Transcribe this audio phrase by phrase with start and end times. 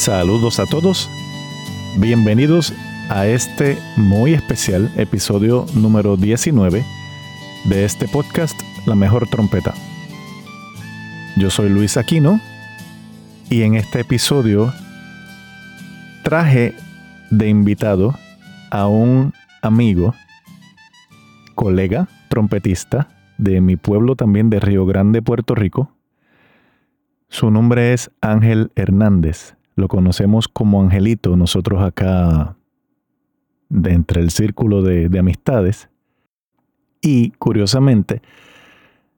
[0.00, 1.10] Saludos a todos.
[1.98, 2.72] Bienvenidos
[3.10, 6.82] a este muy especial episodio número 19
[7.66, 9.74] de este podcast La Mejor Trompeta.
[11.36, 12.40] Yo soy Luis Aquino
[13.50, 14.72] y en este episodio
[16.24, 16.74] traje
[17.30, 18.14] de invitado
[18.70, 20.14] a un amigo,
[21.54, 25.92] colega, trompetista de mi pueblo también de Río Grande, Puerto Rico.
[27.28, 32.56] Su nombre es Ángel Hernández lo conocemos como Angelito, nosotros acá
[33.68, 35.88] de entre el círculo de, de amistades.
[37.02, 38.22] Y curiosamente,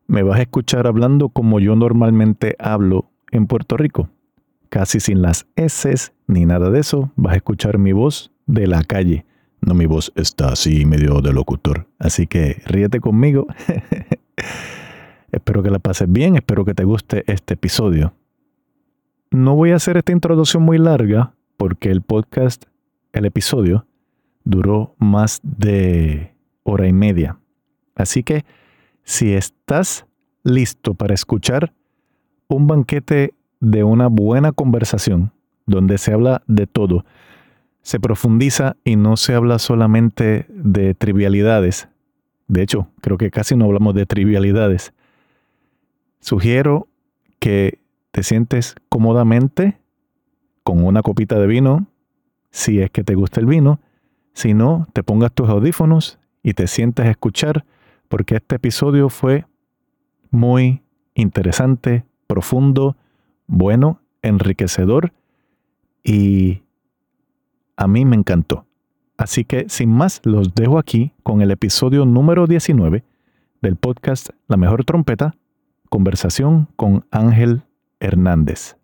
[0.07, 4.09] me vas a escuchar hablando como yo normalmente hablo en Puerto Rico,
[4.69, 7.11] casi sin las S ni nada de eso.
[7.17, 9.25] Vas a escuchar mi voz de la calle.
[9.61, 11.87] No, mi voz está así medio de locutor.
[11.99, 13.47] Así que ríete conmigo.
[15.33, 18.13] espero que la pases bien, espero que te guste este episodio.
[19.33, 22.65] No voy a hacer esta introducción muy larga porque el podcast,
[23.15, 23.87] el episodio,
[24.45, 27.39] duró más de hora y media.
[27.95, 28.45] Así que
[29.05, 30.05] si estás
[30.43, 31.73] listo para escuchar
[32.47, 35.33] un banquete de una buena conversación
[35.65, 37.07] donde se habla de todo,
[37.81, 41.89] se profundiza y no se habla solamente de trivialidades.
[42.49, 44.93] De hecho, creo que casi no hablamos de trivialidades.
[46.21, 46.87] Sugiero
[47.39, 47.82] que
[48.13, 49.81] te sientes cómodamente
[50.63, 51.87] con una copita de vino,
[52.51, 53.81] si es que te gusta el vino,
[54.35, 57.65] si no, te pongas tus audífonos y te sientes a escuchar,
[58.09, 59.47] porque este episodio fue
[60.31, 60.83] muy
[61.15, 62.97] interesante, profundo,
[63.47, 65.13] bueno, enriquecedor
[66.05, 66.63] y
[67.77, 68.67] a mí me encantó.
[69.17, 73.05] Así que sin más, los dejo aquí con el episodio número 19
[73.63, 75.35] del podcast La Mejor Trompeta,
[75.89, 77.63] conversación con Ángel
[78.03, 78.77] Hernández.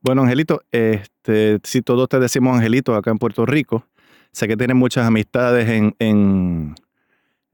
[0.00, 3.86] Bueno, Angelito, este, si todos te decimos Angelito acá en Puerto Rico,
[4.32, 6.74] sé que tienes muchas amistades en, en,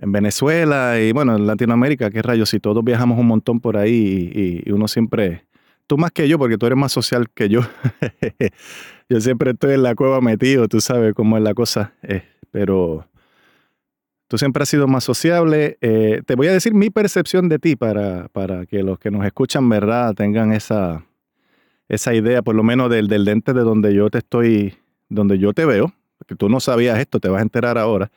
[0.03, 4.71] Venezuela y bueno, en Latinoamérica, qué rayos, si todos viajamos un montón por ahí y,
[4.73, 5.45] uno siempre,
[5.87, 7.61] tú más que yo, porque tú eres más social que yo,
[9.09, 13.07] yo siempre estoy en la cueva metido, tú sabes cómo es la cosa, eh, pero
[14.31, 15.77] Tú siempre has sido más sociable.
[15.81, 19.27] Eh, te voy a decir mi percepción de ti para, para que los que nos
[19.27, 21.05] escuchan, ¿verdad?, tengan esa,
[21.89, 24.77] esa idea, por lo menos del, del lente de donde yo te estoy,
[25.09, 28.13] donde yo te veo, porque tú no sabías esto, te vas a enterar ahora.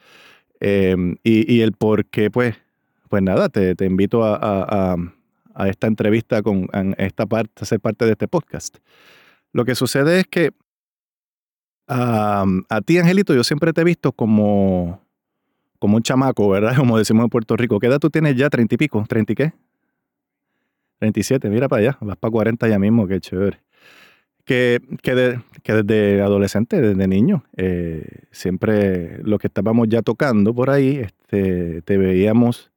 [0.59, 2.57] Em, y, el por qué, pues,
[3.09, 4.95] pues nada, te, invito a,
[5.65, 6.69] esta entrevista con
[6.99, 8.77] esta parte, a ser parte de este podcast.
[9.51, 10.51] Lo que sucede es que
[11.87, 12.45] a
[12.85, 15.02] ti, Angelito, yo siempre te he visto como
[15.83, 16.75] como un chamaco, ¿verdad?
[16.77, 17.77] Como decimos en Puerto Rico.
[17.77, 18.49] ¿Qué edad tú tienes ya?
[18.49, 19.03] ¿30 y pico?
[19.03, 19.53] ¿30 y qué?
[20.99, 23.59] 37, mira para allá, vas para 40 ya mismo, qué chévere.
[24.45, 30.69] Que, que, que desde adolescente, desde niño, eh, siempre lo que estábamos ya tocando por
[30.69, 32.71] ahí, este, te veíamos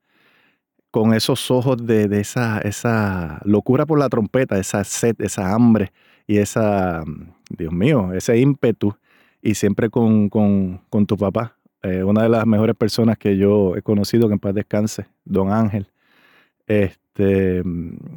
[0.91, 5.93] con esos ojos de, de, esa, esa locura por la trompeta, esa sed, esa hambre
[6.27, 7.05] y esa,
[7.50, 8.97] Dios mío, ese ímpetu,
[9.43, 11.56] y siempre con, con, con tu papá.
[11.86, 15.52] Eh, una de las mejores personas que yo he conocido, que en paz descanse, don
[15.52, 15.86] Ángel.
[16.66, 17.62] Este,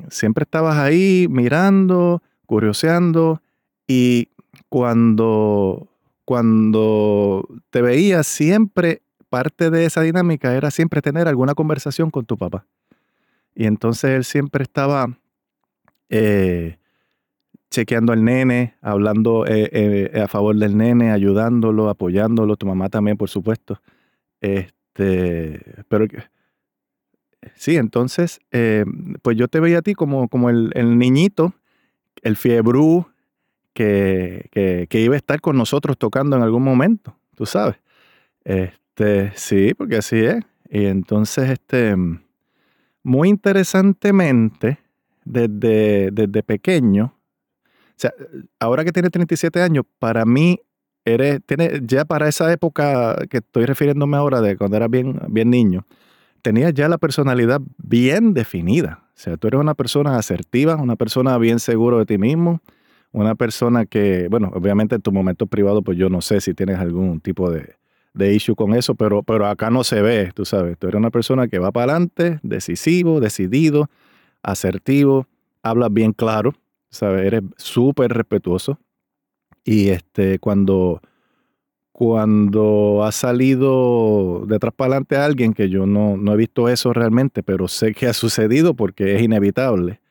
[0.10, 3.44] siempre estabas ahí mirando, curioseando
[3.88, 4.30] y
[4.70, 5.88] cuando,
[6.26, 12.38] cuando te veía siempre, parte de esa dinámica era siempre tener alguna conversación con tu
[12.38, 12.66] papá.
[13.54, 15.16] Y entonces él siempre estaba
[16.10, 16.79] eh,
[17.70, 23.18] chequeando al nene, hablando eh, eh, a favor del nene, ayudándolo, apoyándolo, tu mamá también,
[23.18, 23.82] por supuesto.
[24.42, 26.06] Este, pero
[27.56, 28.86] sí, entonces, eh,
[29.22, 31.54] pues yo te veía a ti como, como el, niñito,
[32.24, 33.08] el fiebrú
[33.74, 37.78] que, que, iba a estar con nosotros tocando en algún momento, tú sabes.
[38.44, 40.44] Este, sí, porque así es.
[40.70, 41.96] Y entonces, este,
[43.04, 44.80] muy interesantemente,
[45.24, 47.14] desde, desde pequeño,
[48.60, 50.60] ahora que tiene 37 años, para mí,
[51.06, 51.40] eres,
[51.84, 55.86] ya para esa época que estoy refiriéndome ahora de cuando era bien, bien niño,
[56.42, 59.04] tenías ya la personalidad bien definida.
[59.10, 62.62] O sea, tú eres una persona asertiva, una persona bien seguro de ti mismo,
[63.12, 66.78] una persona que, bueno, obviamente en tu momento privado, pues yo no sé si tienes
[66.78, 67.76] algún tipo de,
[68.14, 70.78] de issue con eso, pero, pero acá no se ve, tú sabes.
[70.78, 73.90] Tú eres una persona que va para adelante, decisivo, decidido,
[74.44, 75.28] asertivo,
[75.64, 76.54] hablas bien claro,
[76.90, 77.26] ¿sabes?
[77.26, 78.80] Eres súper respetuoso.
[79.64, 81.02] Y este, cuando,
[81.92, 86.94] cuando ha salido de atrás para adelante alguien, que yo no, no he visto eso
[86.94, 90.02] realmente, pero sé que ha sucedido porque es inevitable.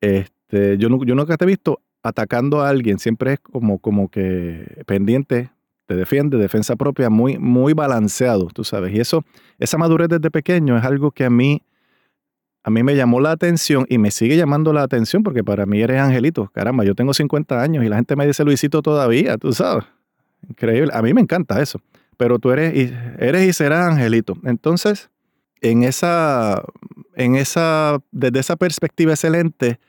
[0.00, 4.82] Este, yo, yo nunca te he visto atacando a alguien, siempre es como, como que
[4.86, 5.50] pendiente,
[5.86, 8.94] te defiende, defensa propia, muy, muy balanceado, tú sabes.
[8.94, 9.24] Y eso,
[9.58, 11.62] esa madurez desde pequeño es algo que a mí
[12.62, 15.80] a mí me llamó la atención y me sigue llamando la atención porque para mí
[15.80, 16.50] eres angelito.
[16.52, 19.84] Caramba, yo tengo 50 años y la gente me dice Luisito todavía, tú sabes.
[20.48, 20.90] Increíble.
[20.94, 21.80] A mí me encanta eso.
[22.16, 24.34] Pero tú eres y, eres y serás angelito.
[24.44, 25.10] Entonces,
[25.62, 26.62] en esa,
[27.16, 29.80] en esa, desde esa perspectiva excelente,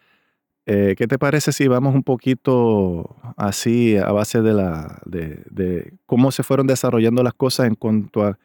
[0.66, 5.94] eh, ¿qué te parece si vamos un poquito así a base de la, de, de
[6.06, 8.38] cómo se fueron desarrollando las cosas en cuanto a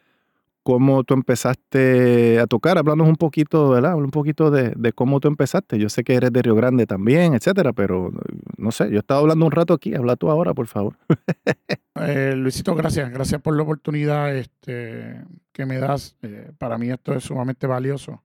[0.67, 3.95] cómo tú empezaste a tocar, hablándonos un poquito, ¿verdad?
[3.95, 5.79] Un poquito de, cómo tú empezaste.
[5.79, 8.11] Yo sé que eres de Río Grande también, etcétera, pero
[8.57, 10.99] no sé, yo estaba hablando un rato aquí, habla tú ahora, por favor.
[11.99, 16.15] Eh, Luisito, gracias, gracias por la oportunidad este, que me das.
[16.21, 18.23] Eh, para mí esto es sumamente valioso,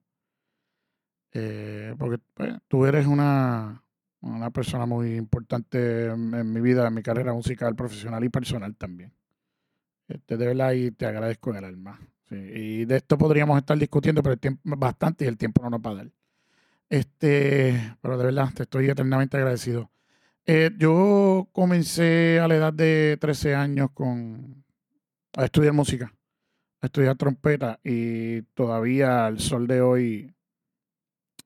[1.32, 3.82] eh, porque pues, tú eres una,
[4.20, 9.14] una persona muy importante en, mi vida, en mi carrera musical, profesional y personal también.
[10.06, 11.98] Este, de verdad, y te agradezco en el alma
[12.36, 15.80] y de esto podríamos estar discutiendo, pero el tiempo bastante y el tiempo no nos
[15.80, 16.10] va a dar.
[16.88, 19.90] Este, pero de verdad, te estoy eternamente agradecido.
[20.44, 24.64] Eh, yo comencé a la edad de 13 años con,
[25.36, 26.12] a estudiar música,
[26.80, 30.34] a estudiar trompeta y todavía al sol de hoy,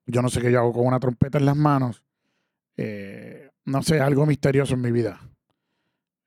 [0.05, 2.03] yo no sé qué yo hago con una trompeta en las manos.
[2.75, 5.19] Eh, no sé, algo misterioso en mi vida.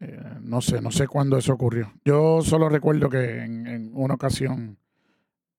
[0.01, 1.93] Eh, no sé, no sé cuándo eso ocurrió.
[2.05, 4.79] Yo solo recuerdo que en, una ocasión,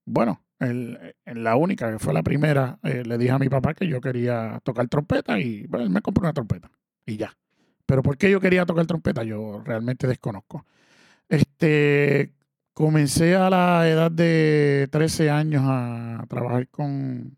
[0.06, 3.88] bueno, en, la única, que fue la primera, eh, le dije a mi papá que
[3.88, 6.72] yo quería tocar trompeta y bueno, él me compró una trompeta
[7.06, 7.38] y ya.
[7.86, 9.24] Pero ¿por qué yo quería tocar trompeta?
[9.24, 10.66] Yo realmente desconozco.
[11.30, 12.34] Este,
[12.74, 17.38] comencé a la edad de 13 años a trabajar con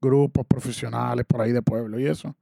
[0.00, 2.36] grupos profesionales por ahí de pueblo y eso.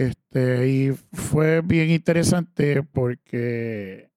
[0.00, 4.10] Este, y fue bien interesante porque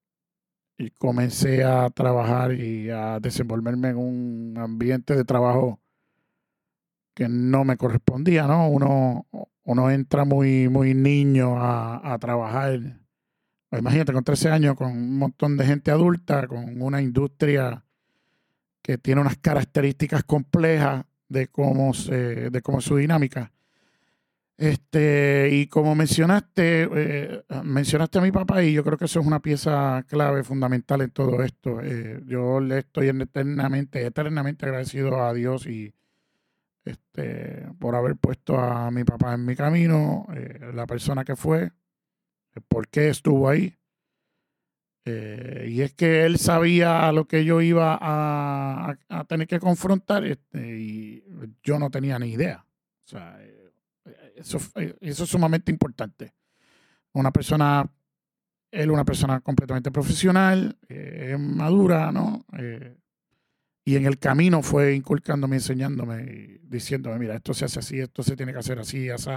[0.98, 5.82] comencé a trabajar y a desenvolverme en un ambiente de trabajo
[7.14, 8.70] que no me correspondía, ¿no?
[8.70, 9.28] Uno,
[9.64, 12.80] uno entra muy, muy niño a, a trabajar.
[13.70, 17.84] Imagínate, con 13 años, con un montón de gente adulta, con una industria
[18.82, 23.52] que tiene unas características complejas de cómo, se, de cómo es su dinámica.
[24.58, 29.26] Este, y como mencionaste, eh, mencionaste a mi papá y yo creo que eso es
[29.26, 31.80] una pieza clave, fundamental en todo esto.
[31.82, 35.94] Eh, yo le estoy eternamente, eternamente agradecido a Dios y
[36.86, 41.72] este, por haber puesto a mi papá en mi camino, eh, la persona que fue,
[42.68, 43.78] por qué estuvo ahí.
[45.06, 48.96] y es que él sabía lo que yo iba a,
[49.28, 51.24] tener que confrontar este, y
[51.64, 52.66] yo no tenía ni idea.
[53.06, 53.38] O sea,
[54.44, 56.34] eso, eh, eso es sumamente importante.
[57.14, 57.90] Una persona,
[58.72, 62.46] él una persona completamente profesional, eh, madura, ¿no?
[62.58, 62.98] Eh,
[63.86, 68.24] y en el camino fue inculcándome, enseñándome, y diciéndome, mira, esto se hace así, esto
[68.24, 69.30] se tiene que hacer así, así.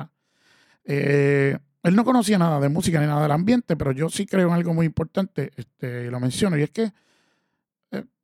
[0.85, 1.61] él
[1.95, 4.73] no conocía nada de música ni nada del ambiente, pero yo sí creo en algo
[4.73, 6.93] muy importante, este, lo menciono, y es que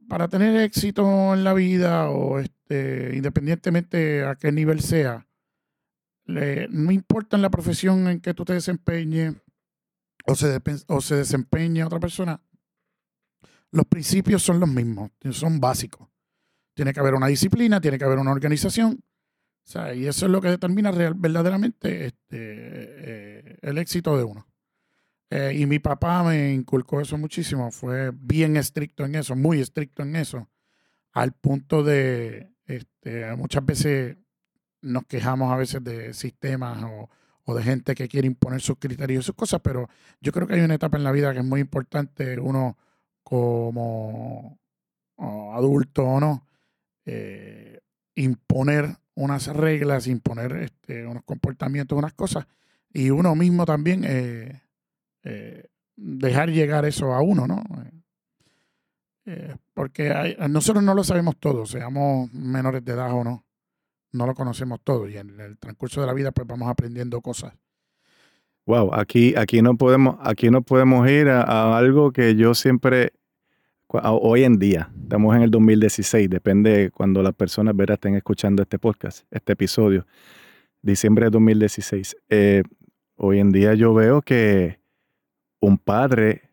[0.08, 5.26] para tener éxito en la vida o este, independientemente a qué nivel sea,
[6.70, 9.34] no importa en la profesión en que tú te desempeñes
[10.26, 12.40] o se, o se desempeñe otra persona,
[13.70, 16.08] los principios son los mismos, son básicos.
[16.74, 19.02] Tiene que haber una disciplina, tiene que haber una organización,
[19.94, 24.46] y eso es lo que determina verdaderamente este, eh, el éxito de uno.
[25.30, 30.02] Eh, y mi papá me inculcó eso muchísimo, fue bien estricto en eso, muy estricto
[30.02, 30.50] en eso,
[31.12, 34.18] al punto de este, muchas veces
[34.82, 37.08] nos quejamos a veces de sistemas o,
[37.54, 39.88] de gente que quiere imponer sus criterios y sus cosas, pero
[40.20, 42.78] yo creo que hay una etapa en la vida que es muy importante, uno
[43.22, 44.58] como
[45.18, 46.46] adulto o no,
[47.04, 47.80] eh,
[48.14, 52.46] imponer unas reglas, imponer este, unos comportamientos, unas cosas,
[52.90, 54.62] y uno mismo también eh,
[55.24, 57.62] eh, dejar llegar eso a uno, ¿no?
[59.72, 63.44] porque nosotros no lo sabemos todo, seamos menores de edad o no
[64.12, 67.54] no lo conocemos todo y en el transcurso de la vida pues vamos aprendiendo cosas.
[68.64, 73.12] Wow, aquí, aquí no podemos, aquí no podemos ir a, algo que yo siempre,
[73.88, 78.78] hoy en día, estamos en el 2016, depende cuando las personas verás estén escuchando este
[78.78, 80.06] podcast, este episodio,
[80.80, 82.16] diciembre de 2016.
[82.28, 82.62] Eh,
[83.16, 84.78] hoy en día yo veo que
[85.58, 86.52] un padre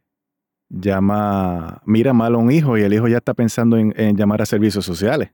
[0.69, 4.47] llama, mira mal a un hijo y el hijo ya está pensando en, llamar a
[4.47, 5.31] servicios sociales.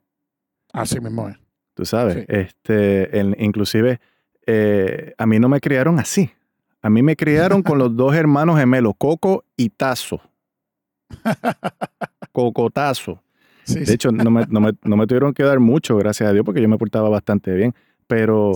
[0.73, 1.44] Así mismo es.
[1.75, 3.99] Tú sabes, este, inclusive
[4.47, 6.31] eh, a mí no me criaron así.
[6.81, 10.21] A mí me criaron con los dos hermanos gemelos, Coco y Tazo.
[12.31, 13.21] Cocotazo.
[13.67, 17.09] de hecho, no me, tuvieron que dar mucho, gracias a Dios, porque yo me portaba
[17.09, 17.75] bastante bien.
[18.07, 18.53] Pero,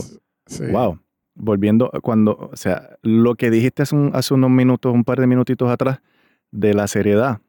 [0.71, 0.97] wow,
[1.35, 5.69] volviendo, cuando, o sea, lo que dijiste hace, hace unos minutos, un par de minutitos
[5.69, 5.99] atrás,
[6.51, 7.41] de la seriedad,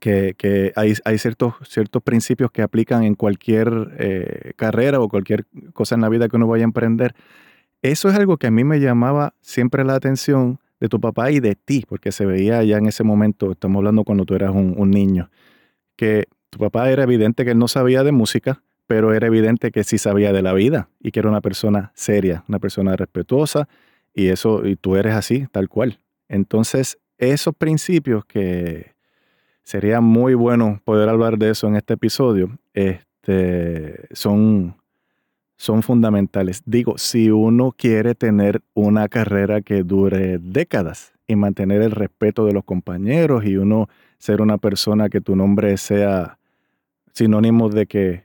[0.00, 6.00] que, hay, ciertos, ciertos principios que aplican en cualquier eh, carrera o cualquier cosa en
[6.00, 7.14] la vida que uno vaya a emprender.
[7.82, 11.40] Eso es algo que a mí me llamaba siempre la atención de tu papá y
[11.40, 14.74] de ti, porque se veía ya en ese momento, estamos hablando cuando tú eras un,
[14.76, 15.30] un niño,
[15.96, 19.84] que tu papá era evidente que él no sabía de música, pero era evidente que
[19.84, 23.68] sí sabía de la vida y que era una persona seria, una persona respetuosa,
[24.14, 26.00] y eso, y tú eres así, tal cual.
[26.28, 28.94] Entonces, esos principios que
[29.70, 34.74] sería muy bueno poder hablar de eso en este episodio, este, son,
[35.56, 36.62] son fundamentales.
[36.66, 42.52] Digo, si uno quiere tener una carrera que dure décadas y mantener el respeto de
[42.52, 46.36] los compañeros y uno ser una persona que tu nombre sea
[47.12, 48.24] sinónimo de que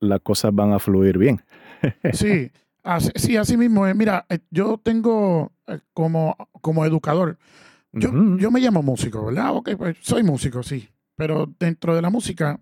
[0.00, 1.42] las cosas van a fluir bien.
[2.14, 2.50] Sí,
[2.82, 7.36] así, sí, así mismo Mira, eh, yo tengo eh, como, como educador,
[7.92, 9.56] yo, yo me llamo músico, ¿verdad?
[9.56, 10.88] Ok, pues soy músico, sí.
[11.16, 12.60] Pero dentro de la música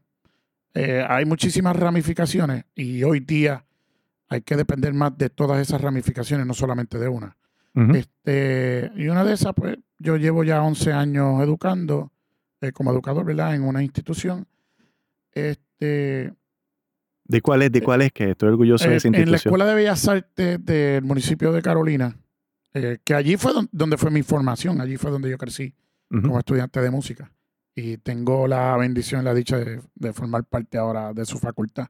[0.75, 3.65] eh, hay muchísimas ramificaciones y hoy día
[4.29, 7.37] hay que depender más de todas esas ramificaciones, no solamente de una.
[7.95, 12.13] este, y una de esas, pues yo llevo ya 11 años educando
[12.61, 13.55] eh, como educador, ¿verdad?
[13.55, 14.47] En una institución.
[15.33, 16.33] Este,
[17.25, 17.73] ¿De cuál es?
[17.73, 18.13] ¿De eh, cuál es?
[18.13, 19.29] Que estoy orgulloso de esa institución.
[19.29, 22.17] En la Escuela de Bellas Artes del municipio de Carolina.
[22.85, 25.75] Eh, que allí fue donde, fue mi formación, allí fue donde yo crecí
[26.09, 27.31] como estudiante de música.
[27.75, 31.89] Y tengo la bendición y la dicha de, formar parte ahora de su facultad.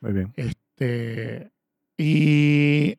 [0.00, 0.32] Muy bien.
[0.36, 1.50] Este,
[1.96, 2.98] y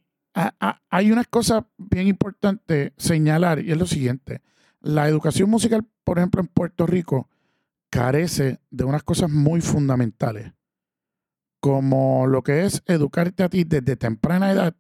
[0.90, 4.42] hay una cosa bien importante señalar, y es lo siguiente.
[4.82, 7.30] La educación musical, por ejemplo, en Puerto Rico,
[7.90, 10.54] carece de unas cosas muy fundamentales,
[11.60, 14.76] como lo que es educarte a ti desde temprana edad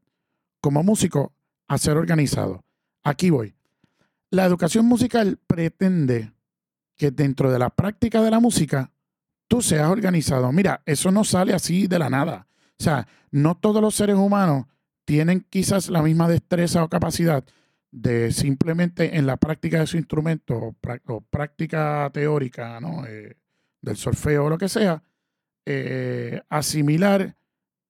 [0.62, 1.34] como músico
[1.70, 2.66] a ser organizado.
[3.04, 3.56] Aquí voy.
[4.32, 6.34] La educación musical pretende
[6.98, 8.92] que dentro de la práctica de la música
[9.48, 10.52] tú seas organizado.
[10.52, 12.48] Mira, eso no sale así de la nada.
[12.80, 14.66] O sea, no todos los seres humanos
[15.06, 17.44] tienen quizás la misma destreza o capacidad
[17.92, 20.76] de simplemente en la práctica de su instrumento
[21.08, 23.06] o, práctica teórica ¿no?
[23.08, 23.38] Eh,
[23.82, 25.02] del solfeo o lo que sea,
[25.66, 27.36] eh, asimilar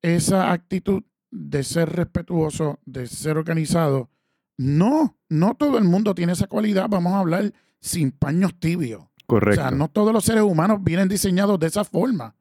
[0.01, 4.09] esa actitud de ser respetuoso, de ser organizado.
[4.57, 6.89] No, no todo el mundo tiene esa cualidad.
[6.89, 9.05] Vamos a hablar sin paños tibios.
[9.25, 9.61] Correcto.
[9.61, 12.35] O sea, no todos los seres humanos vienen diseñados de esa forma.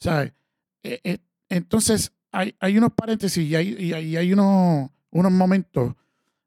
[0.00, 1.18] O sea, eh, eh,
[1.48, 5.94] entonces hay, hay, unos paréntesis y hay, y hay, unos, unos, momentos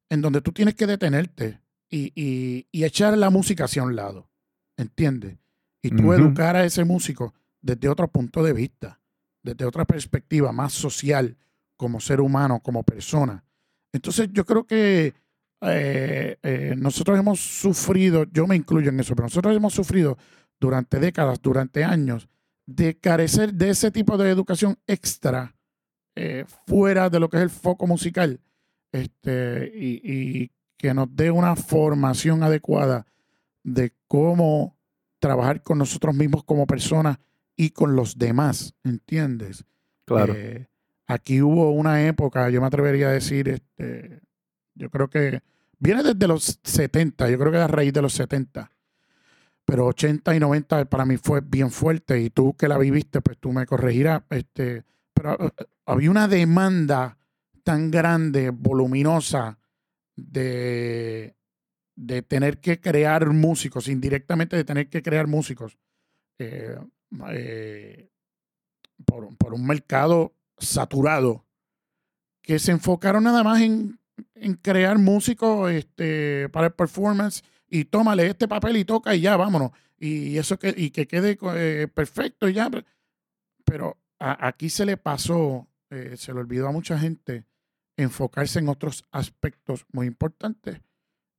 [0.09, 4.29] en donde tú tienes que detenerte y, y, echar la música hacia un lado.
[4.77, 5.37] ¿Entiendes?
[5.81, 8.99] Y tú educar a ese músico desde otro punto de vista,
[9.41, 11.37] desde otra perspectiva más social,
[11.75, 13.43] como ser humano, como persona.
[13.91, 15.13] Entonces yo creo que
[15.61, 20.17] eh, eh, nosotros hemos sufrido, yo me incluyo en eso, pero nosotros hemos sufrido
[20.59, 22.27] durante décadas, durante años,
[22.65, 25.55] de carecer de ese tipo de educación extra
[26.15, 28.39] eh, fuera de lo que es el foco musical
[28.91, 33.05] este, y, y, que nos dé una formación adecuada
[33.63, 34.77] de cómo
[35.19, 37.17] trabajar con nosotros mismos como personas
[37.55, 39.65] y con los demás, ¿entiendes?
[40.05, 40.35] Claro.
[41.07, 44.21] Aquí hubo una época, yo me atrevería a decir, este,
[44.73, 45.41] yo creo que
[45.77, 48.71] viene desde los 70, yo creo que a raíz de los 70,
[49.65, 53.37] pero 80 y 90 para mí fue bien fuerte y tú que la viviste, pues
[53.37, 54.83] tú me corregirás, este,
[55.13, 57.17] pero eh, eh, había una demanda
[57.63, 59.59] tan grande, voluminosa,
[60.15, 61.35] de,
[61.95, 65.77] de tener que crear músicos, indirectamente de tener que crear músicos,
[66.39, 66.77] eh,
[69.05, 71.45] por, por un mercado saturado
[72.41, 73.99] que se enfocaron nada más en,
[74.61, 79.71] crear músicos este, para el performance y tómale este papel y toca y ya, vámonos.
[79.97, 82.69] Y eso que, y que quede eh, perfecto y ya.
[83.65, 87.45] Pero aquí se le pasó, eh, se le olvidó a mucha gente
[87.97, 90.81] enfocarse en otros aspectos muy importantes,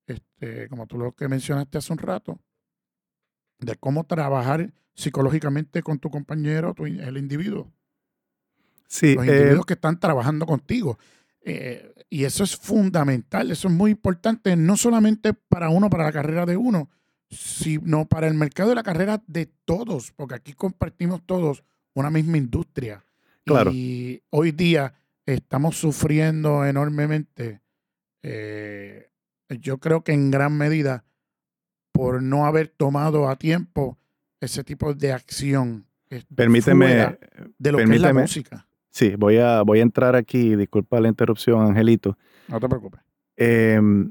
[0.07, 2.41] este, como tú lo que mencionaste hace un rato,
[3.59, 7.73] de cómo trabajar psicológicamente con tu compañero, el individuo.
[8.87, 10.99] Sí, los eh, individuos que están trabajando contigo.
[11.41, 16.13] Eh, y eso es fundamental, eso es muy importante, no solamente para uno, para la
[16.13, 16.91] carrera de uno,
[17.31, 21.65] sino para el mercado de la carrera de todos, porque aquí compartimos todos
[21.95, 23.05] una misma industria.
[23.45, 23.71] Claro.
[23.73, 27.61] Y hoy día estamos sufriendo enormemente,
[28.23, 29.11] eh,
[29.49, 31.05] yo creo que en gran medida,
[31.93, 33.99] por no haber tomado a tiempo
[34.41, 35.87] ese tipo de acción.
[36.35, 37.19] permíteme,
[37.59, 38.66] de lo que es la música.
[38.97, 42.17] Sí, voy a, voy a entrar aquí, disculpa la interrupción, Angelito.
[42.49, 43.01] No te preocupes.
[43.37, 44.11] Em,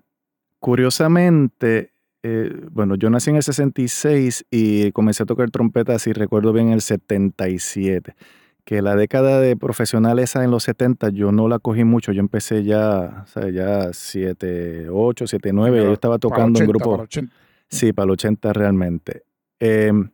[0.60, 6.54] curiosamente, eh, bueno, yo nací en el 66 y comencé a tocar trompeta, si recuerdo
[6.54, 8.16] bien, en el 77.
[8.64, 12.12] Que la década de profesional esa en los 70 yo no la cogí mucho.
[12.12, 15.78] Yo empecé ya, o sea, ya 7, 8, 7, 9.
[15.78, 16.92] Pero Yo estaba tocando en 80, grupo.
[16.92, 17.34] para 80.
[17.70, 19.24] Sí, para el 80 realmente.
[19.60, 20.10] Em,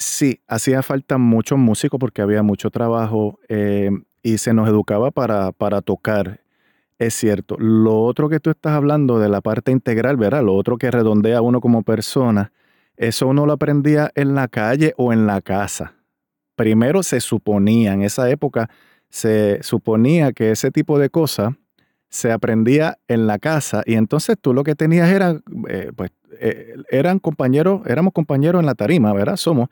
[0.00, 5.52] sí, hacía falta muchos músicos porque había mucho trabajo em, y se nos educaba para,
[5.52, 6.40] para tocar.
[6.98, 7.56] Es cierto.
[7.58, 10.42] Lo otro que tú estás hablando de la parte integral, ¿verdad?
[10.42, 12.52] Lo otro que redondea a uno como persona,
[12.96, 15.94] eso uno lo aprendía en la calle o en la casa.
[16.56, 18.68] Primero se suponía, en esa época
[19.08, 21.54] se suponía que ese tipo de cosas
[22.10, 26.74] se aprendía en la casa y entonces tú lo que tenías era, eh, pues, eh,
[26.90, 29.36] eran compañeros, éramos compañeros en la tarima, ¿verdad?
[29.36, 29.68] Somos.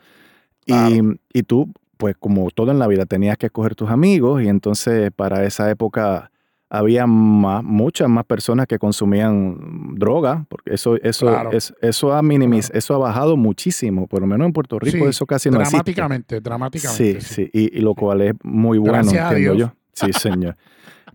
[0.64, 1.14] Y, Claro.
[1.32, 5.10] y tú, pues como todo en la vida, tenías que escoger tus amigos y entonces
[5.14, 6.30] para esa época
[6.70, 11.50] había más, muchas más personas que consumían droga, porque eso, eso, Claro.
[11.52, 12.78] es- eso, ha minimiz- Claro.
[12.78, 15.76] eso ha bajado muchísimo, por lo menos en Puerto Rico Sí, eso casi no existe.
[15.76, 17.20] Dramáticamente, dramáticamente.
[17.22, 19.72] Sí, sí, y, y lo cual es muy bueno, Gracias entiendo yo.
[19.94, 20.56] Sí, señor.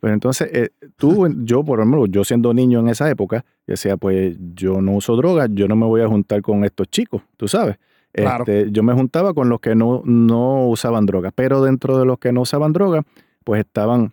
[0.04, 4.36] Pero entonces, eh, tú, yo, por ejemplo, yo siendo niño en esa época, decía, pues
[4.54, 7.78] yo no uso drogas, yo no me voy a juntar con estos chicos, tú sabes.
[8.12, 8.44] Claro.
[8.46, 12.20] Este, yo me juntaba con los que no, no usaban drogas, pero dentro de los
[12.20, 13.06] que no usaban drogas,
[13.46, 14.12] pues estaban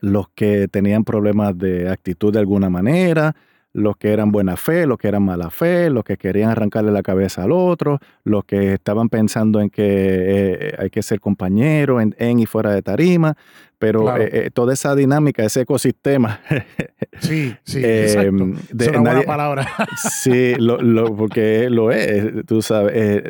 [0.00, 3.36] los que tenían problemas de actitud de alguna manera,
[3.74, 7.02] los que eran buena fe, los que eran mala fe, los que querían arrancarle la
[7.02, 12.14] cabeza al otro, los que estaban pensando en que eh, hay que ser compañero en,
[12.18, 13.34] en y fuera de tarima,
[13.78, 14.22] pero Claro.
[14.22, 16.40] eh, eh, toda esa dinámica, ese ecosistema,
[17.20, 18.44] Sí, sí, eh, exacto.
[18.72, 19.66] de- es una buena nadie- palabra.
[19.96, 23.22] sí, lo, lo- porque lo es, tú sabes,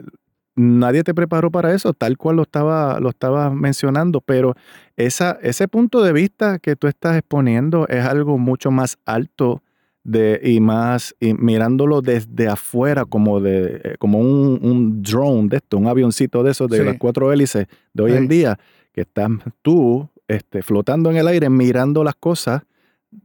[0.56, 4.54] nadie te preparó para eso, tal cual lo estaba, lo estaba mencionando, pero
[4.96, 9.62] esa, ese punto de vista que tú estás exponiendo es algo mucho más alto
[10.04, 15.56] de, y más y mirándolo desde afuera como de eh, como un, un drone de
[15.58, 16.84] esto, un avioncito de esos de Sí.
[16.84, 18.58] las cuatro hélices de hoy en día,
[18.92, 19.28] que estás
[19.62, 22.62] tú este, flotando en el aire mirando las cosas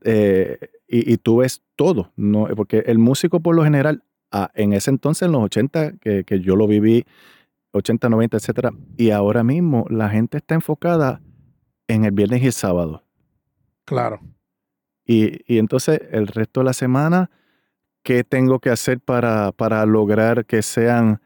[0.03, 2.47] eh, y, y tú ves todo, ¿no?
[2.55, 6.39] porque el músico por lo general, ah, en ese entonces, en los 80, que, que
[6.41, 7.05] yo lo viví,
[7.71, 11.21] 80, 90, etcétera, y ahora mismo la gente está enfocada
[11.87, 13.03] en el viernes y el sábado.
[13.85, 14.19] Claro.
[15.07, 17.31] Y, y entonces el resto de la semana,
[18.03, 21.21] ¿qué tengo que hacer para, para lograr que sean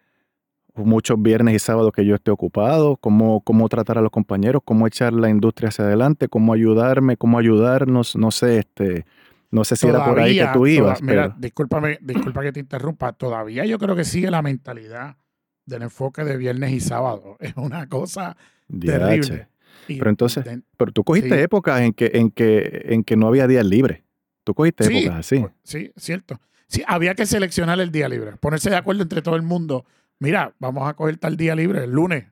[0.76, 2.96] muchos viernes y sábados que yo esté ocupado?
[2.98, 4.62] ¿Cómo, ¿Cómo tratar a los compañeros?
[4.64, 6.28] ¿Cómo echar la industria hacia adelante?
[6.28, 7.18] ¿Cómo ayudarme?
[7.18, 8.16] ¿Cómo ayudarnos?
[8.16, 9.06] No sé, este,
[9.50, 11.00] no sé si era por ahí que tú ibas.
[11.00, 13.14] toda- mira, pero- discúlpame, disculpa que te interrumpa.
[13.14, 15.18] Todavía yo creo que sigue la mentalidad
[15.66, 17.36] del enfoque de viernes y sábado.
[17.40, 19.00] Es una cosa Diache.
[19.00, 19.48] terrible.
[19.88, 21.42] Y Pero entonces, de- Pero tú cogiste Sí.
[21.42, 24.04] épocas en que, en, que, en que no había días libres.
[24.44, 25.46] Tú cogiste Sí, épocas así.
[25.64, 26.40] Sí, cierto.
[26.68, 29.86] Sí, había que seleccionar el día libre, ponerse de acuerdo entre todo el mundo.
[30.20, 32.26] Mira, vamos a coger tal día libre, el lunes,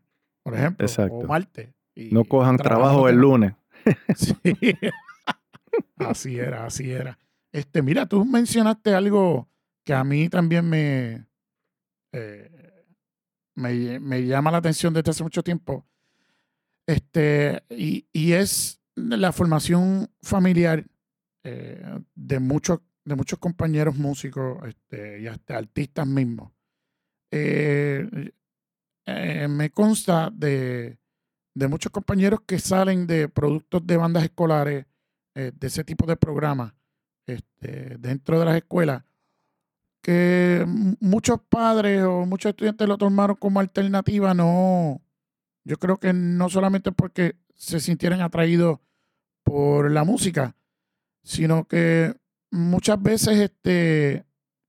[0.43, 1.15] por ejemplo, Exacto.
[1.15, 1.69] o martes.
[1.95, 3.53] y No cojan trabajo el lunes.
[4.15, 4.33] Sí.
[5.97, 7.17] así era, así era.
[7.51, 9.49] Este, mira, tú mencionaste algo
[9.85, 11.25] que a mí también me,
[12.13, 12.83] eh,
[13.55, 15.85] me, me llama la atención desde hace mucho tiempo.
[16.89, 20.83] Este, y, y es la formación familiar
[21.43, 26.51] eh, de, muchos, de muchos compañeros músicos este, y hasta artistas mismos.
[27.29, 28.31] Eh,
[29.05, 30.97] eh, me consta de,
[31.53, 34.87] de muchos compañeros que salen de productos de bandas escolares,
[35.35, 36.73] de ese tipo de programas
[37.27, 39.03] este, dentro de las escuelas,
[40.01, 40.65] que
[40.99, 45.01] muchos padres o muchos estudiantes lo tomaron como alternativa, no,
[45.69, 48.79] yo creo que no solamente porque se sintieran atraídos
[49.43, 50.55] por la música,
[51.21, 52.15] sino que
[52.49, 54.25] muchas veces este,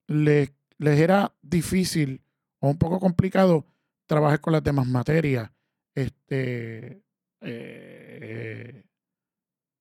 [0.09, 2.21] les, les era difícil
[2.59, 3.65] o un poco complicado
[4.05, 5.51] trabajar con las demás materias.
[5.95, 7.03] Este,
[7.41, 8.85] eh,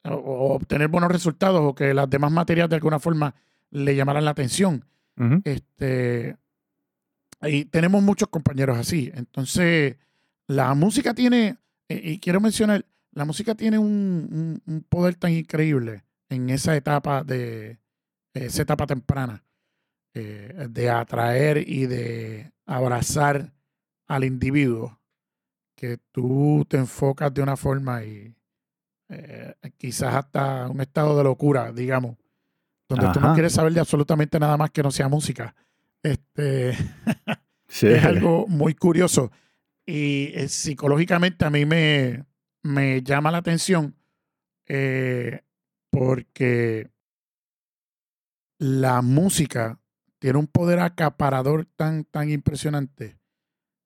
[0.06, 3.36] o, obtener buenos resultados o que las demás materias de alguna forma
[3.72, 4.86] le llamaran la atención.
[5.44, 6.38] Este,
[7.42, 9.12] y tenemos muchos compañeros así.
[9.14, 9.98] Entonces,
[10.50, 11.58] la música tiene,
[11.88, 17.78] y quiero mencionar, la música tiene un, poder tan increíble en esa etapa de
[18.34, 19.44] esa etapa temprana
[20.16, 23.54] eh, de atraer y de abrazar
[24.08, 25.00] al individuo
[25.76, 28.36] que tú te enfocas de una forma y
[29.10, 32.18] eh, quizás hasta un estado de locura, digamos,
[32.88, 35.54] donde tú no quieres saber de absolutamente nada más que no sea música.
[36.02, 36.70] Este
[37.68, 39.32] es algo muy curioso
[39.90, 42.26] y eh, psicológicamente a mí me,
[42.62, 43.96] me llama la atención
[45.90, 46.92] porque
[48.60, 49.80] la música
[50.20, 53.20] tiene un poder acaparador tan, tan impresionante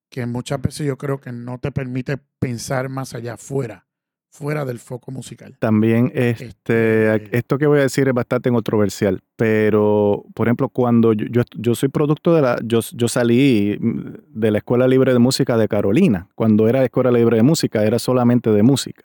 [0.10, 3.88] que muchas veces yo creo que no te permite pensar más allá, fuera,
[4.34, 5.56] fuera del foco musical.
[5.60, 11.14] También este, este esto que voy a decir es bastante controversial, pero por ejemplo, cuando
[11.14, 15.56] yo, yo, soy producto de la, yo, yo salí de la Escuela Libre de Música
[15.56, 19.04] de Carolina, cuando era la Escuela Libre de Música era solamente de música.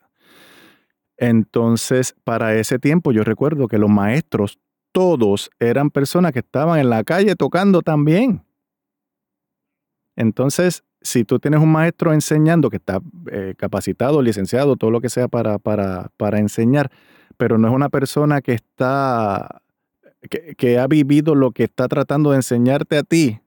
[1.18, 4.58] Entonces, para ese tiempo yo recuerdo que los maestros
[4.92, 8.42] todos eran personas que estaban en la calle tocando también.
[10.16, 15.08] Entonces, si tú tienes un maestro enseñando que está eh, capacitado, licenciado, todo lo que
[15.08, 16.90] sea para, para, para, enseñar,
[17.36, 19.62] pero no es una persona que está,
[20.56, 23.40] que, ha vivido lo que está tratando de enseñarte a ti,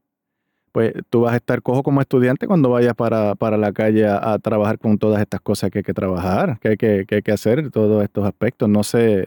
[0.72, 4.80] pues tú vas a estar cojo como estudiante cuando vayas para, la calle a, trabajar
[4.80, 7.70] con todas estas cosas que hay que trabajar, que hay que, que hay que hacer,
[7.72, 8.70] todos estos aspectos.
[8.70, 9.26] No sé,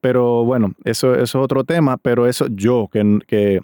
[0.00, 3.60] pero bueno, eso, es otro tema, pero eso yo, que, que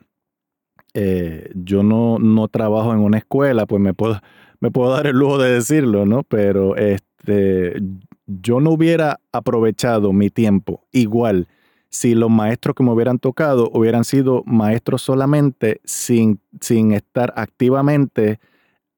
[0.95, 4.21] eh, yo no, no, trabajo en una escuela, pues me puedo,
[4.61, 6.23] me puedo dar el lujo de decirlo, ¿no?
[6.23, 7.81] Pero este,
[8.27, 11.49] yo no hubiera aprovechado mi tiempo igual
[11.93, 18.41] si los maestros que me hubieran tocado hubieran sido maestros solamente sin, sin estar activamente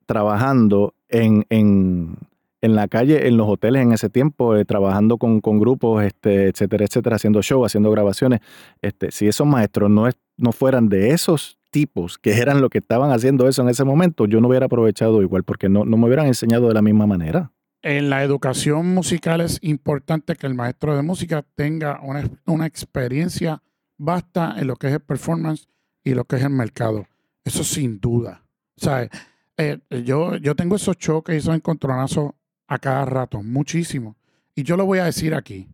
[0.06, 2.16] trabajando en, en,
[2.60, 6.84] en la calle, en los hoteles en ese tiempo, eh, trabajando con, grupos, este, etcétera,
[6.84, 8.40] etcétera, haciendo show, haciendo grabaciones.
[8.80, 13.10] Este, si esos maestros no, no fueran de esos tipos que eran los que estaban
[13.10, 16.26] haciendo eso en ese momento, yo no hubiera aprovechado igual, porque no, no me hubieran
[16.26, 17.50] enseñado de la misma manera.
[17.82, 22.00] En la educación musical es importante que el maestro de música tenga
[22.46, 23.60] una, experiencia
[23.98, 25.66] vasta en lo que es el performance
[26.04, 27.08] y lo que es el mercado.
[27.44, 28.46] Eso sin duda.
[28.76, 29.10] O sea,
[29.56, 32.30] eh, yo, yo tengo esos choques y esos encontronazos
[32.68, 34.16] a cada rato, muchísimo.
[34.54, 35.66] Y yo lo voy a decir aquí.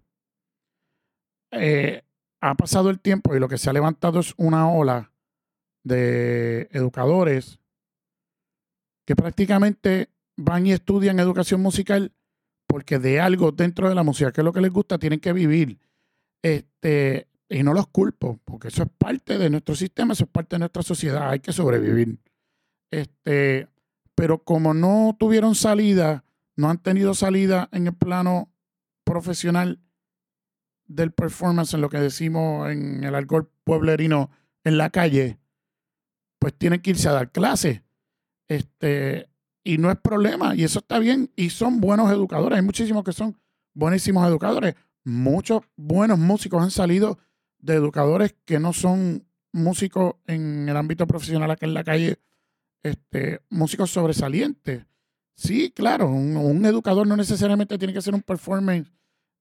[1.50, 2.02] Eh,
[2.40, 5.10] ha pasado el tiempo y lo que se ha levantado es una ola
[5.83, 7.59] de educadores
[9.07, 12.12] que prácticamente van y estudian educación musical
[12.66, 15.33] porque de algo dentro de la música, que es lo que les gusta, tienen que
[15.33, 15.81] vivir.
[16.43, 20.55] Este, y no los culpo, porque eso es parte de nuestro sistema, eso es parte
[20.55, 22.21] de nuestra sociedad, hay que sobrevivir.
[22.93, 23.69] Este,
[24.14, 28.53] pero como no tuvieron salida no han tenido salida en el plano
[29.03, 29.81] profesional
[30.87, 34.31] del performance, en lo que decimos en el alcohol pueblerino
[34.62, 35.39] en la calle,
[36.40, 37.83] pues tienen que irse a dar clases.
[38.48, 39.29] Este,
[39.62, 42.59] y no es problema, y eso está bien, y son buenos educadores.
[42.59, 43.38] Hay muchísimos que son
[43.74, 44.74] buenísimos educadores.
[45.05, 47.18] Muchos buenos músicos han salido
[47.59, 52.18] de educadores que no son músicos en el ámbito profesional aquí en la calle,
[52.83, 54.87] este, músicos sobresalientes.
[55.35, 58.90] Sí, claro, un, educador no necesariamente tiene que ser un performance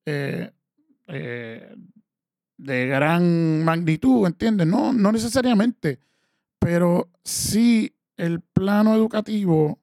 [0.06, 0.52] eh,
[1.08, 1.76] eh,
[2.58, 4.68] de gran magnitud, ¿entiendes?
[4.68, 6.00] No, no necesariamente,
[6.60, 9.80] pero sí el plano educativo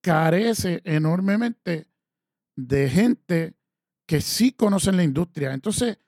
[0.00, 1.88] carece enormemente
[2.56, 3.54] de gente
[4.06, 5.52] que sí conocen la industria.
[5.52, 5.98] Entonces,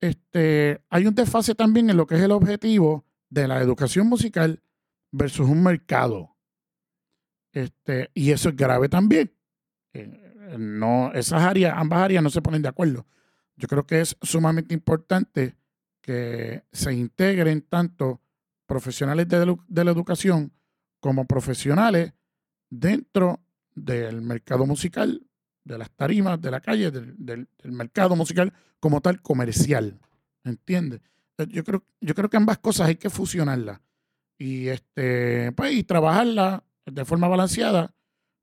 [0.00, 4.62] este, hay un desfase también en lo que es el objetivo de la educación musical
[5.10, 6.36] versus un mercado.
[7.52, 9.32] Este, y eso es grave también.
[9.92, 13.06] Eh, no, esas áreas, ambas áreas no se ponen de acuerdo.
[13.56, 15.56] Yo creo que es sumamente importante
[16.00, 18.20] que se integren tanto
[18.72, 20.50] profesionales de, la educación
[20.98, 22.14] como profesionales
[22.70, 25.26] dentro del mercado musical,
[25.62, 30.00] de las tarimas, de la calle, del, mercado musical como tal comercial.
[30.42, 31.02] ¿Entiendes?
[31.36, 33.78] Eh, yo creo, yo creo que ambas cosas hay que fusionarlas
[34.38, 37.94] y, este, pues, y trabajarlas de forma balanceada,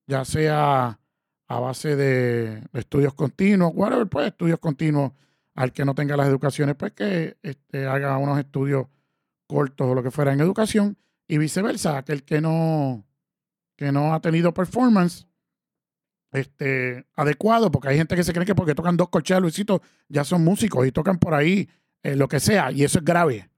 [0.05, 0.99] ya sea
[1.47, 5.11] a base de estudios continuos, whatever, pues estudios continuos
[5.55, 8.85] al que no tenga las educaciones, pues que este, haga unos estudios
[9.49, 10.95] cortos o lo que fuera en educación
[11.27, 13.03] y viceversa, aquel que no,
[13.75, 15.27] que no ha tenido performance,
[16.31, 20.23] este, adecuado, porque hay gente que se cree que porque tocan dos corcheas, Luisito, ya
[20.23, 21.67] son músicos y tocan por ahí
[22.03, 23.49] eh, lo que sea, y eso es grave.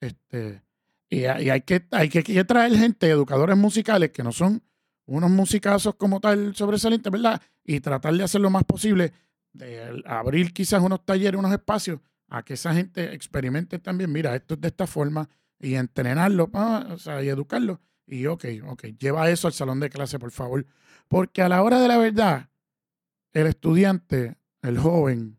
[0.00, 0.62] Este,
[1.08, 4.62] y, hay, que, hay, que, traer gente, educadores musicales, que no son
[5.06, 7.40] unos musicazos como tal sobresalientes, ¿verdad?
[7.64, 9.12] Y tratar de hacer lo más posible,
[9.54, 14.54] de abrir quizás unos talleres, unos espacios, a que esa gente experimente también, mira, esto
[14.54, 15.28] es de esta forma,
[15.60, 17.80] y entrenarlo, o sea, y educarlo.
[18.06, 20.66] Y ok, ok, lleva eso al salón de clase, por favor.
[21.08, 22.48] Porque a la hora de la verdad,
[23.32, 25.38] el estudiante, el joven,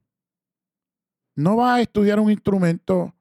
[1.35, 3.15] no va a estudiar un instrumento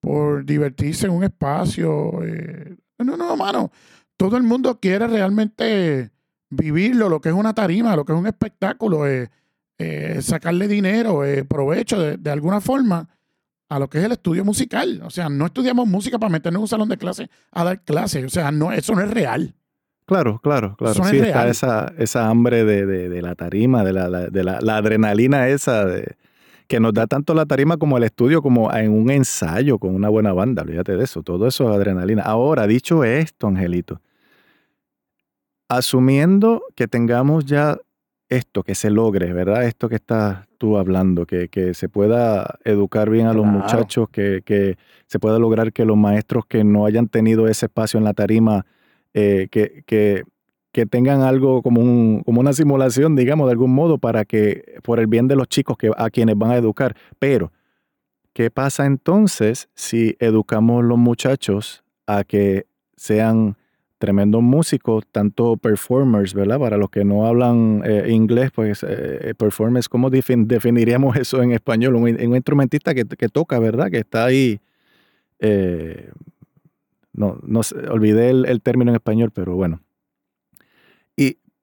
[0.00, 2.22] por divertirse en un espacio.
[2.22, 3.72] Eh, no, no, mano.
[4.16, 6.10] Todo el mundo quiere realmente
[6.48, 9.30] vivirlo, lo que es una tarima, lo que es un espectáculo, eh,
[9.78, 13.08] eh, sacarle dinero, provecho de, alguna forma
[13.68, 15.02] a lo que es el estudio musical.
[15.04, 18.24] O sea, no estudiamos música para meternos en un salón de clase a dar clases.
[18.24, 19.54] O sea, no, eso no es real.
[20.06, 21.02] Claro, claro, claro.
[21.04, 25.84] sí, está esa, esa hambre de, la tarima, de la, de la, adrenalina esa
[26.66, 30.08] que nos da tanto la tarima como el estudio, como en un ensayo con una
[30.08, 30.62] buena banda.
[30.62, 32.22] Olvídate de eso, todo eso es adrenalina.
[32.22, 34.00] Ahora, dicho esto, Angelito,
[35.68, 37.78] asumiendo que tengamos ya
[38.28, 39.64] esto, que se logre, ¿verdad?
[39.64, 44.76] Esto que estás tú hablando, que, se pueda educar bien a los muchachos, que, que,
[45.06, 48.66] se pueda lograr que los maestros que no hayan tenido ese espacio en la tarima
[49.14, 50.24] eh, que, que,
[50.90, 55.06] tengan algo como, un, como una simulación, digamos, de algún modo, para que, por el
[55.06, 56.94] bien de los chicos que, a quienes van a educar.
[57.18, 57.50] Pero,
[58.34, 63.56] ¿qué pasa entonces si educamos los muchachos a que sean
[63.98, 66.58] tremendos músicos, tanto performers, ¿verdad?
[66.58, 71.96] Para los que no hablan eh, inglés, pues eh, performers, ¿cómo definiríamos eso en español?
[71.96, 73.90] Un, instrumentista que, toca, ¿verdad?
[73.90, 74.60] Que está ahí
[77.16, 79.80] no, no olvidé el, término en español, pero bueno.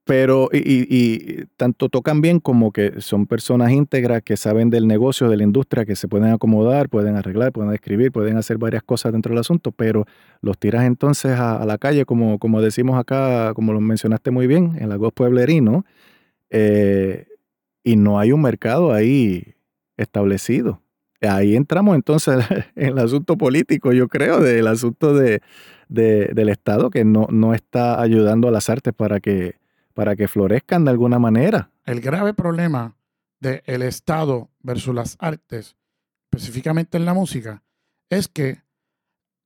[0.03, 5.29] Y, pero, y, tanto tocan bien como que son personas íntegras que saben del negocio,
[5.29, 9.13] de la industria, que se pueden acomodar, pueden arreglar, pueden escribir, pueden hacer varias cosas
[9.13, 10.05] dentro del asunto, pero
[10.41, 14.77] los tiras entonces a, la calle, como, como decimos acá, como lo mencionaste muy bien,
[14.79, 15.85] en la voz pueblerino,
[16.49, 17.27] eh,
[17.83, 19.55] y no hay un mercado ahí
[19.97, 20.81] establecido.
[21.21, 22.35] Ahí entramos entonces
[22.75, 25.41] en el asunto político, yo creo, del asunto de,
[25.87, 29.62] del Estado que no, no está ayudando a las artes para que,
[29.93, 31.71] para que florezcan de alguna manera.
[31.85, 32.95] El grave problema
[33.39, 35.75] del Estado versus las artes,
[36.31, 37.63] específicamente en la música,
[38.09, 38.63] es que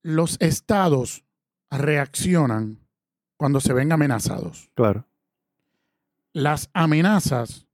[0.01, 1.25] los estados
[1.69, 2.79] reaccionan
[3.37, 4.71] cuando se ven amenazados.
[4.75, 5.05] Claro.
[6.33, 7.67] Las amenazas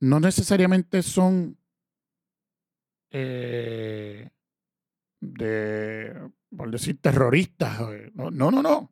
[0.00, 1.56] no necesariamente son
[3.10, 4.30] eh,
[5.20, 7.80] de, por decir, terroristas.
[7.92, 8.76] Eh, no, no, no.
[8.78, 8.90] O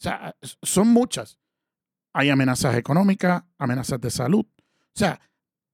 [0.00, 1.38] sea, son muchas.
[2.18, 4.44] Hay amenazas económicas, amenazas de salud.
[4.44, 5.20] O sea,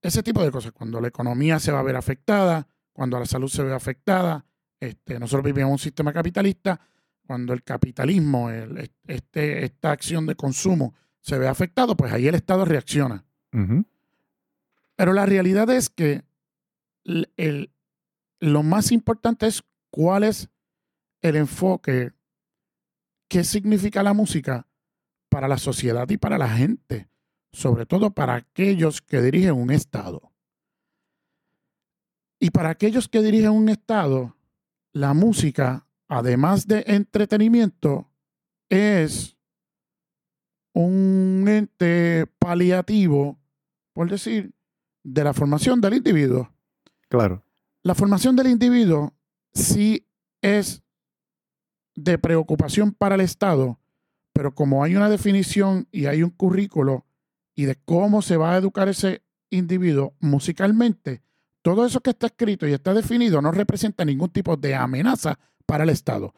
[0.02, 0.72] ese tipo de cosas.
[0.72, 4.44] Cuando la economía se va a ver afectada, cuando la salud se ve afectada,
[4.78, 6.78] este, nosotros vivimos en un sistema capitalista,
[7.26, 12.66] cuando el capitalismo, este, esta acción de consumo se ve afectado, pues ahí el Estado
[12.66, 13.24] reacciona.
[14.96, 16.24] Pero la realidad es que
[17.04, 17.72] el,
[18.38, 20.50] lo más importante es cuál es
[21.22, 22.12] el enfoque,
[23.28, 24.66] qué significa la música
[25.34, 27.08] para la sociedad y para la gente,
[27.50, 30.30] sobre todo para aquellos que dirigen un Estado.
[32.38, 34.36] Y para aquellos que dirigen un Estado,
[34.92, 38.08] la música, además de entretenimiento,
[38.68, 39.36] es
[40.72, 43.36] un ente paliativo,
[43.92, 44.54] por decir,
[45.02, 46.52] de la formación del individuo.
[47.08, 47.44] Claro.
[47.82, 49.12] La formación del individuo
[49.52, 50.06] sí
[50.40, 50.84] es
[51.96, 53.80] de preocupación para el Estado,
[54.34, 57.06] pero como hay una definición y hay un currículo
[57.54, 61.22] y de cómo se va a educar ese individuo musicalmente,
[61.62, 65.84] todo eso que está escrito y está definido no representa ningún tipo de amenaza para
[65.84, 66.34] el Estado.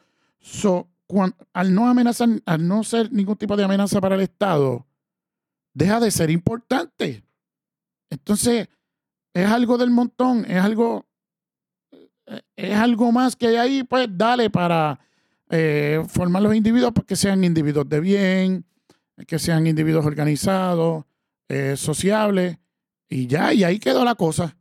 [1.53, 4.85] al, no amenazar, al no ser ningún tipo de amenaza para el Estado,
[5.73, 7.23] deja de ser importante.
[8.11, 8.69] Entonces,
[9.33, 11.07] es algo del montón, es algo
[12.55, 14.99] es algo más que hay ahí, pues dale para
[15.49, 18.65] eh, formar los individuos para que sean individuos de bien,
[19.27, 21.05] que sean individuos organizados,
[21.47, 22.57] eh, sociables,
[23.09, 24.57] y ya, y ahí quedó la cosa.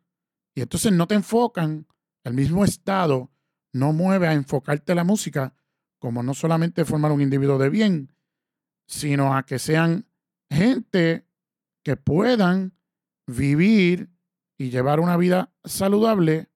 [0.54, 1.86] Y entonces no te enfocan,
[2.24, 3.30] el mismo Estado
[3.72, 5.54] no mueve a enfocarte la música
[5.98, 8.12] como no solamente formar un individuo de bien,
[8.86, 10.06] sino a que sean
[10.50, 11.26] gente
[11.82, 12.74] que puedan
[13.26, 14.10] vivir
[14.58, 16.48] y llevar una vida saludable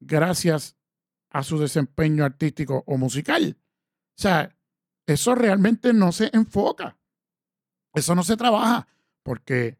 [0.00, 0.76] gracias
[1.32, 3.56] a su desempeño artístico o musical.
[3.58, 4.54] O sea,
[5.06, 6.96] eso realmente no se enfoca.
[7.94, 8.86] Eso no se trabaja.
[9.24, 9.78] porque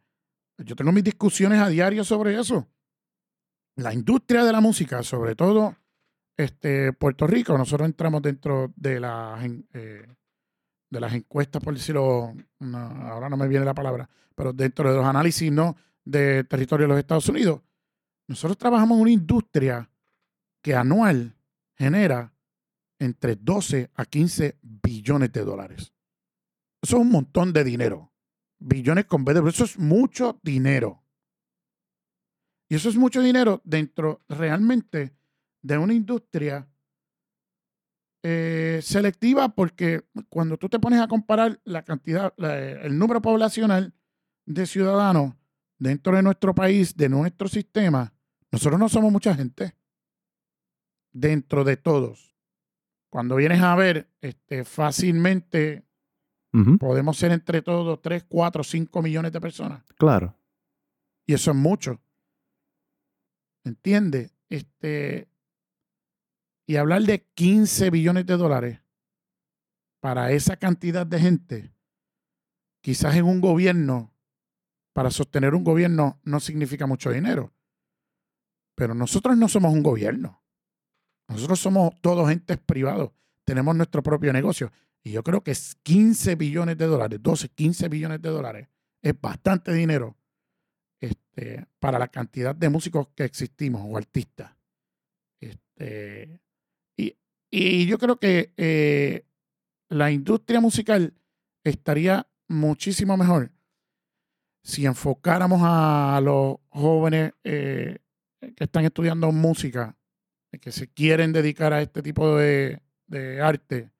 [0.58, 2.68] yo tengo mis discusiones a diario sobre eso.
[3.74, 5.76] La industria de la música, sobre todo
[6.36, 10.06] este, Puerto Rico, nosotros entramos dentro de las, eh,
[10.90, 15.06] de las encuestas, por decirlo, ahora no me viene la palabra, pero dentro de los
[15.06, 15.76] análisis ¿no?
[16.04, 17.60] de territorio de los Estados Unidos,
[18.28, 19.90] nosotros trabajamos en una industria
[20.62, 21.34] que anual
[21.76, 22.34] genera
[22.98, 25.92] entre 12 a 15 billones de dólares.
[26.80, 28.12] Eso es un montón de dinero.
[28.58, 31.02] Billones con B de eso es mucho dinero.
[32.68, 35.14] Y eso es mucho dinero dentro realmente
[35.62, 36.68] de una industria
[38.22, 43.94] eh, selectiva porque cuando tú te pones a comparar la cantidad, el número poblacional
[44.46, 45.34] de ciudadanos
[45.78, 48.14] dentro de nuestro país, de nuestro sistema,
[48.50, 49.74] nosotros no somos mucha gente
[51.12, 52.34] dentro de todos.
[53.10, 55.84] Cuando vienes a ver, este, fácilmente
[56.78, 59.82] podemos ser entre todos 3, 4, 5 millones de personas.
[59.96, 60.36] Claro.
[61.26, 62.00] Y eso es mucho.
[63.64, 64.34] ¿Entiendes?
[64.48, 65.28] Este,
[66.66, 68.80] y hablar de 15 billones de dólares
[70.00, 71.74] para esa cantidad de gente,
[72.82, 74.14] quizás en un gobierno,
[74.92, 77.52] para sostener un gobierno no significa mucho dinero.
[78.74, 80.41] Pero nosotros no somos un gobierno.
[81.32, 83.10] Nosotros somos todos entes privados.
[83.44, 84.70] Tenemos nuestro propio negocio.
[85.02, 88.68] Y yo creo que es 15 billones de dólares, 12, 15 billones de dólares,
[89.02, 90.16] es bastante dinero
[91.00, 94.52] este, para la cantidad de músicos que existimos o artistas.
[95.40, 96.40] Este,
[96.96, 99.26] y, yo creo que eh,
[99.88, 101.14] la industria musical
[101.64, 103.50] estaría muchísimo mejor
[104.62, 107.98] si enfocáramos a los jóvenes eh,
[108.40, 109.96] que están estudiando música,
[110.60, 112.80] que se quieren dedicar a este tipo de,
[113.42, 113.90] arte,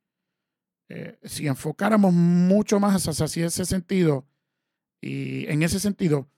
[0.88, 4.26] eh, si enfocáramos mucho más hacia ese sentido,
[5.00, 6.28] y en ese sentido,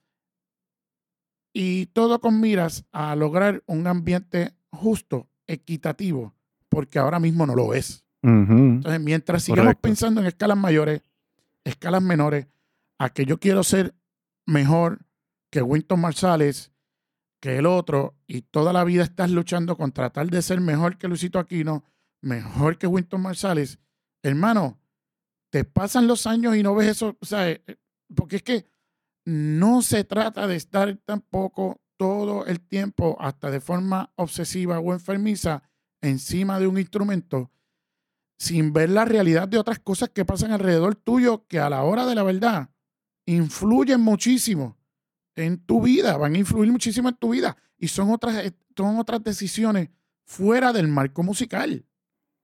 [1.52, 6.34] y todo con miras a lograr un ambiente justo, equitativo,
[6.68, 8.04] porque ahora mismo no lo es.
[8.22, 11.02] Entonces, mientras sigamos pensando en escalas mayores,
[11.62, 12.46] escalas menores,
[12.98, 13.94] a que yo quiero ser
[14.46, 15.00] mejor
[15.50, 16.72] que Winton Marsalis,
[17.44, 21.08] que el otro, y toda la vida estás luchando con tratar de ser mejor que
[21.08, 21.84] Luisito Aquino,
[22.22, 23.78] mejor que Winton Marsalis,
[24.22, 24.80] hermano,
[25.50, 27.76] te pasan los años y no ves eso, o sea, eh, eh,
[28.16, 28.64] porque es que
[29.26, 35.64] no se trata de estar tampoco todo el tiempo, hasta de forma obsesiva o enfermiza,
[36.00, 37.50] encima de un instrumento,
[38.38, 42.06] sin ver la realidad de otras cosas que pasan alrededor tuyo, que a la hora
[42.06, 42.70] de la verdad
[43.26, 44.78] influyen muchísimo
[45.36, 48.98] en tu vida, van a influir muchísimo en tu vida y son otras, eh, son
[48.98, 49.90] otras decisiones
[50.24, 51.84] fuera del marco musical.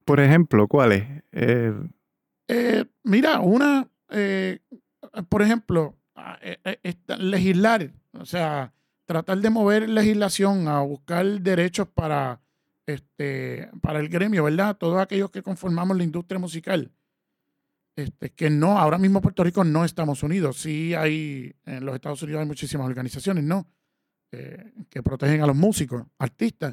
[0.04, 1.04] Por ejemplo, ¿cuáles?
[1.32, 1.72] Eh,
[2.48, 3.88] eh, mira, una,
[5.28, 6.38] por ejemplo, ah,
[7.18, 8.72] legislar, o sea,
[9.04, 12.40] tratar de mover legislación a buscar derechos para,
[12.86, 14.76] este, para el gremio, ¿verdad?
[14.76, 16.90] Todos aquellos que conformamos la industria musical.
[18.00, 20.58] Este, que no, ahora mismo Puerto Rico no estamos unidos.
[20.58, 23.66] Sí hay, en los Estados Unidos hay muchísimas organizaciones, ¿no?
[24.32, 26.72] Eh, que protegen a los músicos, artistas.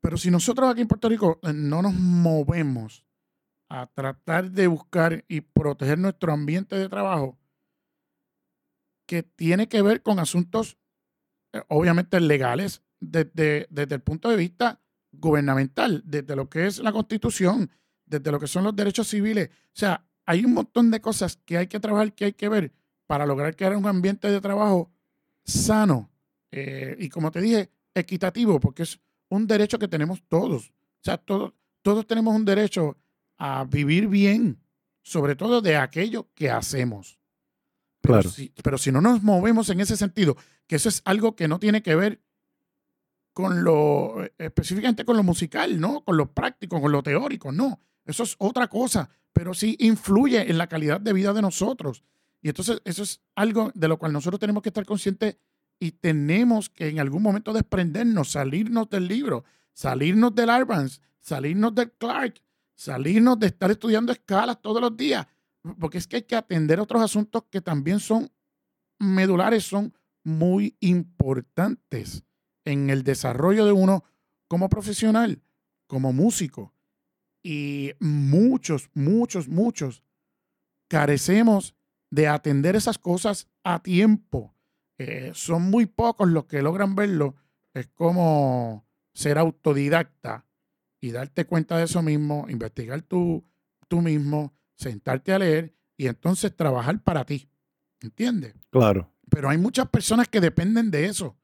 [0.00, 3.06] Pero si nosotros aquí en Puerto Rico eh, no nos movemos
[3.68, 7.38] a tratar de buscar y proteger nuestro ambiente de trabajo,
[9.06, 10.76] que tiene que ver con asuntos
[11.52, 14.80] eh, obviamente legales desde, desde el punto de vista
[15.12, 17.70] gubernamental, desde lo que es la constitución,
[18.04, 19.48] desde lo que son los derechos civiles.
[19.48, 22.72] O sea, hay un montón de cosas que hay que trabajar, que hay que ver
[23.06, 24.90] para lograr crear un ambiente de trabajo
[25.44, 26.10] sano
[26.50, 30.68] eh, y, como te dije, equitativo, porque es un derecho que tenemos todos.
[30.68, 32.96] O sea, todos, todos tenemos un derecho
[33.38, 34.62] a vivir bien,
[35.02, 37.18] sobre todo de aquello que hacemos.
[38.00, 38.30] Pero, claro.
[38.30, 40.36] si, pero si no nos movemos en ese sentido,
[40.66, 42.20] que eso es algo que no tiene que ver
[43.32, 46.04] con lo, específicamente con lo musical, ¿no?
[46.04, 47.80] Con lo práctico, con lo teórico, no.
[48.04, 52.04] Eso es otra cosa, pero sí influye en la calidad de vida de nosotros.
[52.40, 55.36] Y entonces eso es algo de lo cual nosotros tenemos que estar conscientes
[55.78, 61.92] y tenemos que en algún momento desprendernos, salirnos del libro, salirnos del Arvans, salirnos del
[61.92, 62.40] Clark,
[62.74, 65.26] salirnos de estar estudiando escalas todos los días,
[65.78, 68.30] porque es que hay que atender otros asuntos que también son
[68.98, 69.94] medulares, son
[70.24, 72.24] muy importantes
[72.64, 74.04] en el desarrollo de uno
[74.48, 75.42] como profesional,
[75.86, 76.72] como músico
[77.42, 80.04] y muchos, muchos, muchos
[80.88, 81.74] carecemos
[82.10, 84.54] de atender esas cosas a tiempo.
[84.98, 87.34] Eh, son muy pocos los que logran verlo.
[87.74, 90.46] Es como ser autodidacta
[91.00, 93.44] y darte cuenta de eso mismo, investigar tú,
[93.88, 97.48] tú mismo, sentarte a leer y entonces trabajar para ti.
[98.00, 98.54] ¿Entiendes?
[98.70, 99.10] Claro.
[99.30, 101.36] Pero hay muchas personas que dependen de eso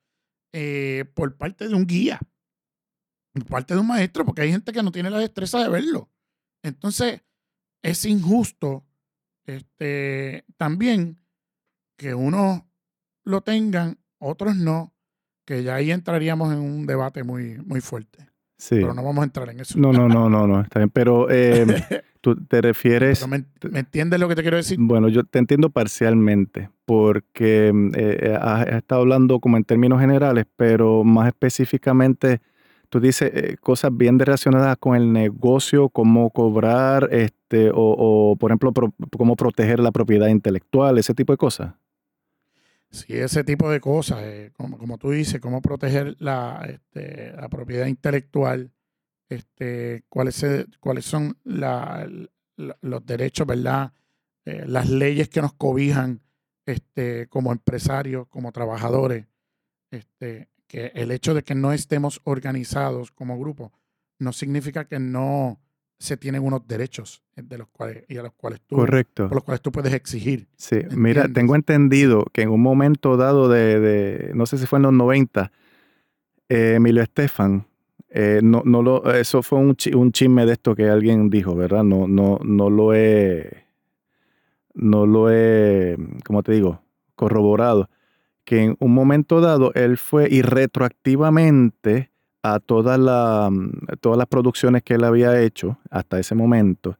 [0.53, 2.21] eh, por parte de un guía,
[3.43, 6.11] parte de un maestro, porque hay gente que no tiene la destreza de verlo.
[6.63, 7.23] Entonces,
[7.83, 8.85] es injusto
[9.47, 11.19] este, también
[11.97, 12.63] que unos
[13.25, 14.95] lo tengan, otros no,
[15.45, 18.29] que ya ahí entraríamos en un debate muy, muy fuerte.
[18.59, 18.77] Sí.
[18.77, 19.79] Pero no vamos a entrar en eso.
[19.79, 20.91] No, no, no, no, no, está bien.
[20.91, 21.65] Pero eh,
[22.21, 23.21] tú te refieres...
[23.21, 24.79] Pero me, ¿me entiendes lo que te quiero decir?
[24.81, 30.45] Bueno, yo te entiendo parcialmente, porque eh, has, has estado hablando como en términos generales,
[30.57, 32.41] pero más específicamente
[32.89, 38.51] tú dices eh, cosas bien relacionadas con el negocio, cómo cobrar, este, o, o, por
[38.51, 38.73] ejemplo,
[39.17, 41.75] cómo proteger la propiedad intelectual, ese tipo de cosas.
[42.91, 48.71] Sí, ese tipo de cosas, eh, como, tú dices, cómo proteger la, este, propiedad intelectual,
[49.29, 50.45] este, cuáles,
[50.81, 53.93] cuáles son los derechos, ¿verdad?
[54.47, 56.23] Eh, las leyes que nos cobijan
[56.65, 59.27] este, como empresarios, como trabajadores,
[59.91, 63.73] este, que el hecho de que no estemos organizados como grupo
[64.21, 65.59] no significa que no
[65.99, 69.27] se tienen unos derechos de los cuales, y a los cuales tú, Correcto.
[69.29, 70.47] por los cuales tú puedes exigir.
[70.57, 74.79] Sí, mira, tengo entendido que en un momento dado de, de- no sé si fue
[74.79, 75.51] en los 90,
[76.49, 77.67] eh, Emilio Estefan,
[78.11, 81.83] eh, no, no lo, eso fue un, un chisme de esto que alguien dijo, ¿verdad?
[81.83, 83.65] No, no, no lo he,
[84.75, 86.81] no lo he, ¿cómo te digo?
[87.17, 87.91] Corroborado.
[88.49, 92.11] Que en un momento dado él fue y retroactivamente
[92.43, 93.51] a todas la-
[94.01, 96.97] todas las producciones que él había hecho hasta ese momento,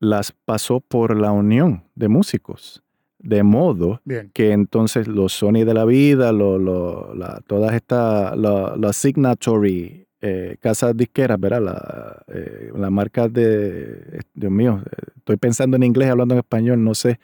[0.00, 2.82] las pasó por la unión de músicos.
[3.18, 8.34] De modo Bien, que entonces los Sony de la vida, lo- lo- la- todas estas,
[8.38, 11.60] la- signatory eh, casas disqueras, ¿verdad?
[11.62, 16.82] La, eh, las marcas de, Dios mío, eh, estoy pensando en inglés, hablando en español,
[16.82, 17.20] no sé.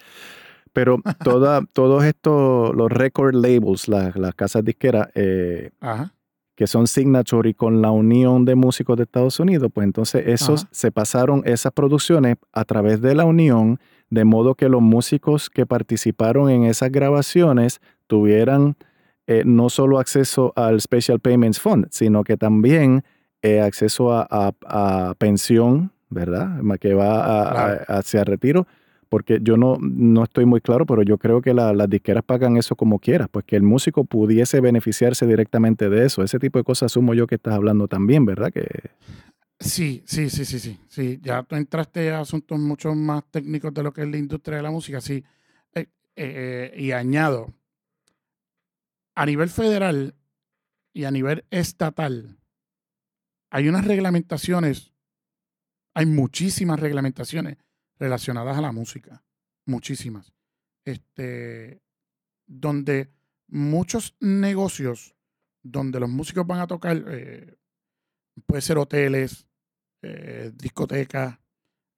[0.75, 6.12] Pero toda, todos estos, los record labels, las, las casas disqueras, eh, ajá.
[6.57, 10.68] que son signatory con la Unión de Músicos de Estados Unidos, pues entonces esos Ajá.
[10.72, 13.79] se pasaron esas producciones a través de la Unión,
[14.11, 18.77] de modo que los músicos que participaron en esas grabaciones tuvieran
[19.27, 23.03] eh, no solo acceso al Special Payments Fund, sino que también
[23.43, 24.53] eh, acceso a, a-
[25.11, 26.61] a pensión, ¿verdad?
[26.81, 27.85] Que va a- a- Claro.
[27.89, 28.66] hacia retiro.
[29.09, 32.57] Porque yo no, no estoy muy claro, pero yo creo que la- las disqueras pagan
[32.57, 36.23] eso como quieras, pues que el músico pudiese beneficiarse directamente de eso.
[36.23, 38.53] Ese tipo de cosas asumo yo que estás hablando también, ¿verdad?
[38.53, 38.67] Que,
[39.61, 41.19] Sí, sí, sí, sí, sí, sí.
[41.23, 44.63] Ya tú entraste a asuntos mucho más técnicos de lo que es la industria de
[44.63, 45.25] la música, sí.
[45.75, 45.87] Eh,
[46.17, 47.53] eh, y añado,
[49.15, 50.15] a nivel federal
[50.93, 52.37] y a nivel estatal,
[53.51, 54.93] hay unas reglamentaciones,
[55.95, 57.57] hay muchísimas reglamentaciones
[57.99, 59.22] relacionadas a la música,
[59.66, 60.32] muchísimas.
[60.84, 61.82] Este,
[62.47, 63.11] donde
[63.49, 65.14] muchos negocios
[65.62, 67.57] donde los músicos van a tocar, eh,
[68.47, 69.49] puede ser hoteles,
[70.03, 71.38] eh, discotecas,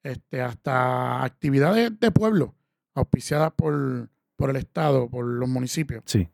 [0.03, 2.55] este, hasta actividades de pueblo,
[2.95, 6.29] auspiciadas por, por el Estado, por los municipios, sí.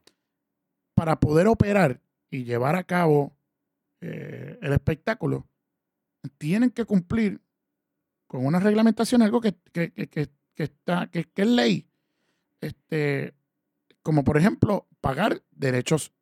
[0.95, 3.35] para poder operar y llevar a cabo
[4.03, 5.49] eh, el espectáculo,
[6.37, 7.41] tienen que cumplir
[8.33, 11.87] con una reglamentación, algo que, que, que- está, que, que es ley.
[12.63, 13.35] Este,
[14.03, 16.13] como por ejemplo, pagar derechos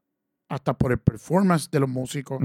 [0.49, 2.41] hasta por el performance de los músicos,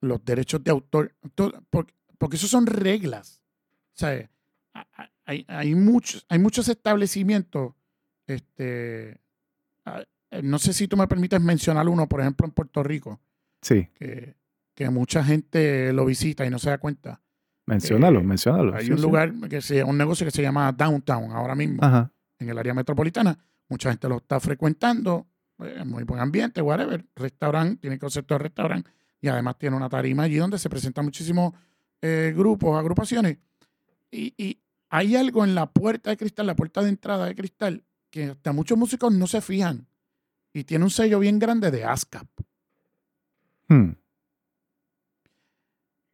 [0.00, 3.42] los derechos de autor, todo- porque, porque eso son reglas.
[3.94, 4.30] O sea,
[5.24, 7.74] hay, hay, muchos, hay muchos establecimientos,
[8.28, 9.20] este,
[10.30, 13.20] eh, no sé si tú me permites mencionar uno, por ejemplo, en Puerto Rico,
[13.62, 14.36] Sí, que,
[14.74, 17.20] que mucha gente lo visita y no se da cuenta.
[17.72, 18.74] Menciónalo, Eh, menciónalo.
[18.74, 19.02] Hay sí, un sí.
[19.02, 22.10] lugar, que se, un negocio que se llama Downtown ahora mismo, Ajá.
[22.38, 23.36] en el área metropolitana.
[23.68, 25.26] Mucha gente lo está frecuentando,
[25.58, 30.24] eh, muy buen ambiente, whatever, restaurante, tiene concepto de restaurante y además tiene una tarima
[30.24, 31.54] allí donde se presentan muchísimos
[32.00, 33.38] eh, grupos, agrupaciones.
[34.10, 34.58] Y, y
[34.90, 38.52] hay algo en la puerta de cristal, la puerta de entrada de cristal, que hasta
[38.52, 39.86] muchos músicos no se fijan
[40.52, 42.26] y tiene un sello bien grande de ASCAP.
[43.68, 43.92] Hmm.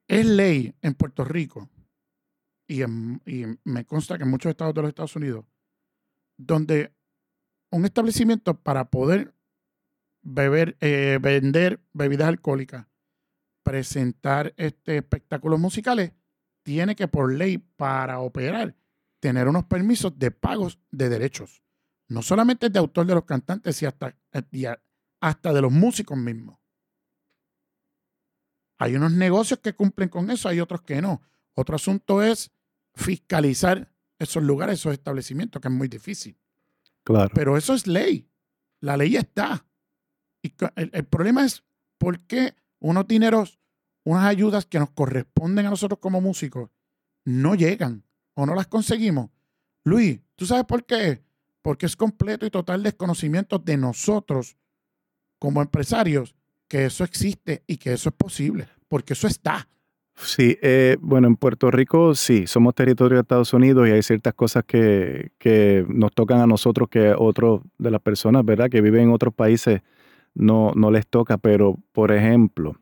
[0.08, 1.68] Es ley en Puerto Rico
[2.66, 2.82] y,
[3.64, 5.44] me consta que en muchos estados de los Estados Unidos,
[6.36, 6.94] donde
[7.70, 9.34] un establecimiento para poder
[10.22, 12.86] beber, eh, vender bebidas alcohólicas,
[13.62, 16.12] presentar este, espectáculos musicales,
[16.62, 18.74] tiene que por ley para operar
[19.20, 21.62] tener unos permisos de pagos de derechos.
[22.08, 24.78] No solamente de autor de los cantantes, sino hasta, a-
[25.20, 26.58] hasta de los músicos mismos.
[28.78, 31.20] Hay unos negocios que cumplen con eso, hay otros que no.
[31.54, 32.52] Otro asunto es
[32.94, 36.36] fiscalizar esos lugares, esos establecimientos, que es muy difícil.
[37.02, 37.30] Claro.
[37.34, 38.28] Pero eso es ley.
[38.80, 39.66] La ley está.
[40.42, 41.64] Y el problema es
[41.98, 43.58] por qué unos dineros,
[44.04, 46.70] unas ayudas que nos corresponden a nosotros como músicos,
[47.24, 48.04] no llegan
[48.34, 49.30] o no las conseguimos.
[49.84, 51.24] Luis, ¿tú sabes por qué?
[51.62, 54.56] Porque es completo y total desconocimiento de nosotros
[55.38, 56.36] como empresarios
[56.68, 59.66] que eso existe y que eso es posible, porque eso está.
[60.20, 64.34] Sí, eh, bueno, en Puerto Rico sí, somos territorio de Estados Unidos y hay ciertas
[64.34, 68.68] cosas que, que nos tocan a nosotros que a otros de las personas, ¿verdad?
[68.68, 69.80] Que viven en otros países
[70.34, 72.76] no, no les toca, pero por ejemplo,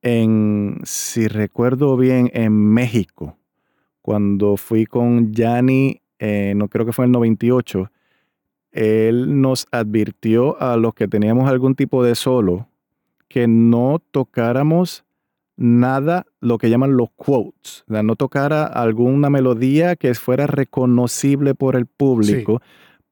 [0.00, 3.36] en, si recuerdo bien, en México,
[4.00, 7.90] cuando fui con Yanni, eh, no creo que fue en el 98,
[8.72, 12.68] él nos advirtió a los que teníamos algún tipo de solo
[13.28, 15.04] que no tocáramos
[15.56, 21.54] nada, lo que llaman los quotes, o sea, no tocara alguna melodía que fuera reconocible
[21.54, 22.60] por el público.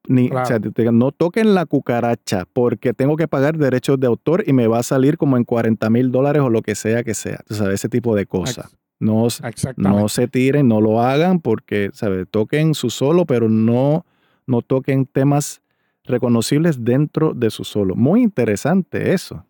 [0.06, 0.58] Ni, o sea,
[0.92, 4.82] no toquen la cucaracha porque tengo que pagar derechos de autor y me va a
[4.82, 7.40] salir como en 40 mil dólares o lo que sea que sea.
[7.48, 8.76] Sabes, ese tipo de cosas.
[9.00, 9.28] No,
[9.76, 12.26] no se tiren, no lo hagan porque, ¿sabes?
[12.30, 14.04] Toquen su solo, pero no,
[14.46, 15.62] no toquen temas
[16.04, 17.94] reconocibles dentro de su solo.
[17.94, 19.46] Muy interesante eso.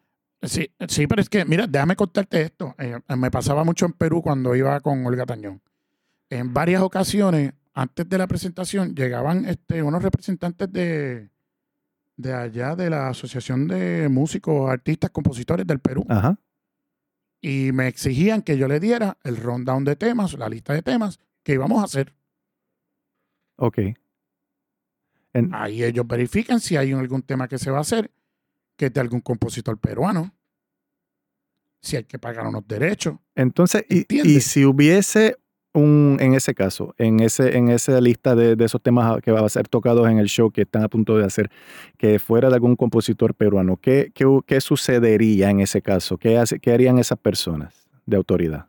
[0.47, 2.74] Sí, sí, pero es que, mira, déjame contarte esto.
[2.78, 5.61] Eh, me pasaba mucho en Perú cuando iba con Olga Tañón.
[6.30, 11.30] En varias ocasiones, antes de la presentación, llegaban este, unos representantes de,
[12.16, 16.38] de allá de la Asociación de Músicos, Artistas, Compositores del Perú Ajá.
[17.40, 21.18] y me exigían que yo le diera el rundown de temas, la lista de temas
[21.42, 22.14] que íbamos a hacer.
[23.57, 23.78] Ok.
[25.53, 28.11] Ahí ellos verifican si hay algún tema que se va a hacer
[28.77, 30.35] que es de algún compositor peruano,
[31.81, 33.16] si hay que pagar unos derechos.
[33.35, 35.37] Entonces, y, si hubiese
[35.75, 39.45] un, en ese caso, en, ese, en esa lista de, de esos temas que van
[39.45, 41.51] a ser tocados en el show que están a punto de hacer,
[41.99, 46.16] que fuera de algún compositor peruano, ¿qué, qué, qué sucedería en ese caso?
[46.16, 48.66] ¿Qué, hace- qué harían esas personas de autoridad?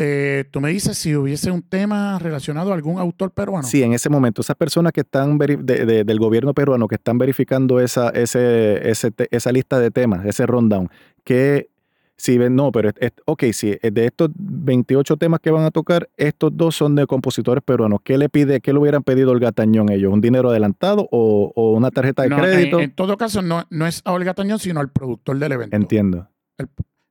[0.00, 3.66] Eh, tú me dices si hubiese un tema relacionado a algún autor peruano.
[3.66, 7.18] Sí, en ese momento, esas personas que están de- de- del gobierno peruano que están
[7.18, 10.88] verificando esa, ese, ese esa lista de temas, ese rundown,
[11.24, 11.68] que
[12.16, 15.70] si ven, no, pero es- ok, sí, eh, de estos 28 temas que van a
[15.72, 18.00] tocar, estos dos son de compositores peruanos.
[18.04, 20.12] ¿Qué le pide, qué le hubieran pedido el Gatañón ellos?
[20.12, 22.80] ¿Un dinero adelantado o, o una tarjeta de No, en- crédito?
[22.80, 25.76] En, todo caso, no, no es a Olga Tañón, sino al productor del evento.
[25.76, 26.28] Entiendo.
[26.56, 26.68] El,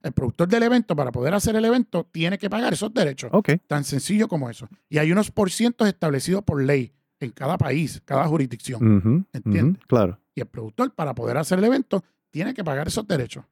[0.08, 3.30] el productor del evento, para poder hacer el evento, tiene que pagar esos derechos.
[3.34, 4.68] Ok, Tan sencillo como eso.
[4.89, 8.97] Y hay unos porcientos establecidos por ley en cada país, cada jurisdicción.
[8.97, 9.80] ujú, ujú, Entiende.
[9.88, 10.20] claro.
[10.36, 13.45] Y el productor, para poder hacer el evento, tiene que pagar esos derechos.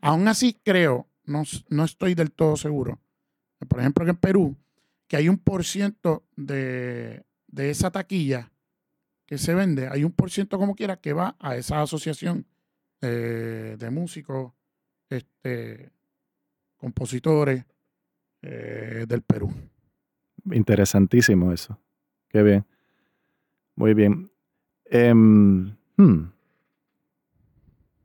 [0.00, 2.98] Aún así, creo, no, no estoy del todo seguro,
[3.68, 4.56] por ejemplo, que en Perú,
[5.06, 8.50] que hay un por ciento de, de esa taquilla
[9.26, 12.46] que se vende, hay un por ciento como quiera que va a esa asociación
[13.02, 14.52] eh, de músicos,
[15.10, 15.90] este,
[16.80, 17.64] compositores
[18.42, 19.52] eh, del Perú.
[20.50, 21.78] Interesantísimo eso.
[22.28, 22.64] Qué bien.
[23.76, 24.30] Muy bien.
[24.86, 26.32] Em, hmm.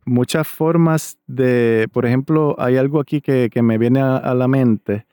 [0.06, 4.48] Muchas formas de, por ejemplo, hay algo aquí que, que me viene a, a la
[4.48, 5.08] mente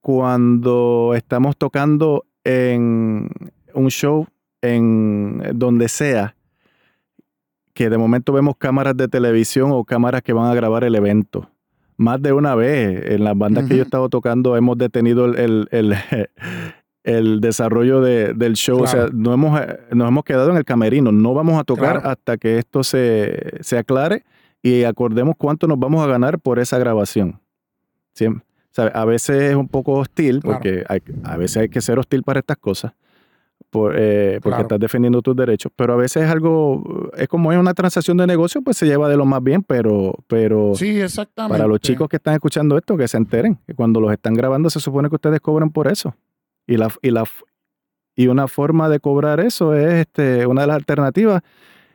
[0.00, 3.28] cuando estamos tocando en
[3.74, 4.28] un show
[4.62, 6.36] en donde sea,
[7.74, 11.50] que de momento vemos cámaras de televisión o cámaras que van a grabar el evento.
[12.00, 15.36] Más de una vez en las bandas que yo he estado tocando hemos detenido el,
[15.36, 15.94] el- el-
[17.04, 18.82] el desarrollo de- del show.
[18.82, 19.12] O sea, Claro.
[19.14, 21.12] no hemos, eh, nos hemos quedado en el camerino.
[21.12, 22.08] No vamos a tocar Claro.
[22.08, 24.24] hasta que esto se, se aclare
[24.62, 27.38] y acordemos cuánto nos vamos a ganar por esa grabación.
[28.72, 28.92] ¿sabe?
[28.94, 30.56] A veces es un poco hostil, Claro.
[30.58, 32.92] porque hay- a veces hay que ser hostil para estas cosas,
[33.70, 34.62] por, eh, porque Claro.
[34.62, 38.26] estás defendiendo tus derechos, pero a veces es algo, es como es una transacción de
[38.26, 41.56] negocio, pues se lleva de lo más bien, pero, pero Sí, exactamente.
[41.56, 44.68] para los chicos que están escuchando esto, que se enteren, que cuando los están grabando
[44.70, 46.14] se supone que ustedes cobran por eso.
[46.66, 47.24] Y, la, y, la,
[48.16, 51.42] y una forma de cobrar eso es este, una de las alternativas.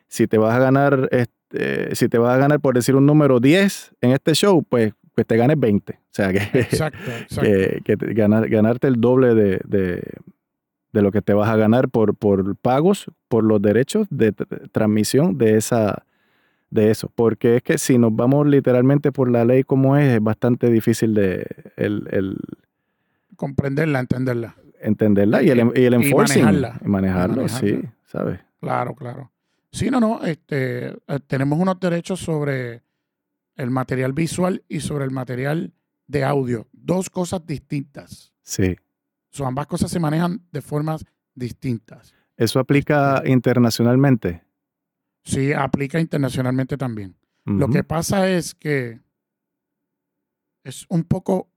[0.08, 3.40] Si te vas a ganar, este, si te vas a ganar, por decir un número
[3.40, 5.94] 10 en este show, pues, pues te ganes 20.
[5.94, 7.42] O sea, que, Exacto, exacto.
[7.42, 10.04] que, que ganar- ganarte el doble de, de-
[10.96, 14.72] de lo que te vas a ganar por, por pagos, por los derechos de tr-
[14.72, 16.06] transmisión de esa
[16.72, 17.12] de eso.
[17.14, 21.14] Porque es que si nos vamos literalmente por la ley como es, es bastante difícil
[21.14, 21.46] de
[21.78, 22.38] el, el
[23.36, 24.56] Comprenderla, entenderla.
[24.82, 26.43] entenderla y el, y el Y enforcing.
[26.43, 26.80] manejarla.
[26.84, 27.93] y manejarlo, Y sí, manejarla.
[28.06, 28.39] ¿sabes?
[28.62, 29.32] Claro, claro.
[29.72, 30.24] Sí, no, no.
[30.24, 32.82] Este, eh, tenemos unos derechos sobre
[33.58, 35.74] el material visual y sobre el material
[36.08, 36.68] de audio.
[36.72, 38.34] Dos cosas distintas.
[38.41, 38.78] Sí.
[39.36, 42.16] So, ambas cosas se manejan de formas distintas.
[42.38, 44.46] ¿Eso aplica internacionalmente?
[45.26, 47.18] Sí, aplica internacionalmente también.
[47.44, 49.02] Lo que pasa es que
[50.64, 51.50] es un poco,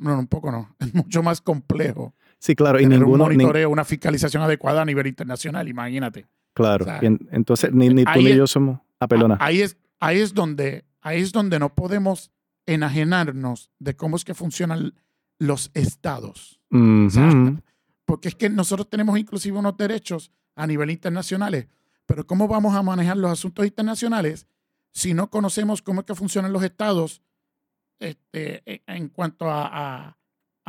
[0.00, 2.14] no, un poco no, es mucho más complejo.
[2.38, 6.26] Sí, claro, y ninguno, un monitoreo, una fiscalización adecuada a nivel internacional, imagínate.
[6.52, 9.38] Claro, entonces ni, ni tú ni yo somos apelona.
[9.40, 12.32] Ahí es, ahí es donde, ahí es donde no podemos
[12.66, 14.92] enajenarnos de cómo es que funcionan
[15.38, 16.60] los estados.
[18.04, 21.66] porque es que nosotros tenemos inclusive unos derechos a nivel internacionales,
[22.06, 24.46] pero ¿cómo vamos a manejar los asuntos internacionales
[24.92, 27.22] si no conocemos cómo es que funcionan los estados
[28.00, 30.16] este, e, en cuanto a,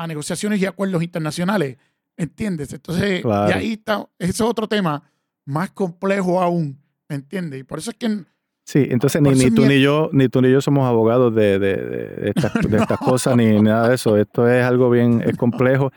[0.07, 1.78] negociaciones y acuerdos internacionales?
[2.17, 2.74] ¿Entiendes?
[2.74, 5.01] Entonces, y ahí está, ese es otro tema
[5.45, 7.61] más complejo aún, ¿entiendes?
[7.61, 8.26] Y por eso es que
[8.70, 12.32] Sí, entonces ni, ni tú ni yo, ni tú ni yo somos abogados de, de,
[12.36, 14.15] estas, cosas, ni nada de eso.
[14.15, 15.91] Esto es algo bien es complejo.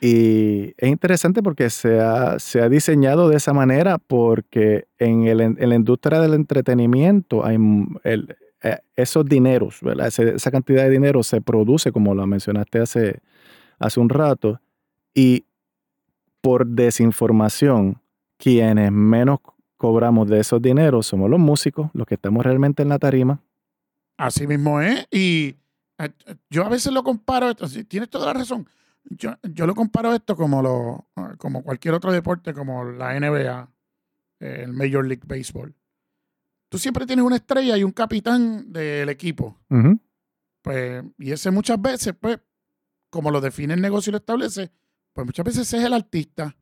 [0.00, 5.40] Y es interesante porque se ha, se ha diseñado de esa manera porque en, el,
[5.40, 7.56] en la industria del entretenimiento hay
[8.04, 10.06] el, eh, esos dineros, ¿verdad?
[10.06, 13.22] esa cantidad de dinero se produce, como lo mencionaste hace,
[13.80, 14.60] hace un rato,
[15.14, 15.46] y
[16.40, 18.00] por desinformación,
[18.38, 19.40] quienes menos
[19.84, 23.42] cobramos de esos dineros somos los músicos, los que estamos realmente en la tarima.
[24.16, 25.06] Así mismo es.
[25.10, 25.56] Y
[25.98, 26.08] eh,
[26.48, 28.66] yo a veces lo comparo, esto, tienes toda la razón.
[29.04, 31.06] Yo, yo lo comparo esto como, lo,
[31.36, 33.68] como cualquier otro deporte, como la NBA,
[34.40, 35.74] el Major League Baseball.
[36.70, 39.58] Tú siempre tienes una estrella y un capitán del equipo.
[40.62, 42.38] Pues, y ese muchas veces, pues,
[43.10, 44.70] como lo define el negocio y lo establece,
[45.12, 46.56] pues muchas veces es el artista.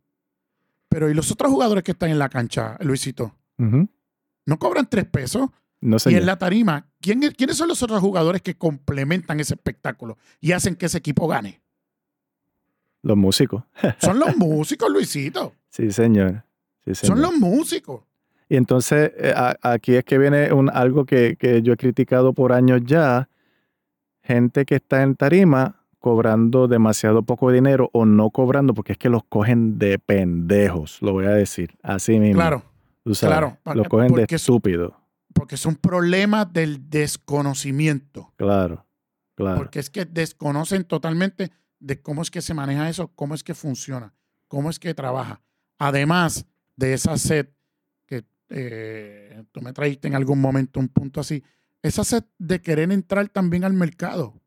[0.92, 3.34] Pero ¿y los otros jugadores que están en la cancha, Luisito?
[3.56, 5.48] ¿No cobran tres pesos?
[5.80, 10.52] No y en la tarima, ¿quiénes son los otros jugadores que complementan ese espectáculo y
[10.52, 11.62] hacen que ese equipo gane?
[13.02, 13.64] Los músicos.
[14.00, 15.54] Son los músicos, Luisito.
[15.70, 16.44] Sí, señor.
[16.92, 18.02] Son los músicos.
[18.48, 22.52] Y entonces eh, aquí es que viene un, algo que, que, yo he criticado por
[22.52, 23.28] años ya.
[24.22, 29.08] Gente que está en tarima cobrando demasiado poco dinero o no cobrando porque es que
[29.08, 32.34] los cogen de pendejos, lo voy a decir así mismo.
[32.34, 32.62] Claro.
[33.18, 33.56] claro.
[33.74, 34.98] Los cogen de estúpido.
[35.32, 38.32] Porque es un problema del desconocimiento.
[38.36, 38.84] Claro,
[39.36, 39.56] claro.
[39.56, 43.54] Porque es que desconocen totalmente de cómo es que se maneja eso, cómo es que
[43.54, 44.12] funciona,
[44.48, 45.40] cómo es que trabaja.
[45.78, 46.44] Además
[46.76, 47.48] de esa sed
[48.06, 51.42] que eh, tú me trajiste en algún momento un punto así,
[51.80, 54.41] esa sed de querer entrar también al mercado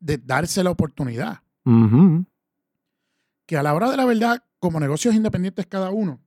[0.00, 1.40] de darse la oportunidad.
[3.46, 6.20] Que a la hora de la verdad, como negocios independientes cada uno,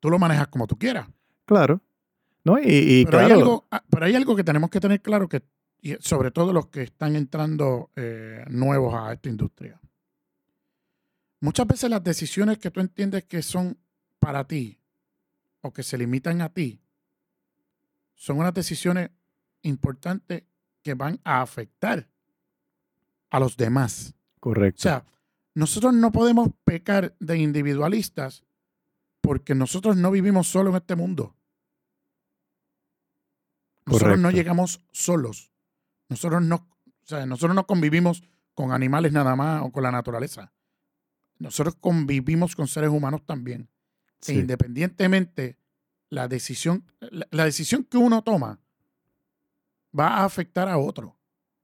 [0.00, 1.08] tú lo manejas como tú quieras.
[1.46, 1.80] Claro.
[2.44, 2.58] ¿No?
[2.58, 5.42] Y, pero, hay algo, ah, pero hay algo que tenemos que tener claro, que
[6.00, 9.80] sobre todo los que están entrando eh, nuevos a esta industria.
[11.40, 13.78] Muchas veces las decisiones que tú entiendes que son
[14.18, 14.78] para ti
[15.60, 16.80] o que se limitan a ti,
[18.14, 19.10] son unas decisiones
[19.62, 20.44] importantes
[20.82, 22.08] que van a afectar
[23.32, 24.14] a los demás.
[24.38, 24.78] Correcto.
[24.78, 25.04] O sea,
[25.54, 28.44] nosotros no podemos pecar de individualistas
[29.22, 31.34] porque nosotros no vivimos solo en este mundo.
[33.86, 35.50] Nosotros no llegamos solos.
[36.08, 38.22] Nosotros no, o sea, nosotros no convivimos
[38.54, 40.52] con animales nada más o con la naturaleza.
[41.38, 43.68] Nosotros convivimos con seres humanos también.
[44.26, 45.58] E independientemente,
[46.10, 48.60] la decisión, la decisión que uno toma
[49.98, 51.16] va a afectar a otro.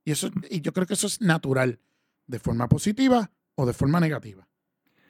[0.09, 1.79] Y, eso, y yo creo que eso es natural,
[2.25, 4.47] de forma positiva o de forma negativa.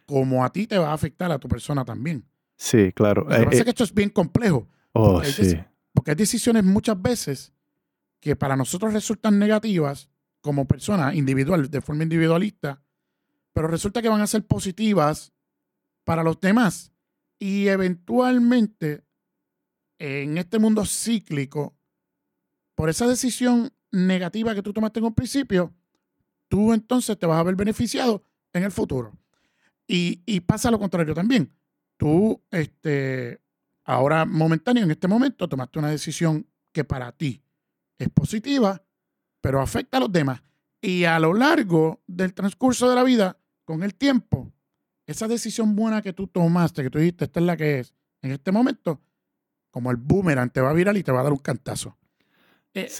[0.05, 2.25] Como a ti te va a afectar a tu persona también.
[2.57, 3.21] Sí, claro.
[3.23, 4.67] Lo que pasa es eh, que esto es bien complejo.
[4.91, 7.53] Oh, porque, hay porque hay decisiones muchas veces
[8.19, 10.09] que para nosotros resultan negativas
[10.41, 12.83] como persona individual, de forma individualista,
[13.53, 15.31] pero resulta que van a ser positivas
[16.03, 16.91] para los demás.
[17.39, 19.05] Y eventualmente,
[19.97, 21.77] en este mundo cíclico,
[22.75, 25.73] por esa decisión negativa que tú tomaste en un principio,
[26.47, 28.23] tú entonces te vas a ver beneficiado
[28.53, 29.17] en el futuro.
[29.87, 31.51] Y, pasa lo contrario también.
[31.97, 33.41] Tú, este,
[33.83, 37.41] ahora momentáneo, en este momento, tomaste una decisión que para ti
[37.97, 38.83] es positiva,
[39.41, 40.43] pero afecta a los demás.
[40.79, 44.53] Y a lo largo del transcurso de la vida, con el tiempo,
[45.07, 48.31] esa decisión buena que tú tomaste, que tú dijiste, esta es la que es, en
[48.31, 49.01] este momento,
[49.71, 51.97] como el boomerang te va a virar y te va a dar un cantazo.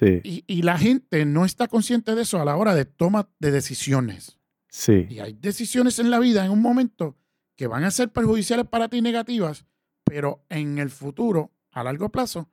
[0.01, 3.51] Eh, y, la gente no está consciente de eso a la hora de toma de
[3.51, 4.37] decisiones.
[4.67, 5.07] Sí.
[5.09, 7.17] Y hay decisiones en la vida en un momento
[7.55, 9.65] que van a ser perjudiciales para ti negativas,
[10.03, 12.49] pero en el futuro, a largo plazo,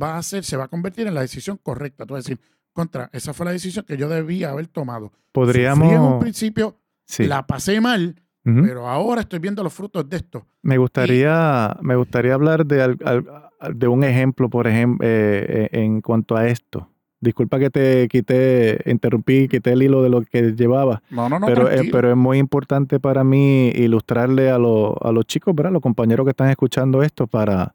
[0.00, 2.06] va a ser, se va a convertir en la decisión correcta.
[2.06, 2.40] Tú vas a decir,
[2.72, 5.12] contra, esa fue la decisión que yo debía haber tomado.
[5.32, 5.92] Podríamos.
[5.92, 6.78] en un principio,
[7.18, 8.22] la pasé mal,
[8.62, 10.46] Pero ahora estoy viendo los frutos de esto.
[10.62, 13.26] Me gustaría, me gustaría hablar de, al- al-
[13.78, 16.88] de un ejemplo, por ejemplo, en cuanto a esto.
[17.20, 21.46] Disculpa que te quité, interrumpí, quité el hilo de lo que llevaba, No, no, no,
[21.46, 25.72] pero, eh, pero es muy importante para mí ilustrarle a, lo- a los chicos, ¿verdad?
[25.72, 27.74] los compañeros que están escuchando esto para,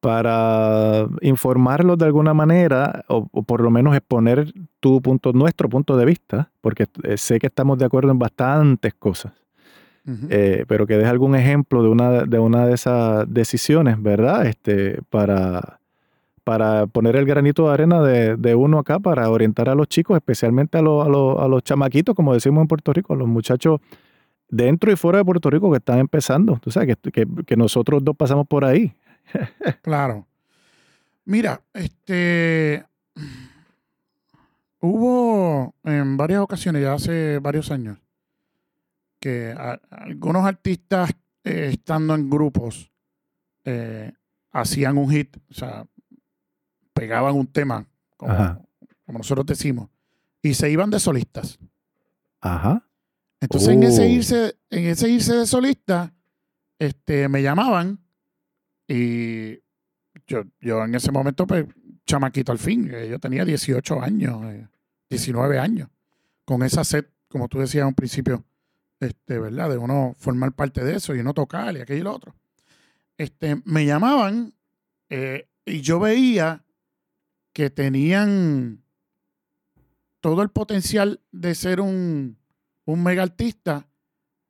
[0.00, 5.96] para informarlos de alguna manera o, o por lo menos exponer tu punto, nuestro punto
[5.96, 9.32] de vista, porque eh, sé que estamos de acuerdo en bastantes cosas
[10.30, 14.46] Eh, pero que deje algún ejemplo de una de, una de esas decisiones, ¿verdad?
[14.46, 15.78] Este, para,
[16.42, 20.16] para poner el granito de arena de, de uno acá para orientar a los chicos,
[20.16, 23.28] especialmente a, los- a, los- a los chamaquitos, como decimos en Puerto Rico, a los
[23.28, 23.80] muchachos
[24.48, 26.58] dentro y fuera de Puerto Rico que están empezando.
[26.60, 28.92] Tú sabes que, que, que nosotros dos pasamos por ahí.
[29.82, 30.26] Claro.
[31.24, 32.84] Mira, este.
[34.80, 37.98] Hubo en varias ocasiones, ya hace varios años,
[39.22, 41.10] que a- algunos artistas
[41.44, 42.90] eh, estando en grupos
[43.64, 44.12] eh,
[44.50, 45.86] hacían un hit, o sea,
[46.92, 48.66] pegaban un tema, como,
[49.06, 49.88] nosotros decimos,
[50.42, 51.58] y se iban de solistas.
[52.40, 52.84] Ajá.
[53.40, 54.06] Entonces, en ese Oh.
[54.06, 56.12] irse, en ese irse de solista,
[56.78, 58.00] este, me llamaban
[58.88, 59.54] y
[60.26, 61.66] yo, yo en ese momento, pues,
[62.06, 64.66] chamaquito al fin, eh, yo tenía 18 años, eh,
[65.08, 65.88] 19 años,
[66.44, 68.44] con esa sed, como tú decías un principio,
[69.02, 69.70] este, ¿verdad?
[69.70, 72.34] De uno formar parte de eso y no tocar y aquello y lo otro.
[73.18, 74.54] Este, me llamaban
[75.10, 76.64] eh, y yo veía
[77.52, 78.82] que tenían
[80.20, 82.38] todo el potencial de ser un,
[82.84, 83.88] un mega artista,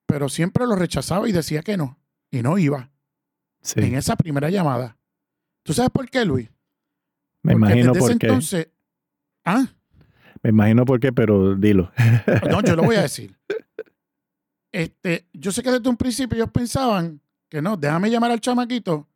[0.07, 1.99] pero siempre lo rechazaba y decía que no,
[2.31, 2.91] y no iba
[3.63, 3.81] Sí.
[3.81, 4.99] en esa primera llamada.
[5.63, 6.49] ¿Tú sabes por qué, Luis?
[7.43, 8.27] Me Porque imagino desde por ese qué.
[8.27, 8.69] entonces,
[9.45, 9.67] ah,
[10.43, 11.93] Me imagino por qué, pero dilo.
[12.51, 13.37] no, yo lo voy a decir.
[14.73, 19.07] Este, yo sé que desde un principio ellos pensaban que no, déjame llamar al chamaquito,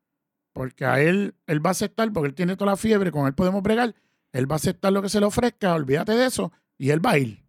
[0.53, 3.35] porque a él, él va a aceptar, porque él tiene toda la fiebre, con él
[3.35, 3.95] podemos bregar,
[4.33, 7.13] él va a aceptar lo que se le ofrezca, olvídate de eso, y él va
[7.13, 7.43] a ir.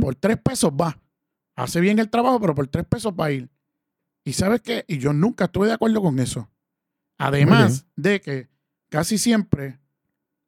[0.00, 1.00] Por tres pesos va.
[1.56, 3.48] Hace bien el trabajo, pero por tres pesos va a ir.
[4.22, 6.48] Y sabes qué, y yo nunca estuve de acuerdo con eso.
[7.16, 8.48] Además de que
[8.90, 9.80] casi siempre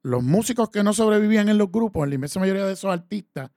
[0.03, 3.51] los músicos que no sobrevivían en los grupos, en la inmensa mayoría de esos artistas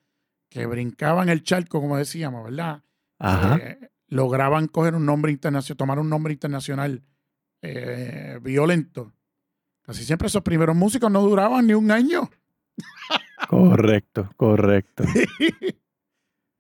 [0.54, 2.84] que brincaban el charco, como decíamos, ¿verdad?
[3.18, 3.56] Ajá.
[3.58, 7.02] Eh, lograban coger un nombre internacional, tomar un nombre internacional
[7.64, 9.12] eh, violento.
[9.82, 12.30] Casi siempre esos primeros músicos no duraban ni un año.
[13.50, 15.04] Correcto, correcto.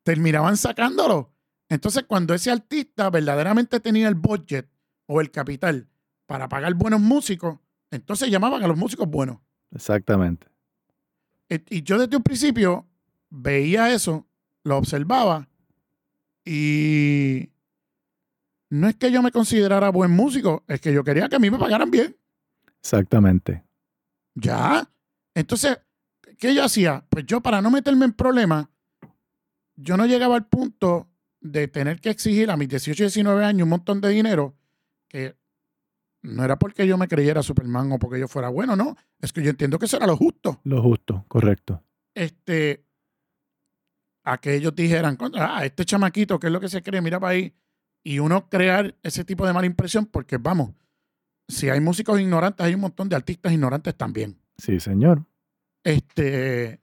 [0.03, 1.31] terminaban sacándolo.
[1.69, 4.67] Entonces, cuando ese artista verdaderamente tenía el budget
[5.05, 5.87] o el capital
[6.25, 7.59] para pagar buenos músicos,
[7.91, 9.37] entonces llamaban a los músicos buenos.
[9.71, 10.47] Exactamente.
[11.49, 12.87] E- Y yo desde un principio
[13.33, 14.27] veía eso,
[14.63, 15.49] lo observaba
[16.45, 17.49] y
[18.69, 21.49] no es que yo me considerara buen músico, es que yo quería que a mí
[21.49, 22.15] me pagaran bien.
[22.79, 23.63] Exactamente.
[24.35, 24.87] Ya.
[25.33, 25.79] Entonces,
[26.37, 27.05] ¿qué yo hacía?
[27.09, 28.67] Pues yo para no meterme en problemas,
[29.75, 31.09] yo no llegaba al punto
[31.41, 34.55] de tener que exigir a mis 18 y 19 años un montón de dinero
[35.07, 35.35] que
[36.21, 38.95] no era porque yo me creyera Superman o porque yo fuera bueno, no.
[39.19, 40.61] Es que yo entiendo que eso era lo justo.
[40.63, 41.83] Lo justo, correcto.
[42.13, 42.85] Este,
[44.23, 47.01] a que ellos dijeran, ah, este chamaquito, ¿qué es lo que se cree?
[47.01, 47.53] Mira para ahí.
[48.03, 50.71] Y uno crear ese tipo de mala impresión porque, vamos,
[51.47, 54.37] si hay músicos ignorantes, hay un montón de artistas ignorantes también.
[54.57, 55.23] Sí, señor.
[55.83, 56.81] Este,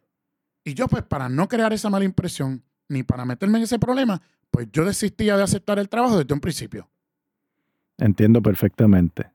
[0.65, 4.21] y yo, pues, para no crear esa mala impresión, ni para meterme en ese problema,
[4.51, 6.91] pues yo desistía de aceptar el trabajo desde un principio.
[7.97, 9.31] Entiendo perfectamente.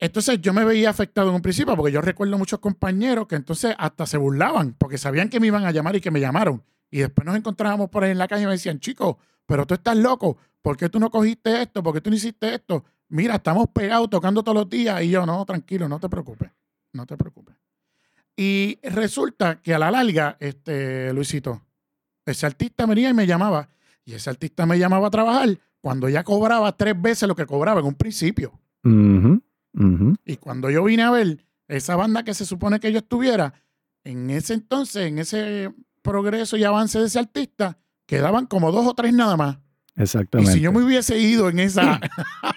[0.00, 3.74] Entonces yo me veía afectado en un principio, porque yo recuerdo muchos compañeros que entonces
[3.78, 6.62] hasta se burlaban, porque sabían que me iban a llamar y que me llamaron.
[6.90, 9.16] Y después nos encontrábamos por ahí en la calle y me decían, chicos,
[9.46, 11.82] pero tú estás loco, ¿por qué tú no cogiste esto?
[11.82, 12.84] ¿Por qué tú no hiciste esto?
[13.08, 15.02] Mira, estamos pegados tocando todos los días.
[15.02, 16.50] Y yo, no, tranquilo, no te preocupes,
[16.92, 17.56] no te preocupes.
[18.36, 21.62] Y resulta que a la larga, este, Luisito,
[22.24, 23.68] ese artista venía y me llamaba.
[24.04, 27.80] Y ese artista me llamaba a trabajar cuando ya cobraba tres veces lo que cobraba
[27.80, 28.52] en un principio.
[28.84, 29.42] Ujú,
[29.74, 30.16] ujú.
[30.24, 33.54] Y cuando yo vine a ver esa banda que se supone que yo estuviera,
[34.04, 38.94] en ese entonces, en ese progreso y avance de ese artista, quedaban como dos o
[38.94, 39.58] tres nada más.
[39.96, 40.52] Y Exactamente.
[40.52, 42.00] si yo me hubiese ido en esa,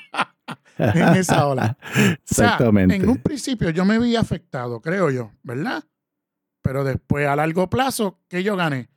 [0.77, 1.77] en esa ola.
[1.81, 2.95] O sea, Exactamente.
[2.95, 5.83] en un principio yo me vi afectado, creo yo, ¿verdad?
[6.61, 8.89] Pero después a largo plazo, ¿qué yo gané?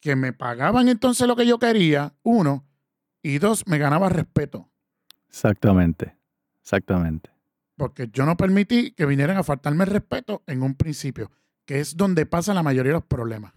[0.00, 2.66] Que me pagaban entonces lo que yo quería, uno,
[3.22, 4.68] y dos, me ganaba respeto.
[5.28, 6.16] Exactamente.
[6.60, 7.30] Exactamente.
[7.76, 11.32] porque yo no permití que vinieran a faltarme el respeto en un principio,
[11.64, 13.52] que es donde pasan la mayoría de los problemas.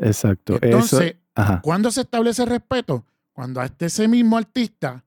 [0.00, 0.58] Exacto.
[0.60, 1.60] Entonces, Eso.
[1.62, 3.04] ¿cuándo se establece respeto?
[3.32, 5.04] Cuando hasta ese mismo artista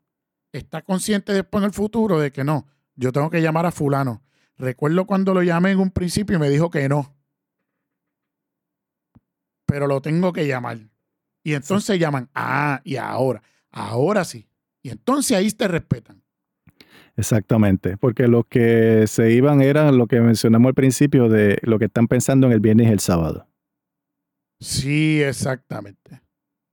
[0.52, 4.22] está consciente después en el futuro de que no, yo tengo que llamar a fulano.
[4.58, 7.16] Recuerdo cuando lo llamé en un principio y me dijo que no.
[9.66, 10.78] Pero lo tengo que llamar.
[11.44, 13.42] Y entonces llaman, ah, y ahora,
[13.72, 14.48] ahora sí.
[14.82, 16.22] Y entonces ahí te respetan.
[17.16, 21.86] Exactamente, porque los que se iban eran lo que mencionamos al principio de lo que
[21.86, 23.48] están pensando en el viernes y el sábado.
[24.64, 26.22] Sí, exactamente.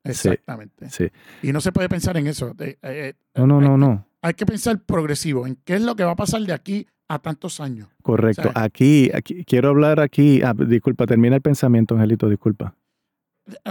[0.05, 0.89] Exactamente.
[0.91, 1.09] Sí.
[1.43, 2.55] Y no se puede pensar en eso.
[2.59, 4.07] Eh, eh, No, no, hay- no, no.
[4.23, 7.19] Hay que pensar progresivo, en qué es lo que va a pasar de aquí a
[7.19, 7.89] tantos años.
[8.03, 8.51] Correcto.
[8.55, 10.43] Aquí, aquí, quiero hablar aquí.
[10.43, 12.75] ah, disculpa, termina el pensamiento, Angelito, disculpa.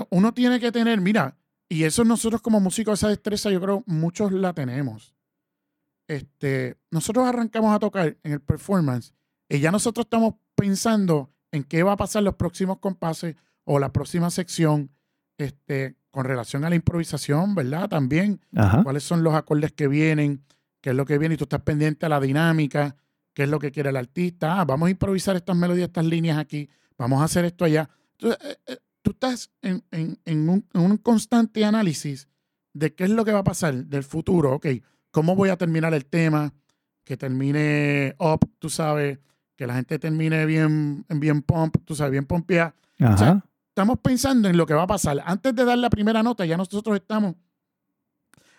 [0.09, 1.37] Uno tiene que tener, mira,
[1.69, 5.15] y eso nosotros como músicos, esa destreza, yo creo muchos la tenemos.
[6.07, 9.13] Este, nosotros arrancamos a tocar en el performance
[9.47, 13.35] y ya nosotros estamos pensando en qué va a pasar los próximos compases
[13.71, 14.89] o la próxima sección
[15.37, 17.87] este, con relación a la improvisación, ¿verdad?
[17.87, 18.81] También Ajá.
[18.83, 20.43] cuáles son los acordes que vienen,
[20.81, 22.95] qué es lo que viene, y tú estás pendiente a la dinámica,
[23.35, 24.59] qué es lo que quiere el artista.
[24.59, 26.67] Ah, vamos a improvisar estas melodías, estas líneas aquí,
[26.97, 27.87] vamos a hacer esto allá.
[28.17, 32.27] Entonces, eh, eh, tú estás en, en- en un, en un constante análisis
[32.73, 34.65] de qué es lo que va a pasar del futuro, ok,
[35.11, 36.53] cómo voy a terminar el tema,
[37.03, 39.19] que termine up, tú sabes,
[39.55, 43.17] que la gente termine bien, bien pump, tú sabes, bien pompeada Ajá.
[43.17, 43.45] sea,
[43.79, 45.23] estamos pensando en lo que va a pasar.
[45.25, 47.35] Antes de dar la primera nota, ya nosotros estamos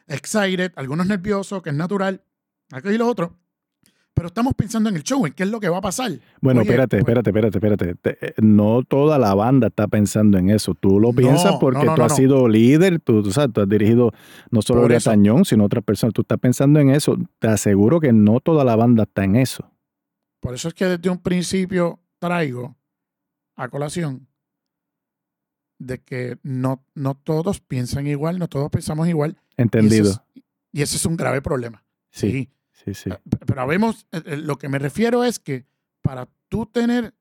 [0.07, 2.23] excited, algunos nerviosos, que es natural,
[2.73, 3.37] aquello y lo otro,
[4.15, 6.13] pero estamos pensando en el show, en qué es lo que va a pasar.
[6.41, 7.95] bueno, Oye, espérate, pues- espérate, espérate, espérate.
[7.97, 10.75] Te- eh, no toda la banda está pensando en eso.
[10.75, 13.61] Tú lo No, piensas porque no, no, tú has sido líder, tú, tú sabes, tú
[13.61, 14.13] has dirigido
[14.51, 14.99] no solo a.
[15.01, 16.15] Tañón, sino otras personas.
[16.15, 17.17] Tú estás pensando en eso.
[17.39, 19.71] Te aseguro que no toda la banda está en eso.
[20.41, 22.75] Por eso es que desde un principio traigo
[23.57, 24.27] a colación
[25.81, 29.37] de que no, no todos piensan igual, no todos pensamos igual.
[29.57, 30.11] y Entendido.
[30.11, 31.85] eso es- Y ese es un grave problema.
[32.11, 33.11] Sí, sí, sí.
[33.11, 35.67] Eh, Pero vemos, eh, eh, lo que me refiero es que
[36.03, 37.15] para tú tener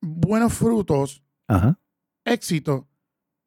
[0.00, 1.78] buenos frutos, Ajá.
[2.24, 2.88] éxito,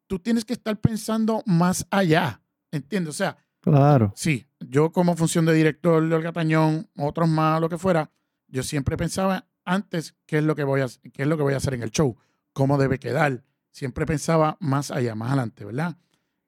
[0.08, 2.42] tú tienes que estar pensando más allá.
[2.72, 3.10] ¿Entiendes?
[3.16, 4.12] O sea, Claro.
[4.16, 8.12] sí, yo como función de director de Olga Tañón, otros más, lo que fuera,
[8.48, 11.54] yo siempre pensaba antes qué es lo que voy a, qué es lo que voy
[11.54, 12.18] a hacer en el show,
[12.54, 13.44] cómo debe quedar.
[13.72, 15.96] Siempre pensaba más allá, más adelante, ¿verdad?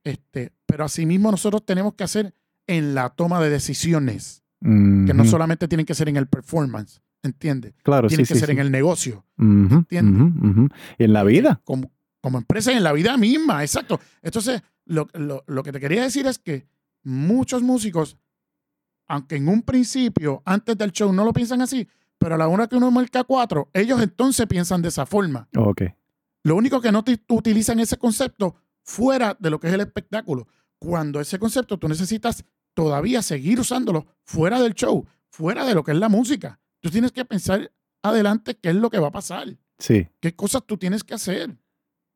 [0.03, 2.33] Este, pero asimismo nosotros tenemos que hacer
[2.67, 7.73] en la toma de decisiones, que no solamente tienen que ser en el performance, ¿entiendes?
[7.83, 8.53] Claro, Tienen sí, que sí, ser sí.
[8.53, 9.25] en el negocio.
[9.37, 10.69] ¿entiendes?
[10.97, 11.61] Y en la vida.
[11.65, 13.99] como, como empresa y en la vida misma, exacto.
[14.21, 16.65] Entonces, lo, lo- lo que te quería decir es que
[17.03, 18.17] muchos músicos,
[19.07, 22.67] aunque en un principio, antes del show, no lo piensan así, pero a la hora
[22.67, 25.47] que uno marca cuatro, ellos entonces piensan de esa forma.
[25.57, 25.81] Ok.
[26.43, 30.47] Lo único que no te- utilizan ese concepto fuera de lo que es el espectáculo.
[30.77, 35.91] Cuando ese concepto tú necesitas todavía seguir usándolo fuera del show, fuera de lo que
[35.91, 36.59] es la música.
[36.81, 37.71] Tú tienes que pensar
[38.01, 39.47] adelante qué es lo que va a pasar,
[39.79, 41.55] Sí, qué cosas tú tienes que hacer.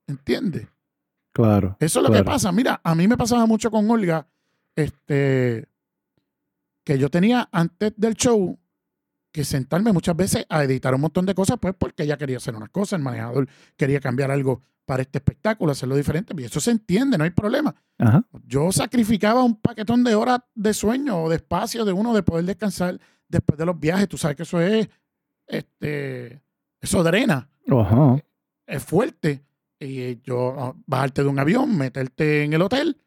[0.07, 0.67] ¿Entiendes?
[1.33, 1.75] claro.
[1.79, 2.23] Eso es lo claro.
[2.23, 2.51] que pasa.
[2.51, 4.27] Mira, a mí me pasaba mucho con Olga,
[4.75, 5.67] este,
[6.83, 8.57] que yo tenía antes del show
[9.31, 12.55] que sentarme muchas veces a editar un montón de cosas, pues porque ella quería hacer
[12.55, 16.71] unas cosas, el manejador quería cambiar algo para este espectáculo, hacerlo diferente, y eso se
[16.71, 17.75] entiende, no hay problema.
[17.97, 18.25] Ajá.
[18.45, 22.45] Yo sacrificaba un paquetón de horas de sueño o de espacio de uno de poder
[22.45, 22.97] descansar
[23.27, 24.07] después de los viajes.
[24.07, 24.87] Tú sabes que eso es,
[25.45, 26.41] este,
[26.81, 28.17] eso drena Ajá.
[28.65, 29.43] es fuerte.
[29.79, 32.97] Y yo, ah, bajarte de un avión, meterte en el hotel,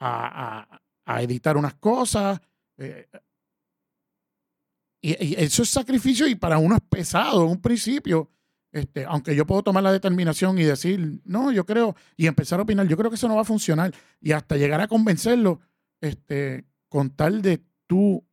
[0.00, 2.40] a, a- a editar unas cosas.
[2.78, 3.06] eh,
[5.06, 8.30] y, y eso es sacrificio y para uno es pesado en un principio.
[8.72, 12.64] Este, aunque yo puedo tomar la determinación y decir, no, yo creo, y empezar a
[12.64, 13.94] opinar, yo creo que eso no va a funcionar.
[14.20, 15.60] Y hasta llegar a convencerlo,
[16.00, 18.26] este, con tal de tú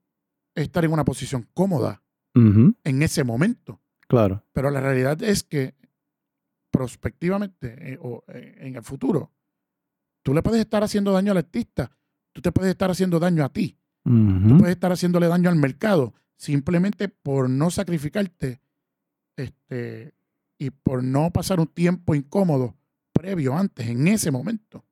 [0.56, 2.02] estar en una posición cómoda
[2.36, 3.80] en ese momento.
[4.08, 4.44] Claro.
[4.52, 5.76] Pero la realidad es que
[6.72, 9.32] prospectivamente eh, o eh, en el futuro,
[10.24, 11.96] tú le puedes estar haciendo daño al artista,
[12.34, 16.14] tú te puedes estar haciendo daño a ti, tú puedes estar haciéndole daño al mercado
[16.44, 18.60] simplemente por no sacrificarte
[19.38, 20.14] este,
[20.60, 22.76] y por no pasar un tiempo incómodo
[23.14, 24.84] previo antes, en ese momento.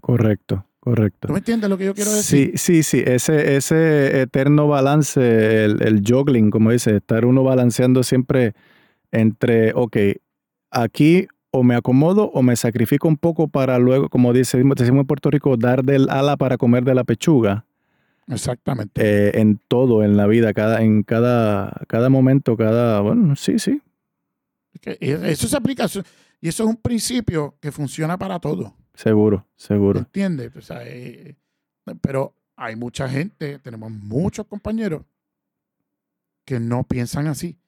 [0.00, 1.26] Correcto, correcto.
[1.26, 2.52] ¿Tú me entiendes lo que yo quiero decir?
[2.56, 8.04] Sí, sí, sí, ese, ese eterno balance, el, el juggling, como dice, estar uno balanceando
[8.04, 8.54] siempre
[9.10, 9.96] entre, ok,
[10.70, 15.06] aquí o me acomodo o me sacrifico un poco para luego, como dice, decimos en
[15.06, 17.66] Puerto Rico, dar del ala para comer de la pechuga,
[18.28, 19.00] Exactamente.
[19.02, 23.82] eh, en todo, en la vida, cada, en cada, cada momento, cada, bueno, sí, sí,
[24.80, 25.86] Que Eso se aplica.
[26.40, 28.74] Y eso es un principio que funciona para todo.
[28.94, 30.00] Seguro, seguro.
[30.00, 30.54] ¿Entiendes?
[30.56, 31.36] O sea, eh,
[32.00, 35.02] pero hay mucha gente, tenemos muchos compañeros
[36.44, 37.58] que no piensan así.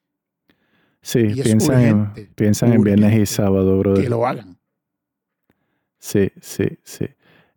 [1.01, 4.09] Sí, Y piensan, en, piensan en viernes y sábado, Que brother.
[4.09, 4.57] lo hagan.
[5.99, 7.05] Sí, sí, sí.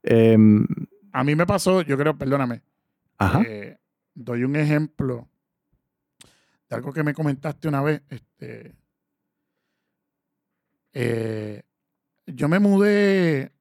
[0.03, 0.67] Em,
[1.13, 2.63] A mí me pasó, yo creo, perdóname,
[3.19, 3.43] ajá.
[3.47, 3.79] eh,
[4.15, 5.29] doy un ejemplo
[6.69, 8.03] de algo que me comentaste una vez.
[8.09, 8.75] Este,
[10.93, 11.63] eh,
[12.27, 13.53] yo me mudé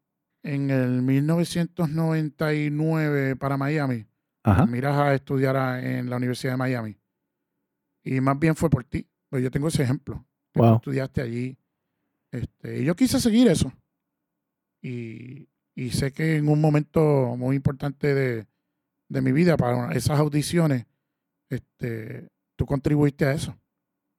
[0.44, 4.06] en el 1999 para Miami.
[4.44, 4.66] Ajá.
[4.66, 6.98] Miras a estudiar a- en la Universidad de Miami.
[8.04, 9.06] Y más bien fue por ti.
[9.30, 10.24] Pues yo tengo ese ejemplo.
[10.54, 10.76] que tú Wow.
[10.78, 11.58] estudiaste allí.
[12.32, 13.72] Este, y yo quise seguir eso.
[14.82, 18.48] Y, y sé que en un momento muy importante de,
[19.10, 20.86] de mi vida, para esas audiciones,
[21.50, 23.58] este, tú contribuiste a eso.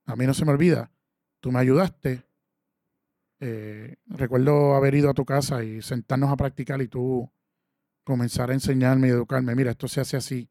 [0.05, 0.91] A mí no se me olvida.
[1.39, 2.23] Tú me ayudaste.
[3.39, 7.29] Eh, recuerdo haber ido a tu casa y sentarnos a practicar y tú
[8.03, 9.55] comenzar a enseñarme y educarme.
[9.55, 10.49] Mira, esto se hace así.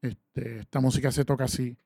[0.00, 1.76] Este, esta música se toca así.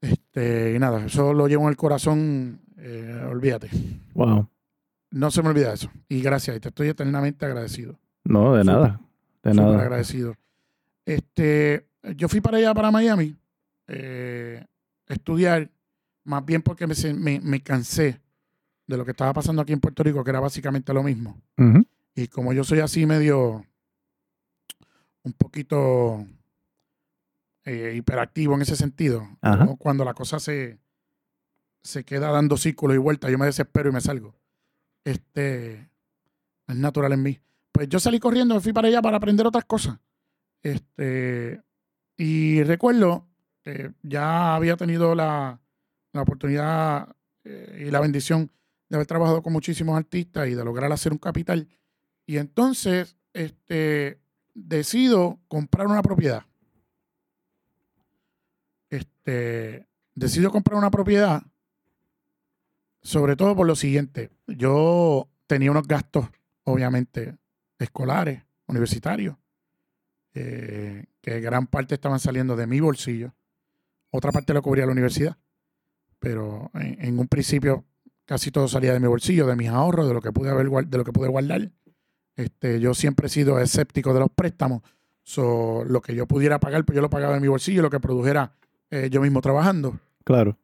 [0.00, 2.60] Este, y nada, eso lo llevo en el corazón.
[2.76, 3.70] eh, olvídate.
[4.14, 4.48] Wow.
[5.12, 5.90] No se me olvida eso.
[6.08, 6.56] Y gracias.
[6.56, 7.98] Y te estoy eternamente agradecido.
[8.24, 9.00] No, de nada.
[9.42, 9.80] De nada.
[9.80, 10.34] agradecido.
[11.04, 11.86] Este,
[12.16, 13.36] yo fui para allá, para Miami,
[13.88, 14.64] eh,
[15.06, 15.70] estudiar,
[16.24, 18.20] más bien porque me, me, me cansé
[18.86, 21.40] de lo que estaba pasando aquí en Puerto Rico, que era básicamente lo mismo.
[22.14, 23.64] Y como yo soy así medio,
[25.22, 26.26] un poquito
[27.64, 29.26] eh, hiperactivo en ese sentido,
[29.78, 30.78] cuando la cosa se,
[31.82, 34.34] se queda dando círculos y vueltas, yo me desespero y me salgo.
[35.02, 35.88] Este,
[36.66, 37.40] es natural en mí.
[37.72, 39.98] Pues yo salí corriendo, me fui para allá para aprender otras cosas.
[40.64, 41.62] Este,
[42.16, 43.28] y recuerdo
[43.62, 45.60] que ya había tenido la,
[46.12, 48.50] la oportunidad eh, y la bendición
[48.88, 51.68] de haber trabajado con muchísimos artistas y de lograr hacer un capital.
[52.24, 54.20] Y entonces, este,
[54.54, 56.46] decido comprar una propiedad.
[58.88, 61.42] Este, decido comprar una propiedad,
[63.02, 64.30] sobre todo por lo siguiente.
[64.46, 66.30] Yo tenía unos gastos,
[66.62, 67.36] obviamente,
[67.78, 69.36] escolares, universitarios,
[70.34, 73.34] eh, que gran parte estaban saliendo de mi bolsillo.
[74.10, 75.36] Otra parte lo cubría la universidad.
[76.18, 77.84] Pero en, en un principio
[78.24, 80.98] casi todo salía de mi bolsillo, de mis ahorros, de lo que pude haber de
[80.98, 81.70] lo que pude guardar.
[82.36, 84.82] Este, yo siempre he sido escéptico de los préstamos.
[85.22, 88.00] So, lo que yo pudiera pagar, pues yo lo pagaba de mi bolsillo, lo que
[88.00, 88.54] produjera
[88.90, 89.98] eh, yo mismo trabajando.
[90.24, 90.58] Claro.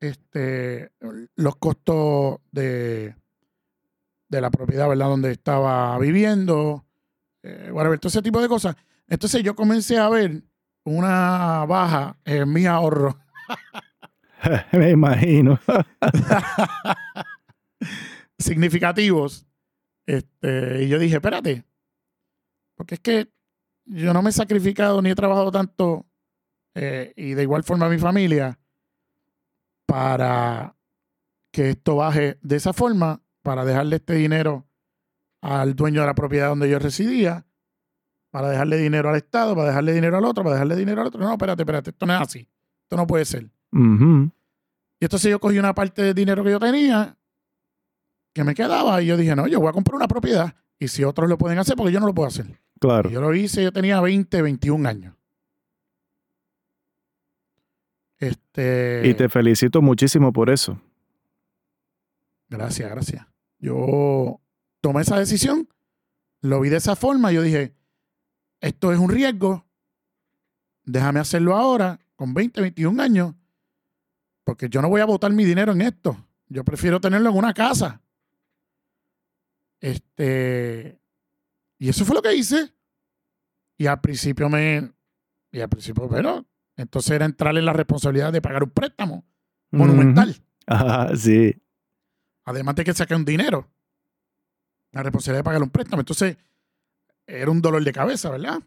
[0.00, 0.90] Este,
[1.36, 3.14] los costos de,
[4.28, 5.06] de la propiedad, ¿verdad?
[5.06, 6.84] Donde estaba viviendo,
[7.44, 8.74] eh, whatever, todo ese tipo de cosas.
[9.06, 10.42] Entonces yo comencé a ver
[10.84, 13.14] una baja en mis ahorros.
[14.72, 15.58] Me imagino.
[18.38, 19.46] significativos.
[20.06, 21.64] Este, y yo dije, espérate,
[22.76, 23.28] porque es que
[23.86, 26.06] yo no me he sacrificado ni he trabajado tanto,
[26.74, 28.58] eh, y de igual forma mi familia,
[29.86, 30.76] para
[31.50, 34.66] que esto baje de esa forma, para dejarle este dinero
[35.44, 37.44] al dueño de la propiedad donde yo residía,
[38.30, 41.20] para dejarle dinero al Estado, para dejarle dinero al otro, para dejarle dinero al otro.
[41.20, 42.48] No, espérate, espérate, esto no es así.
[42.82, 43.50] Esto no puede ser.
[43.70, 44.30] Ujú.
[44.98, 47.16] Y entonces yo cogí una parte del dinero que yo tenía,
[48.32, 50.54] que me quedaba, y yo dije, no, yo voy a comprar una propiedad.
[50.78, 52.46] Y si otros lo pueden hacer, porque yo no lo puedo hacer.
[52.80, 53.10] Claro.
[53.10, 55.14] Y yo lo hice, yo tenía 20, 21 años.
[58.18, 60.80] Este, Y te felicito muchísimo por eso.
[62.48, 63.26] Gracias, gracias.
[63.58, 64.40] Yo
[64.84, 65.66] tomé esa decisión,
[66.42, 67.74] lo vi de esa forma, y yo dije,
[68.60, 69.66] esto es un riesgo,
[70.84, 73.34] déjame hacerlo ahora, con 20, 21 años,
[74.44, 76.14] porque yo no voy a botar mi dinero en esto.
[76.48, 78.02] Yo prefiero tenerlo en una casa.
[79.80, 81.00] Este,
[81.78, 82.74] y eso fue lo que hice.
[83.78, 84.92] Y al principio me,
[85.50, 86.44] y al principio, pero,
[86.76, 89.24] entonces era entrar en la responsabilidad de pagar un préstamo
[89.70, 90.36] monumental.
[90.66, 91.54] Ajá, sí.
[92.44, 93.70] Además de que saqué un dinero.
[94.94, 96.00] La responsabilidad de pagar un préstamo.
[96.00, 96.36] Entonces,
[97.26, 98.62] era un dolor de cabeza, ¿verdad?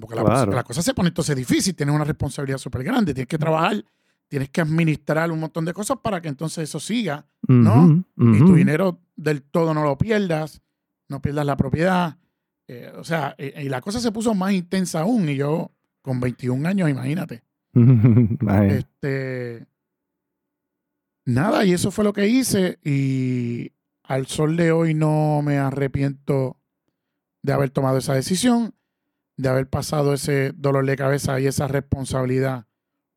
[0.00, 0.44] Porque la, Claro.
[0.46, 1.74] cosa, la cosa se pone entonces difícil.
[1.74, 3.12] Tienes una responsabilidad súper grande.
[3.14, 3.84] Tienes que trabajar,
[4.28, 7.26] tienes que administrar un montón de cosas para que entonces eso siga.
[7.48, 8.04] ¿no?
[8.16, 10.60] Y tu dinero del todo no lo pierdas.
[11.08, 12.16] No pierdas la propiedad.
[12.68, 15.28] Eh, o sea, y, y la cosa se puso más intensa aún.
[15.28, 15.72] Y yo,
[16.02, 17.42] con 21 años, imagínate.
[18.70, 19.66] Este.
[21.26, 22.78] Nada, y eso fue lo que hice.
[22.84, 23.72] Y
[24.10, 26.56] al sol de hoy no me arrepiento
[27.42, 28.74] de haber tomado esa decisión,
[29.36, 32.66] de haber pasado ese dolor de cabeza y esa responsabilidad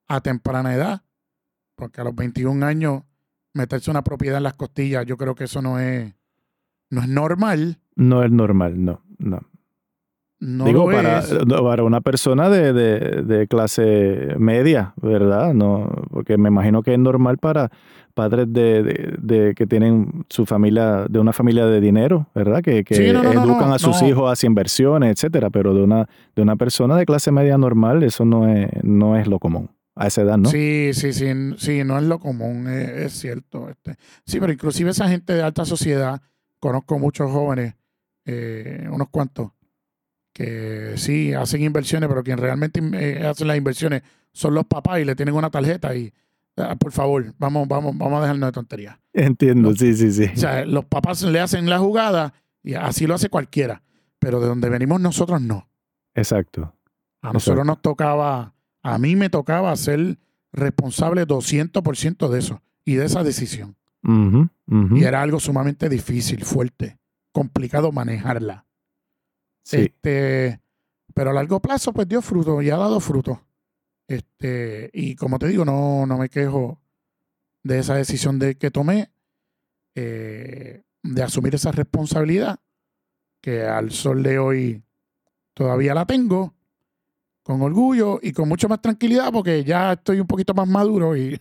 [0.08, 1.02] a temprana edad.
[1.76, 3.02] Porque a los 21 años
[3.56, 6.14] meterse una propiedad en las costillas, yo creo que eso no es,
[6.92, 7.80] no es normal.
[7.96, 9.42] No es normal, no, no.
[10.46, 15.54] No Digo, para, para una persona de, de- de clase media, ¿verdad?
[15.54, 17.72] No, porque me imagino que es normal para
[18.14, 18.84] padres de,
[19.20, 22.62] de- que tienen su familia, de una familia de dinero, ¿verdad?
[22.62, 25.50] Que, que Sí, no, no, no, educan a sus hijos hacia inversiones, etcétera.
[25.50, 29.28] Pero de una, de una persona de clase media normal, eso no es, no es
[29.28, 29.70] lo común.
[29.96, 30.50] A esa edad, ¿no?
[30.50, 31.28] Sí, sí, sí,
[31.58, 33.70] sí, no es lo común, es, es cierto.
[33.70, 33.96] Este.
[34.26, 36.20] Sí, pero inclusive esa gente de alta sociedad,
[36.60, 37.76] conozco muchos jóvenes,
[38.26, 39.52] eh, unos cuantos,
[40.34, 45.06] que sí hacen inversiones, pero quien realmente eh, hacen las inversiones son los papás y
[45.06, 46.12] le tienen una tarjeta y,
[46.58, 48.98] ah, por favor, vamos, vamos, vamos a dejarnos de tonterías.
[49.14, 50.26] Entiendo, sí, sí, sí.
[50.34, 53.84] O sea, los papás le hacen la jugada y así lo hace cualquiera,
[54.18, 55.70] pero de donde venimos nosotros no.
[56.16, 56.76] Exacto.
[57.22, 57.64] A nosotros Exacto.
[57.66, 60.18] nos tocaba, a mí me tocaba ser
[60.52, 63.76] responsable 200% de eso y de esa decisión.
[64.06, 66.98] Y era algo sumamente difícil, fuerte,
[67.32, 68.66] complicado manejarla.
[69.64, 69.78] Sí.
[69.78, 70.60] Este,
[71.14, 73.42] pero a largo plazo, pues dio fruto y ha dado fruto.
[74.08, 76.80] Este, y como te digo, no, no me quejo
[77.64, 79.10] de esa decisión de que tomé,
[79.96, 82.60] eh, de asumir esa responsabilidad,
[83.42, 84.84] que al sol de hoy
[85.54, 86.54] todavía la tengo,
[87.44, 91.40] con orgullo y con mucho más tranquilidad, porque ya estoy un poquito más maduro y,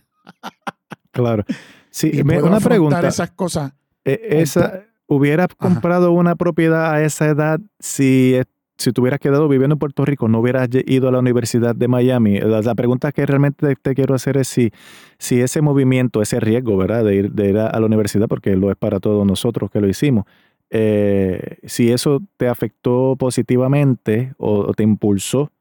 [1.11, 1.43] Claro.
[1.89, 3.07] Sí, y me- puedo una pregunta.
[3.07, 3.73] esas cosas.
[4.05, 8.45] Eh, esa, ¿Hubieras comprado una propiedad a esa edad si, eh,
[8.77, 11.87] si te hubieras quedado viviendo en Puerto Rico, no hubieras ido a la Universidad de
[11.87, 12.39] Miami?
[12.39, 14.71] La, la pregunta que realmente te, te quiero hacer es si,
[15.19, 17.03] si ese movimiento, ese riesgo, ¿verdad?
[17.03, 19.81] De ir, de ir a, a la universidad, porque lo es para todos nosotros que
[19.81, 20.25] lo hicimos,
[20.71, 25.51] eh, si eso te afectó positivamente o, o te impulsó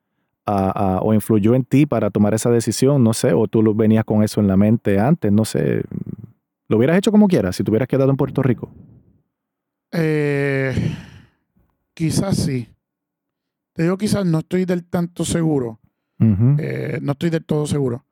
[0.47, 3.75] a- a- o influyó en ti para tomar esa decisión, no sé, o tú lo
[3.75, 5.83] venías con eso en la mente antes, no sé.
[6.69, 8.71] Lo hubieras hecho como quieras si te hubieras quedado en Puerto Rico.
[9.93, 10.97] Eh,
[11.95, 12.69] quizás sí.
[13.73, 15.81] Te digo quizás, no estoy del tanto seguro.
[16.59, 18.07] Eh, no estoy del todo seguro.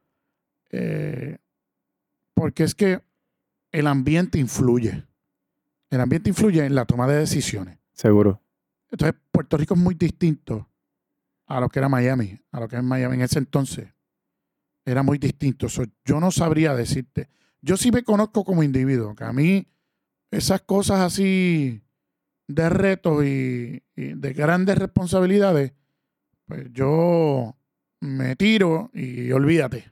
[0.71, 1.39] Eh,
[2.35, 3.01] porque es que
[3.71, 5.05] el ambiente influye.
[5.91, 7.79] El ambiente influye en la toma de decisiones.
[7.93, 8.41] Seguro.
[8.91, 10.69] Entonces, Puerto Rico es muy distinto
[11.47, 13.89] a lo que era Miami, a lo que es Miami en ese entonces.
[14.85, 15.69] Era muy distinto.
[15.69, 17.29] So, yo no sabría decirte.
[17.61, 19.69] Yo sí me conozco como individuo, que a mí
[20.31, 21.83] esas cosas así
[22.47, 25.73] de retos y, y de grandes responsabilidades,
[26.47, 27.57] pues yo
[28.01, 29.91] me tiro y olvídate.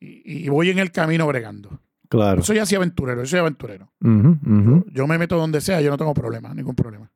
[0.00, 1.80] Y, y voy en el camino bregando.
[2.08, 2.38] Claro.
[2.38, 3.92] Yo soy así aventurero, yo soy aventurero.
[4.00, 4.84] Ujú.
[4.92, 7.10] Yo me meto donde sea, yo no tengo problema, ningún problema.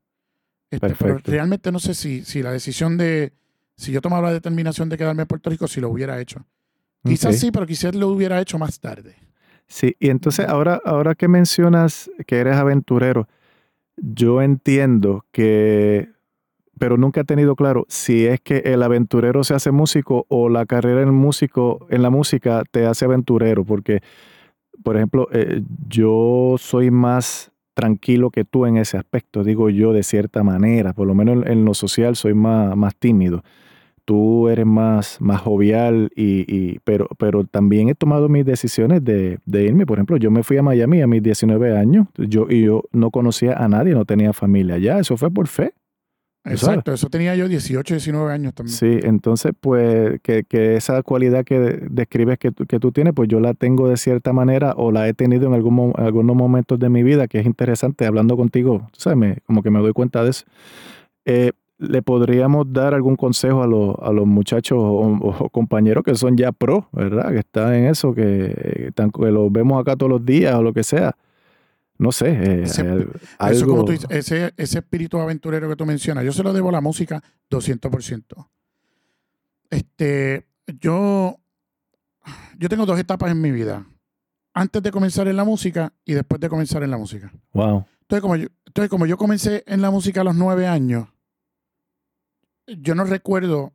[0.70, 3.32] Este, pero realmente no sé si, si la decisión de,
[3.76, 6.44] si yo tomaba la determinación de quedarme en Puerto Rico, si lo hubiera hecho.
[7.04, 9.16] Quizás sí, pero quizás lo hubiera hecho más tarde.
[9.68, 13.28] Sí, y entonces ahora, ahora que mencionas que eres aventurero,
[13.96, 16.08] yo entiendo que,
[16.78, 20.66] pero nunca he tenido claro si es que el aventurero se hace músico o la
[20.66, 24.00] carrera en músico, en la música te hace aventurero, porque,
[24.82, 30.02] por ejemplo, eh, yo soy más tranquilo que tú en ese aspecto, digo yo de
[30.02, 33.42] cierta manera, por lo menos en, en lo social soy más, más tímido.
[34.08, 39.38] Tú eres más, más jovial, y, y- pero, pero también he tomado mis decisiones de,
[39.44, 39.84] de irme.
[39.84, 43.10] Por ejemplo, yo me fui a Miami a mis 19 años yo, y yo no
[43.10, 44.98] conocía a nadie, no tenía familia allá.
[44.98, 45.74] Eso fue por fe.
[46.44, 48.74] Exacto, eso tenía yo 18, 19 años también.
[48.74, 53.12] Sí, entonces, pues, que, que esa cualidad que de- describes que, tú- que tú tienes,
[53.12, 56.34] pues yo la tengo de cierta manera o la he tenido en algún, mo- algunos
[56.34, 59.80] momentos de mi vida, que es interesante hablando contigo, tú sabes, me- como que me
[59.80, 60.46] doy cuenta de eso.
[61.26, 64.98] Eh, ¿Le podríamos dar algún consejo a, los- a los muchachos o,
[65.44, 67.30] o compañeros que son ya pro, ¿verdad?
[67.30, 70.72] Que están en eso, que, están, que los vemos acá todos los días o lo
[70.72, 71.16] que sea.
[71.96, 73.06] No sé, eh, Ese-
[73.50, 76.68] Eso como tú dices, ese, ese espíritu aventurero que tú mencionas, yo se lo debo
[76.68, 78.48] a la música 200%.
[79.70, 80.46] Este,
[80.80, 81.36] yo,
[82.58, 83.86] yo tengo dos etapas en mi vida.
[84.54, 87.32] Antes de comenzar en la música y después de comenzar en la música.
[87.52, 87.84] Wow.
[88.02, 91.06] Entonces, como yo, entonces, como yo comencé en la música a los nueve años,
[92.78, 93.72] yo no recuerdo,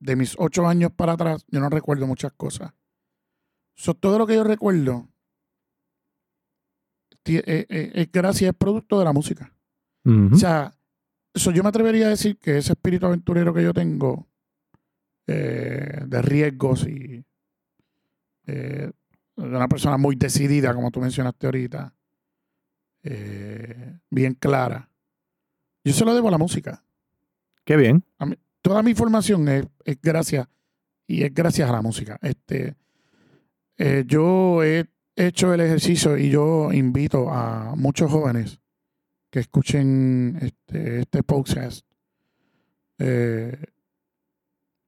[0.00, 2.72] de mis ocho años para atrás, yo no recuerdo muchas cosas.
[3.74, 5.08] So, todo lo que yo recuerdo
[7.24, 9.52] eh, eh, es gracias, es producto de la música.
[10.06, 10.74] O sea,
[11.32, 14.28] eso yo me atrevería a decir que ese espíritu aventurero que yo tengo,
[15.26, 17.24] eh, de riesgos y
[18.46, 18.90] eh,
[19.36, 21.94] de una persona muy decidida, como tú mencionaste ahorita,
[23.02, 24.90] eh, bien clara,
[25.82, 26.83] yo se lo debo a la música.
[27.64, 28.04] Qué bien.
[28.62, 30.48] Toda mi formación es, es gracias
[31.06, 32.18] y es gracias a la música.
[32.22, 32.76] Este,
[33.76, 34.86] eh, yo he
[35.16, 38.60] hecho el ejercicio y yo invito a muchos jóvenes
[39.30, 41.86] que escuchen este, este podcast.
[42.98, 43.64] Eh,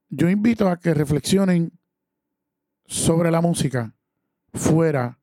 [0.09, 1.73] yo invito a que reflexionen
[2.87, 3.95] sobre la música
[4.53, 5.19] fuera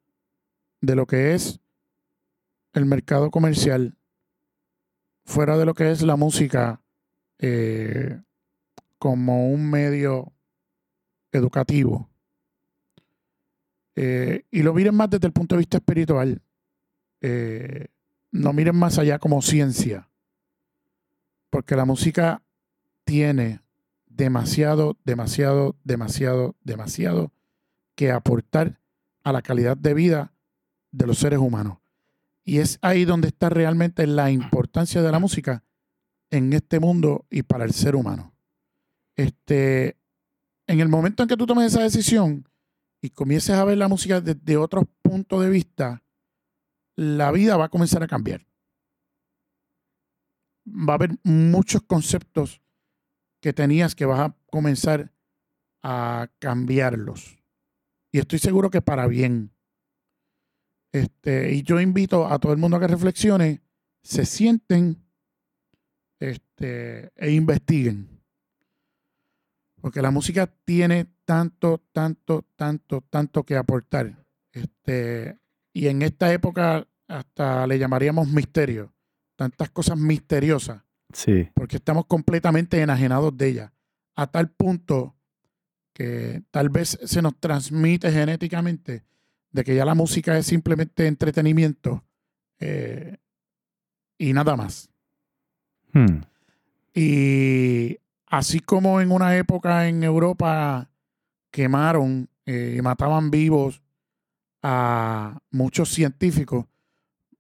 [0.82, 1.62] de lo que es
[2.74, 3.98] el mercado comercial,
[5.26, 6.83] fuera de lo que es la música
[7.46, 8.22] eh,
[8.98, 10.32] como un medio
[11.34, 12.10] educativo.
[13.98, 16.42] Eh, y lo miren más desde el punto de vista espiritual.
[17.20, 17.88] Eh,
[18.32, 20.08] no miren más allá como ciencia.
[21.50, 22.42] Porque la música
[23.04, 23.60] tiene
[24.08, 27.34] demasiado, demasiado, demasiado, demasiado
[27.96, 28.80] que aportar
[29.22, 30.32] a la calidad de vida
[30.92, 31.80] de los seres humanos.
[32.46, 35.66] Y es ahí donde está realmente la importancia de la música
[36.34, 38.34] en este mundo y para el ser humano.
[39.16, 40.00] Este,
[40.68, 42.50] en el momento en que tú tomes esa decisión
[43.04, 46.04] y comiences a ver la música desde otro punto de vista,
[46.96, 48.48] la vida va a comenzar a cambiar.
[50.68, 52.64] Va a haber muchos conceptos
[53.40, 55.14] que tenías que vas a comenzar
[55.84, 57.38] a cambiarlos.
[58.12, 59.52] Y estoy seguro que para bien.
[60.92, 63.62] Este, y yo invito a todo el mundo a que reflexione,
[64.02, 65.04] se sienten
[66.20, 68.22] este, e investiguen.
[69.82, 74.26] Porque la música tiene tanto, tanto, tanto, tanto que aportar.
[74.52, 75.38] Este,
[75.74, 78.94] y en esta época hasta le llamaríamos misterio.
[79.36, 80.84] Tantas cosas misteriosas.
[81.12, 81.50] Sí.
[81.54, 83.74] Porque estamos completamente enajenados de ella.
[84.16, 85.16] A tal punto
[85.94, 89.04] que tal vez se nos transmite genéticamente
[89.52, 92.04] de que ya la música es simplemente entretenimiento
[92.60, 93.18] eh,
[94.18, 94.90] y nada más.
[95.94, 96.22] Hmm.
[96.94, 97.98] Y
[98.28, 100.90] así como en una época en Europa
[101.52, 103.82] quemaron eh, y mataban vivos
[104.62, 106.66] a muchos científicos,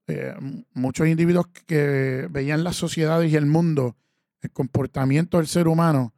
[0.08, 0.36] eh,
[0.74, 3.96] muchos individuos que veían la sociedad y el mundo,
[4.42, 6.14] el comportamiento del ser humano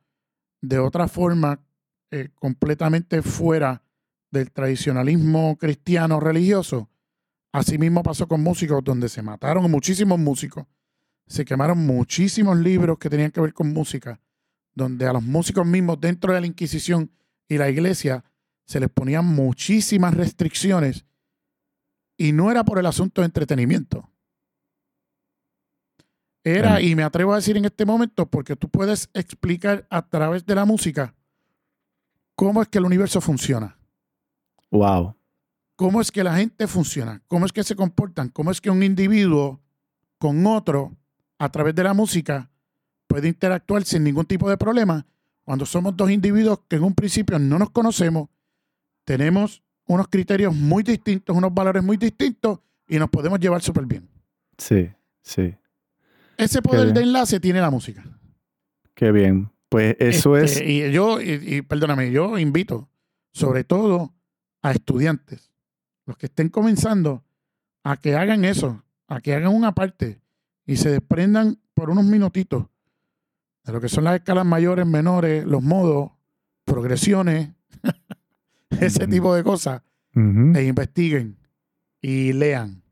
[0.62, 1.60] de otra forma
[2.40, 3.84] completamente fuera
[4.36, 6.90] del tradicionalismo cristiano religioso.
[7.52, 10.66] Asimismo pasó con músicos donde se mataron muchísimos músicos,
[11.28, 14.20] se quemaron muchísimos libros que tenían que ver con música,
[14.74, 17.12] donde a los músicos mismos dentro de la Inquisición
[17.48, 18.24] y la iglesia
[18.66, 21.06] se les ponían muchísimas restricciones
[22.18, 24.10] y no era por el asunto de entretenimiento.
[26.44, 30.46] Era, y me atrevo a decir en este momento, porque tú puedes explicar a través
[30.46, 31.16] de la música
[32.36, 33.80] cómo es que el universo funciona.
[34.70, 35.16] Wow.
[35.76, 37.22] ¿Cómo es que la gente funciona?
[37.28, 38.30] ¿Cómo es que se comportan?
[38.30, 39.60] ¿Cómo es que un individuo
[40.20, 40.96] con otro,
[41.38, 42.50] a través de la música,
[43.08, 45.06] puede interactuar sin ningún tipo de problema
[45.44, 48.30] cuando somos dos individuos que en un principio no nos conocemos,
[49.04, 54.10] tenemos unos criterios muy distintos, unos valores muy distintos y nos podemos llevar súper bien?
[54.58, 54.90] Sí,
[55.22, 55.56] sí.
[56.38, 58.04] Ese poder de enlace tiene la música.
[58.96, 59.52] Qué bien.
[59.70, 60.70] Pues eso Este, es.
[60.90, 62.90] Y yo, y, y perdóname, yo invito,
[63.32, 64.14] sobre todo
[64.62, 65.52] a estudiantes,
[66.06, 67.24] los que estén comenzando,
[67.84, 70.20] a que hagan eso, a que hagan una parte
[70.66, 72.66] y se desprendan por unos minutitos
[73.64, 76.12] de lo que son las escalas mayores, menores, los modos,
[76.66, 77.50] progresiones,
[78.80, 79.82] ese tipo de cosas,
[80.14, 81.38] e investiguen
[82.02, 82.84] y lean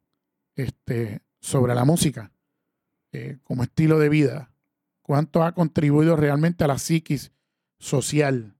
[0.56, 2.32] este, sobre la música
[3.14, 4.52] eh, como estilo de vida,
[5.02, 7.32] cuánto ha contribuido realmente a la psiquis
[7.78, 8.56] social,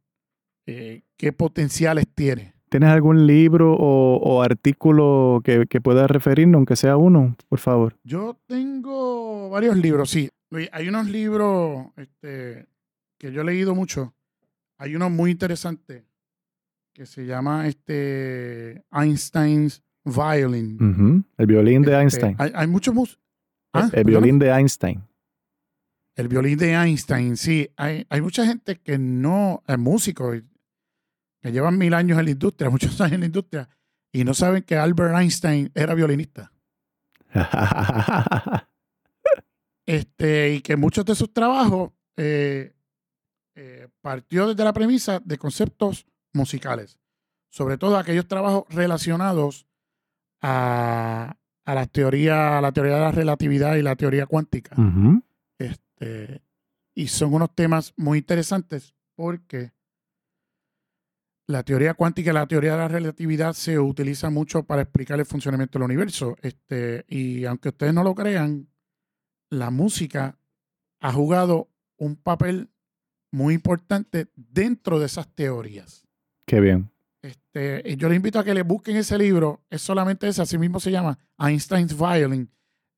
[0.66, 2.53] eh, qué potenciales tiene.
[2.74, 7.96] ¿Tienes algún libro o, o artículo que, que puedas referirnos, aunque sea uno, por favor?
[8.04, 10.28] Yo tengo varios libros, sí.
[10.72, 12.66] Hay unos libros este,
[13.20, 14.16] que yo he leído mucho.
[14.80, 16.08] Hay uno muy interesante
[16.96, 21.24] que se llama este, Einstein's Violin.
[21.38, 22.36] El violín de Este, Einstein.
[22.40, 23.20] Hay, hay muchos mus-
[23.72, 25.04] Ah, el violín de Einstein.
[26.16, 27.70] El violín de Einstein, sí.
[27.78, 30.44] Hay, hay mucha gente que no es músico, y-
[31.44, 33.70] que llevan mil años en la industria, muchos años en la industria,
[34.12, 36.52] y no saben que Albert Einstein era violinista.
[39.86, 42.74] Este, y que muchos de sus trabajos eh,
[43.54, 47.02] eh, partió desde la premisa de conceptos musicales,
[47.50, 49.68] sobre todo aquellos trabajos relacionados
[50.42, 54.74] a, a la teoría, a la teoría de la relatividad y la teoría cuántica.
[55.58, 56.42] Este,
[56.96, 59.74] y son unos temas muy interesantes porque
[61.48, 65.26] la teoría cuántica y la teoría de la relatividad se utiliza mucho para explicar el
[65.26, 66.38] funcionamiento del universo.
[66.42, 68.68] Este, y aunque ustedes no lo crean,
[69.50, 70.38] la música
[71.00, 72.70] ha jugado un papel
[73.32, 76.06] muy importante dentro de esas teorías.
[76.46, 76.90] Qué bien.
[77.22, 79.62] Este, yo les invito a que le busquen ese libro.
[79.70, 82.50] Es solamente ese, así mismo se llama Einstein's Violin.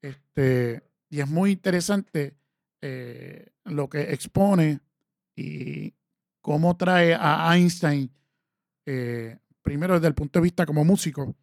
[0.01, 2.35] Este, y es muy interesante
[2.81, 4.79] eh, lo que expone
[5.35, 5.93] y
[6.41, 8.11] cómo trae a Einstein,
[8.85, 11.35] eh, primero desde el punto de vista como músico,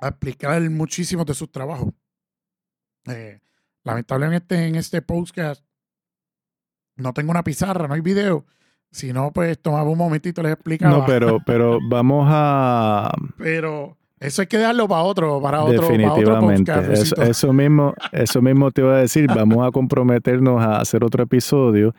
[0.00, 1.92] a explicar muchísimos de sus trabajos.
[3.06, 3.40] Eh,
[3.84, 5.64] lamentablemente en este podcast
[6.96, 8.44] no tengo una pizarra, no hay video,
[8.90, 10.98] si no, pues tomaba un momentito, les explicaba.
[10.98, 13.12] No, pero, pero vamos a.
[13.36, 16.72] Pero eso hay que darlo para otro, para otro, Definitivamente.
[17.28, 19.28] eso, mismo, eso mismo te iba a decir.
[19.28, 21.94] Vamos a comprometernos a hacer otro episodio.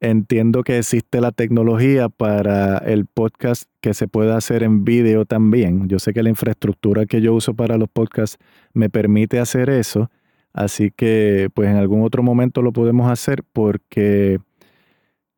[0.00, 5.88] Entiendo que existe la tecnología para el podcast que se pueda hacer en vídeo también.
[5.88, 8.36] Yo sé que la infraestructura que yo uso para los podcasts
[8.74, 10.10] me permite hacer eso.
[10.52, 14.38] Así que, pues en algún otro momento lo podemos hacer porque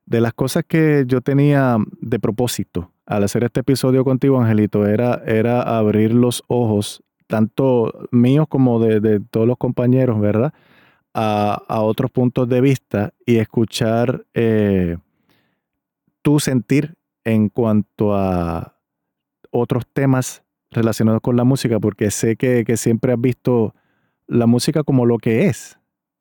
[0.06, 5.22] de las cosas que yo tenía de propósito al hacer este episodio contigo, Angelito, era,
[5.26, 10.52] era abrir los ojos, tanto míos como de, todos los compañeros, ¿verdad?
[11.20, 14.98] A, otros puntos de vista y escuchar eh,
[16.22, 18.76] tu sentir en cuanto a
[19.50, 23.74] otros temas relacionados con la música, porque sé que, que siempre has visto
[24.28, 25.78] la música como lo que es,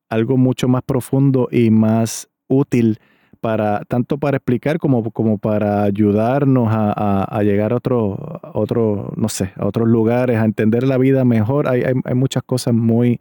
[0.09, 2.99] algo mucho más profundo y más útil
[3.41, 9.53] para, tanto para explicar como, como para ayudarnos a, llegar a otro, otro, no sé,
[9.55, 11.67] a otros lugares, a entender la vida mejor.
[11.67, 13.19] Hay, hay, muchas cosas muy,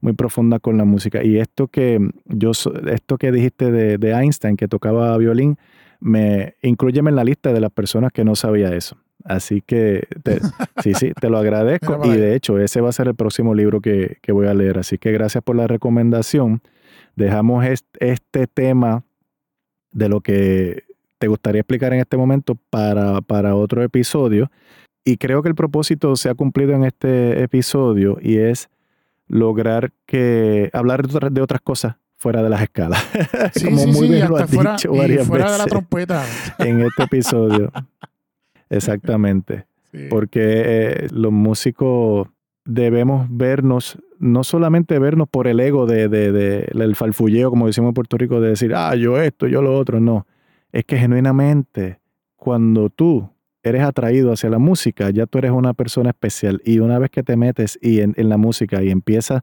[0.00, 1.24] muy profundas con la música.
[1.24, 2.52] Y esto que yo
[2.90, 5.58] esto que dijiste de, Einstein, que tocaba violín,
[6.00, 8.96] me incluyeme en la lista de las personas que no sabía eso.
[9.24, 10.06] Así que
[10.82, 12.00] sí, sí, te lo agradezco.
[12.04, 14.78] y de hecho, ese va a ser el próximo libro que, voy a leer.
[14.78, 16.62] Así que gracias por la recomendación.
[17.16, 17.64] Dejamos
[17.98, 19.04] este tema
[19.90, 20.84] de lo que
[21.18, 24.50] te gustaría explicar en este momento para, para otro episodio.
[25.04, 28.68] Y creo que el propósito se ha cumplido en este episodio y es
[29.28, 33.06] lograr que hablar de otras cosas fuera de las escalas.
[33.64, 36.24] Como muy bien lo has dicho varias fuera de la trompeta.
[36.58, 37.72] en este episodio.
[38.70, 39.66] Exactamente.
[40.10, 42.28] Porque eh, los músicos
[42.64, 47.94] debemos vernos, no solamente vernos por el ego de, de, el falfulleo, como decimos en
[47.94, 50.26] Puerto Rico, de decir, ah, yo esto, yo lo otro, no.
[50.70, 52.00] Es que genuinamente,
[52.36, 53.30] cuando tú
[53.68, 56.60] eres atraído hacia la música, ya tú eres una persona especial.
[56.64, 59.42] Y una vez que te metes y en, la música y empiezas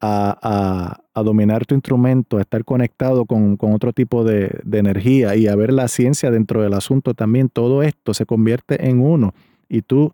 [0.00, 5.56] a, dominar tu instrumento, a estar conectado con, otro tipo de, de, energía y a
[5.56, 9.34] ver la ciencia dentro del asunto también, todo esto se convierte en uno.
[9.68, 10.12] Y tú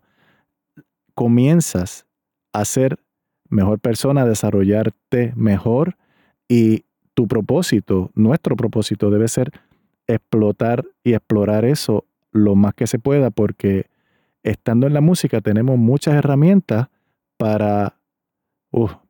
[1.13, 2.05] comienzas
[2.53, 2.99] a ser
[3.49, 5.95] mejor persona, a desarrollarte mejor
[6.47, 9.51] y tu propósito, nuestro propósito debe ser
[10.07, 12.05] explotar y explorar eso
[12.35, 13.87] lo más que se pueda porque
[14.43, 16.87] estando en la música tenemos muchas herramientas
[17.37, 17.97] para,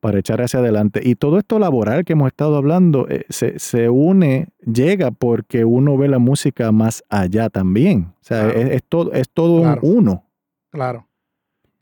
[0.00, 1.00] para echar hacia adelante.
[1.04, 6.08] Y todo esto laboral que hemos estado hablando eh, se, une, llega porque uno ve
[6.08, 8.14] la música más allá también.
[8.20, 10.24] O sea, es, todo, es todo un uno.
[10.70, 11.06] Claro,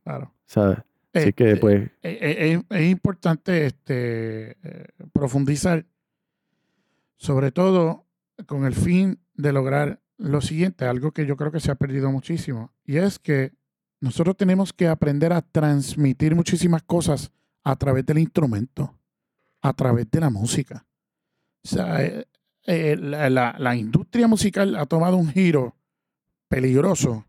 [0.02, 0.32] claro.
[0.46, 0.78] ¿Sabes?
[1.14, 1.90] Así que pues...
[2.02, 5.86] Eh, eh, es, importante este, eh, profundizar,
[7.16, 8.04] sobre todo
[8.46, 12.10] con el fin de lograr lo siguiente, algo que yo creo que se ha perdido
[12.10, 13.52] muchísimo, y es que
[14.00, 17.32] nosotros tenemos que aprender a transmitir muchísimas cosas
[17.62, 18.98] a través del instrumento,
[19.62, 20.86] a través de la música.
[21.64, 21.98] O sea,
[22.66, 25.76] la industria musical ha tomado un giro
[26.48, 27.24] peligroso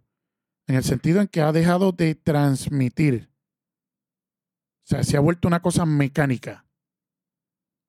[0.67, 3.29] en el sentido en que ha dejado de transmitir
[4.85, 6.63] o sea, se ha vuelto una cosa mecánica.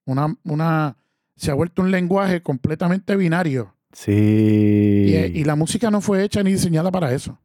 [0.06, 0.96] Una, una,
[1.36, 3.75] se ha vuelto un lenguaje completamente binario.
[3.96, 5.32] Sí.
[5.32, 7.38] Y, la música no fue hecha ni diseñada para eso.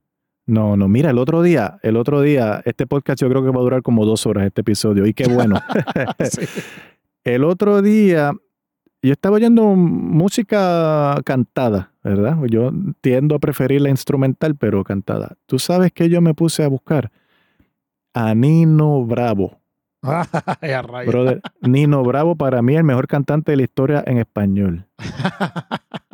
[0.46, 3.60] No, no, mira, el otro día, el otro día, este podcast yo creo que va
[3.60, 5.62] a durar como dos horas este episodio, y qué bueno.
[7.24, 8.34] El otro día,
[9.02, 12.38] yo estaba oyendo música cantada, ¿verdad?
[12.50, 15.38] Yo tiendo a preferir la instrumental, pero cantada.
[15.46, 17.12] Tú sabes que yo me puse a buscar
[18.14, 19.62] a Nino Bravo.
[20.02, 24.88] Brother, Nino Bravo para mí el mejor cantante de la historia en español.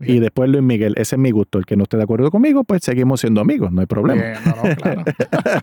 [0.00, 1.58] y después Luis Miguel, ese es mi gusto.
[1.58, 4.22] El que no esté de acuerdo conmigo, pues seguimos siendo amigos, no hay problema.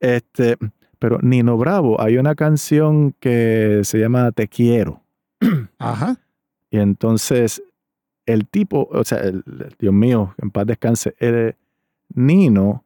[0.00, 0.56] este,
[0.98, 5.02] pero Nino Bravo, hay una canción que se llama Te quiero.
[5.78, 6.16] Ajá.
[6.70, 7.62] Y entonces
[8.26, 9.20] el tipo, o sea,
[9.78, 11.56] Dios mío, en paz descanse, el
[12.14, 12.82] Nino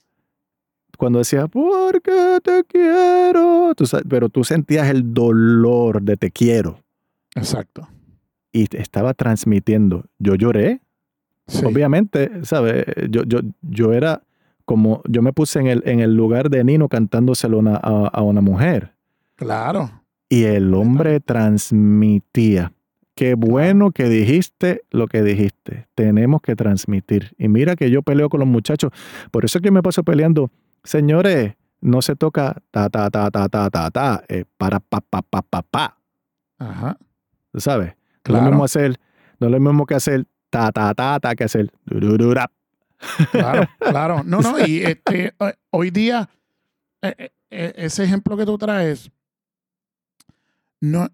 [0.97, 3.73] cuando decía, porque te quiero,
[4.09, 6.79] pero tú sentías el dolor de te quiero.
[7.35, 7.89] Exacto.
[8.55, 10.07] Y estaba transmitiendo.
[10.19, 10.81] Yo lloré
[11.47, 11.63] Sí.
[11.67, 12.87] Obviamente, ¿sabes?
[13.11, 14.23] Yo, yo, yo era
[14.65, 18.23] como, yo me puse en el, en el lugar de Nino cantándoselo una- a, a
[18.23, 18.95] una mujer.
[19.37, 19.91] Claro.
[20.31, 22.73] Y el hombre transmitía.
[23.15, 25.87] Qué bueno que dijiste lo que dijiste.
[25.95, 27.35] Tenemos que transmitir.
[27.39, 28.91] Y mira que yo peleo con los muchachos.
[29.31, 30.51] Por eso es que me paso peleando.
[30.83, 34.25] Señores, no se toca ta, ta, ta, ta, ta, ta, ta.
[34.29, 35.99] eh, para, pa, pa, pa, pa, pa.
[36.59, 36.97] Ajá.
[37.53, 37.61] ¿Tú
[38.29, 39.01] No es lo mismo hacer,
[39.39, 42.51] no es lo mismo que hacer ta, ta, ta, ta, que hacer durururap.
[43.31, 44.23] Claro, claro.
[44.25, 46.29] No, no, y este, eh, hoy día,
[47.03, 49.11] eh, eh, ese ejemplo que tú traes,
[50.81, 51.09] no,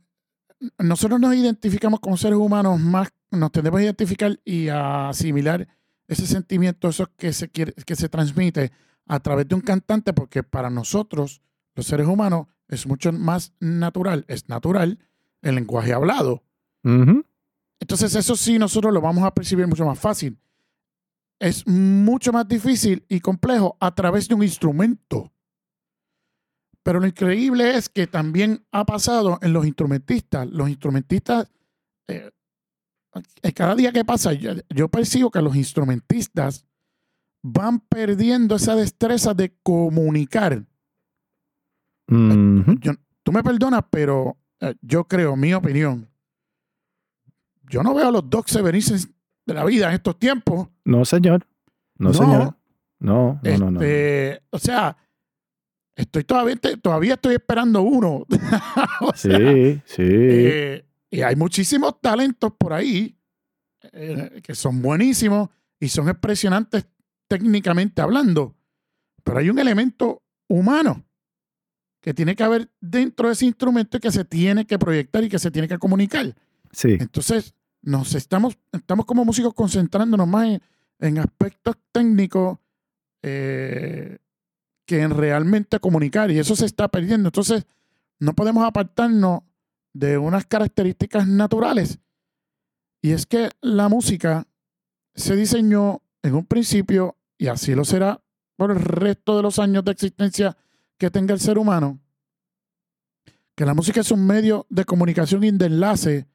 [0.78, 5.66] nosotros nos identificamos como seres humanos más, nos tendemos a identificar y a asimilar
[6.07, 8.73] ese sentimiento, eso que se quiere, que se transmite
[9.07, 11.41] a través de un cantante, porque para nosotros,
[11.74, 14.99] los seres humanos, es mucho más natural, es natural
[15.43, 16.43] el lenguaje hablado.
[17.81, 20.39] Entonces eso sí nosotros lo vamos a percibir mucho más fácil.
[21.39, 25.32] Es mucho más difícil y complejo a través de un instrumento.
[26.82, 30.47] Pero lo increíble es que también ha pasado en los instrumentistas.
[30.51, 31.51] Los instrumentistas,
[32.09, 32.31] eh,
[33.43, 36.66] eh, cada día que pasa, yo, yo percibo que los instrumentistas
[37.43, 40.65] van perdiendo esa destreza de comunicar.
[42.81, 42.93] Yo-
[43.23, 46.10] tú me perdonas, pero eh, yo creo, mi opinión,
[47.71, 48.99] yo no veo a los Doc Severinsen
[49.47, 50.69] de la vida en estos tiempos.
[50.85, 51.47] No, señor.
[51.97, 52.15] No, No.
[52.15, 52.57] señor.
[52.99, 53.81] No, no, no, no.
[53.81, 54.97] Este, O sea,
[55.97, 58.27] estoy todavía, todavía estoy esperando uno.
[59.01, 60.03] O sea, Sí, sí.
[60.03, 63.17] eh, y hay muchísimos talentos por ahí
[63.93, 65.49] eh, que son buenísimos
[65.81, 66.87] y son impresionantes
[67.27, 68.55] técnicamente hablando.
[69.25, 71.05] Pero hay un elemento humano
[72.03, 75.29] que tiene que haber dentro de ese instrumento y que se tiene que proyectar y
[75.29, 76.35] que se tiene que comunicar.
[76.73, 76.97] sí.
[77.01, 80.61] Entonces, nos estamos, estamos como músicos concentrándonos más
[80.98, 82.59] en, aspectos técnicos
[83.23, 84.19] eh,
[84.86, 86.31] que en realmente comunicar.
[86.31, 87.28] Y eso se está perdiendo.
[87.28, 87.66] Entonces,
[88.19, 89.40] no podemos apartarnos
[89.93, 91.98] de unas características naturales.
[93.02, 94.47] Y es que la música
[95.15, 98.23] se diseñó en un principio, y así lo será
[98.57, 100.57] por el resto de los años de existencia
[100.98, 101.98] que tenga el ser humano,
[103.55, 106.27] que la música es un medio de comunicación y de enlace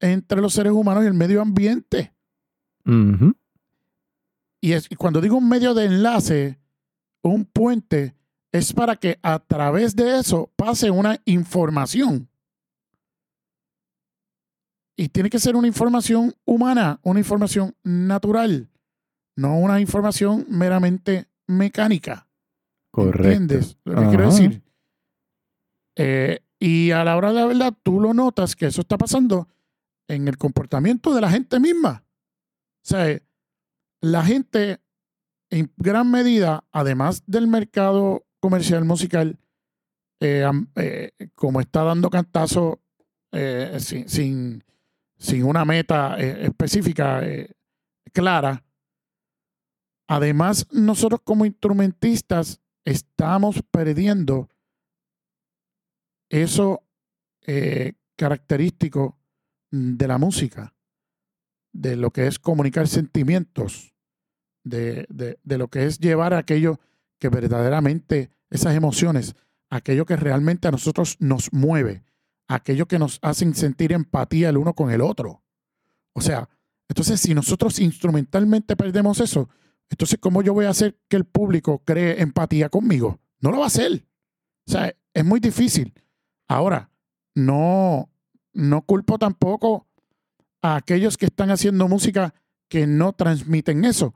[0.00, 2.12] entre los seres humanos y el medio ambiente.
[4.60, 6.58] Y, es, cuando digo un medio de enlace,
[7.22, 8.16] un puente,
[8.52, 12.28] es para que a través de eso pase una información.
[14.96, 18.68] Y tiene que ser una información humana, una información natural,
[19.36, 22.28] no una información meramente mecánica.
[22.90, 23.28] Correcto.
[23.28, 24.62] ¿Entiendes lo que quiero decir?
[25.96, 29.48] Eh, y a la hora de la verdad, tú lo notas que eso está pasando
[30.10, 32.04] en el comportamiento de la gente misma.
[32.82, 33.20] O sea,
[34.00, 34.80] la gente,
[35.50, 39.38] en gran medida, además del mercado comercial musical,
[40.20, 40.44] eh,
[40.76, 42.82] eh, como está dando cantazo
[43.32, 44.64] eh, sin, sin,
[45.16, 47.22] sin una meta específica
[48.12, 48.64] clara,
[50.08, 54.48] además nosotros como instrumentistas estamos perdiendo
[56.28, 56.82] eso
[58.16, 59.19] característico
[59.70, 60.74] de la música,
[61.72, 63.94] de lo que es comunicar sentimientos,
[64.64, 66.80] de, de- de lo que es llevar aquello
[67.18, 69.34] que verdaderamente, esas emociones,
[69.70, 72.02] aquello que realmente a nosotros nos mueve,
[72.48, 75.44] aquello que nos hacen sentir empatía el uno con el otro.
[76.14, 76.48] O sea,
[76.88, 79.48] entonces si nosotros instrumentalmente perdemos eso,
[79.88, 83.20] entonces ¿cómo yo voy a hacer que el público cree empatía conmigo?
[83.40, 84.04] No lo va a hacer.
[84.66, 85.94] O sea, es muy difícil.
[86.48, 86.90] Ahora,
[87.34, 88.10] no,
[88.52, 89.86] no culpo tampoco
[90.62, 92.34] a aquellos que están haciendo música
[92.68, 94.14] que no transmiten eso,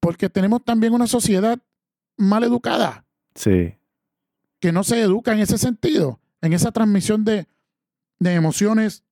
[0.00, 1.58] porque tenemos también una sociedad
[2.16, 3.04] mal educada,
[3.34, 3.74] Sí.
[4.60, 7.46] que no se educa en ese sentido, en esa transmisión de,
[8.18, 9.04] de emociones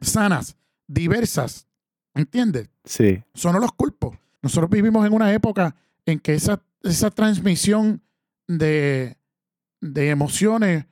[0.00, 0.56] sanas,
[0.86, 1.66] diversas.
[2.14, 2.68] ¿Entiendes?
[2.84, 3.22] Sí.
[3.32, 4.18] Eso no los culpo.
[4.42, 5.76] Nosotros vivimos en una época
[6.06, 8.02] en que esa, esa transmisión
[8.48, 9.16] de,
[9.80, 10.86] de emociones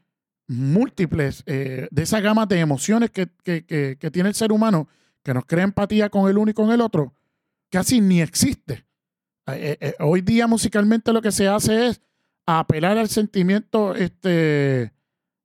[0.48, 4.88] múltiples, eh, de esa gama de emociones que, que- que- que tiene el ser humano,
[5.22, 7.12] que nos crea empatía con el uno y con el otro,
[7.70, 8.84] casi ni existe.
[9.46, 12.00] Eh, eh, hoy día musicalmente lo que se hace es
[12.46, 14.92] apelar al sentimiento este,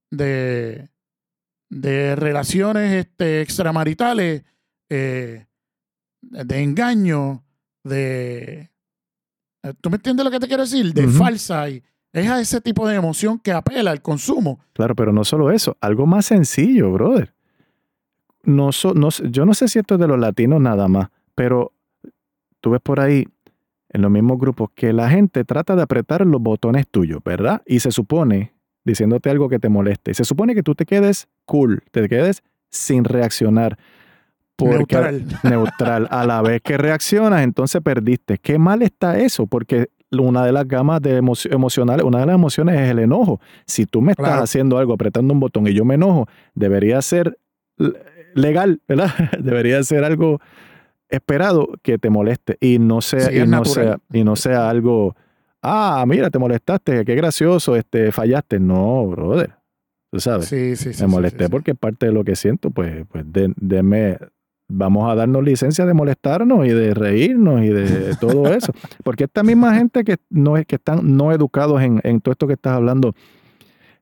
[0.09, 0.89] de,
[1.69, 4.43] de relaciones este, extramaritales,
[4.89, 5.47] de
[6.63, 7.43] engaño,
[7.83, 8.69] de...
[9.81, 10.93] ¿Tú me entiendes lo que te quiero decir?
[10.93, 11.69] De falsa.
[11.69, 11.81] Y
[12.13, 14.59] es a ese tipo de emoción que apela al consumo.
[14.73, 17.33] Claro, pero no solo eso, algo más sencillo, brother.
[18.43, 21.71] No so- no yo no sé si esto es de los latinos nada más, pero
[22.61, 23.25] tú ves por ahí
[23.89, 27.61] en los mismos grupos que la gente trata de apretar los botones tuyos, ¿verdad?
[27.65, 28.53] Y se supone,
[28.83, 32.43] diciéndote algo que te moleste, y se supone que tú te quedes cool, te quedes
[32.69, 33.77] sin reaccionar.
[34.55, 35.25] Porque, Neutral.
[35.43, 36.07] neutral.
[36.11, 38.37] A la vez que reaccionas, entonces perdiste.
[38.37, 42.35] Qué mal está eso, porque una de las gamas de emo- emocionales, una de las
[42.35, 43.39] emociones es el enojo.
[43.65, 47.37] Si tú me estás haciendo algo, apretando un botón y yo me enojo, debería ser
[48.35, 49.09] legal, ¿verdad?
[49.39, 50.39] debería ser algo
[51.09, 55.15] esperado que te moleste y no sea, Sí, y no sea, y no sea algo,
[55.61, 58.59] ah, mira, te molestaste, qué gracioso, este, fallaste.
[58.59, 59.51] No, brother.
[60.11, 61.01] Tú sabes Sí, sí, sí.
[61.03, 61.51] me molesté sí, sí.
[61.51, 64.17] porque parte de lo que siento, pues, pues de- denme,
[64.73, 68.73] vamos a darnos licencia de molestarnos y de reírnos y de todo eso.
[69.03, 72.47] Porque esta misma gente que no es que están no educados en, en todo esto
[72.47, 73.13] que estás hablando,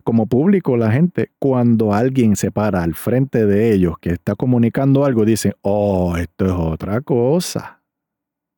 [0.04, 5.06] como público, la gente, cuando alguien se para al frente de ellos que está comunicando
[5.06, 7.82] algo, dicen, oh, esto es otra cosa.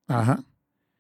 [0.08, 0.40] Ajá.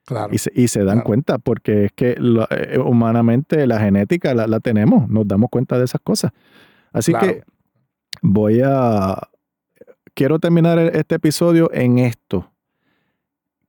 [0.05, 0.33] Claro.
[0.33, 1.05] Y se, y se dan Claro.
[1.05, 5.77] cuenta porque es que lo- eh, humanamente la genética la, la tenemos, nos damos cuenta
[5.77, 6.33] de esas cosas.
[6.91, 7.27] Así Claro.
[7.27, 7.43] que
[8.21, 9.17] voy a...
[10.15, 12.51] Quiero terminar e- este episodio en esto,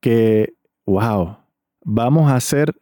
[0.01, 0.53] que,
[0.85, 1.37] wow,
[1.85, 2.75] vamos a hacer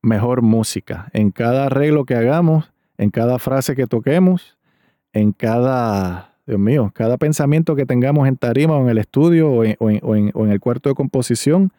[0.00, 4.56] mejor música en cada arreglo que hagamos, en cada frase que toquemos,
[5.12, 9.64] en cada, Dios mío, cada pensamiento que tengamos en tarima o en el estudio o
[9.64, 11.70] en- o en- el cuarto de composición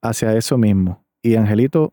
[0.00, 1.04] hacia eso mismo.
[1.22, 1.92] Y Angelito,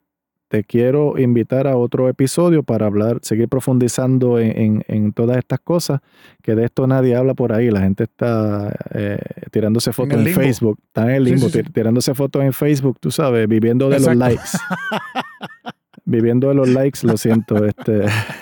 [0.49, 5.59] te quiero invitar a otro episodio para hablar, seguir profundizando en, en- en todas estas
[5.59, 6.01] cosas,
[6.41, 7.69] que de esto nadie habla por ahí.
[7.69, 9.19] La gente está eh,
[9.51, 10.33] tirándose fotos en.
[10.33, 11.59] Facebook, están en el limbo, sí, sí.
[11.59, 14.19] tir- tirándose fotos en Facebook, tú sabes, viviendo de Exacto.
[14.19, 14.43] los likes.
[16.05, 17.63] viviendo de los likes, lo siento.
[17.65, 18.05] Este,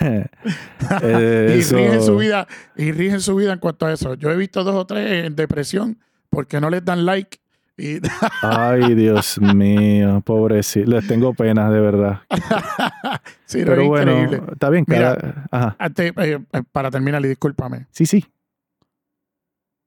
[1.02, 4.14] eh, y rigen su vida, y rigen su vida en cuanto a eso.
[4.14, 5.98] Yo he visto dos o tres en depresión
[6.30, 7.38] porque no les dan like.
[7.78, 8.00] Y
[8.42, 10.90] Ay, Dios mío, pobrecito.
[10.90, 12.22] Les tengo pena, de verdad.
[13.46, 14.52] sí, Pero es bueno, increíble.
[14.52, 14.84] está bien.
[14.88, 15.46] Mira.
[15.78, 17.86] Antes, eh, eh, para terminar, y discúlpame.
[17.92, 18.26] Sí, sí.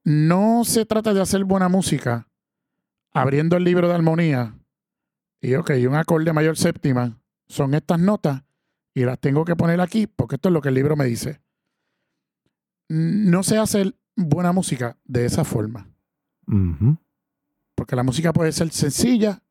[0.05, 2.27] No se trata de hacer buena música
[3.13, 4.55] abriendo el libro de armonía
[5.41, 8.43] y, ok, un acorde mayor séptima son estas notas
[8.95, 11.41] y las tengo que poner aquí porque esto es lo que el libro me dice.
[12.87, 15.87] No se hace buena música de esa forma.
[16.47, 16.97] Ujú.
[17.81, 19.41] Porque la música puede ser sencilla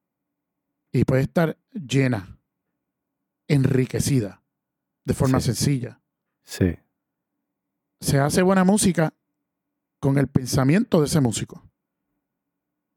[0.93, 2.39] y puede estar llena,
[3.48, 4.40] enriquecida,
[5.05, 5.47] de forma Sí.
[5.47, 6.01] sencilla.
[6.44, 6.77] Sí.
[8.01, 9.12] Se hace buena música
[9.98, 11.69] con el pensamiento de ese músico.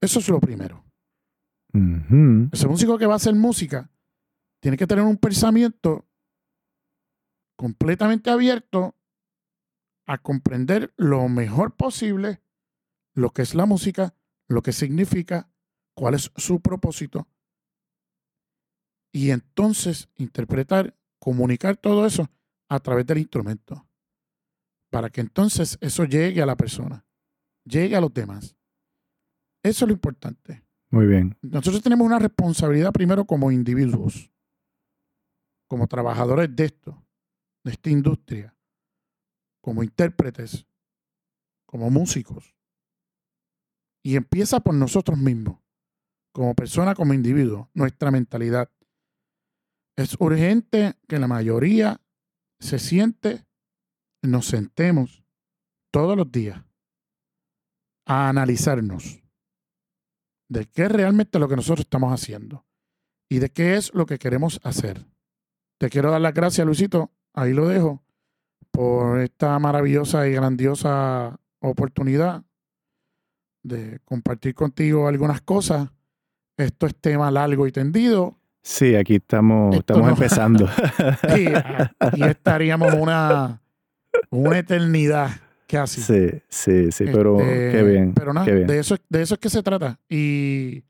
[0.01, 0.85] Eso es lo primero.
[2.51, 3.89] Ese músico que va a hacer música
[4.59, 6.05] tiene que tener un pensamiento
[7.55, 8.95] completamente abierto
[10.05, 12.43] a comprender lo mejor posible
[13.15, 14.13] lo que es la música,
[14.47, 15.49] lo que significa,
[15.95, 17.27] cuál es su propósito.
[19.11, 22.29] Y entonces interpretar, comunicar todo eso
[22.69, 23.87] a través del instrumento.
[24.89, 27.05] Para que entonces eso llegue a la persona,
[27.63, 28.55] llegue a los demás.
[29.63, 30.63] Eso es lo importante.
[30.89, 31.37] Muy bien.
[31.41, 34.31] Nosotros tenemos una responsabilidad primero como individuos,
[35.67, 37.03] como trabajadores de esto,
[37.63, 38.55] de esta industria,
[39.61, 40.67] como intérpretes,
[41.65, 42.53] como músicos.
[44.03, 45.59] Y empieza por nosotros mismos,
[46.33, 48.69] como persona, como individuo, nuestra mentalidad.
[49.95, 52.01] Es urgente que la mayoría
[52.59, 53.45] se siente,
[54.21, 55.23] nos sentemos
[55.91, 56.63] todos los días
[58.05, 59.23] a analizarnos
[60.49, 62.65] de qué es realmente lo que nosotros estamos haciendo
[63.29, 65.05] y de qué es lo que queremos hacer.
[65.79, 68.03] Te quiero dar las gracias, Luisito, ahí lo dejo,
[68.71, 72.43] por esta maravillosa y grandiosa oportunidad
[73.63, 75.89] de compartir contigo algunas cosas.
[76.57, 80.69] Esto es tema largo y tendido Sí, aquí estamos, Esto estamos no- empezando.
[81.37, 81.47] y
[81.99, 83.61] aquí estaríamos una,
[84.29, 85.31] una eternidad
[85.67, 85.99] casi.
[86.01, 88.13] sí, sí, sí, pero Este, qué bien.
[88.13, 88.67] Pero nada, qué bien.
[88.67, 89.99] de eso, de eso es que se trata.
[90.07, 90.83] Y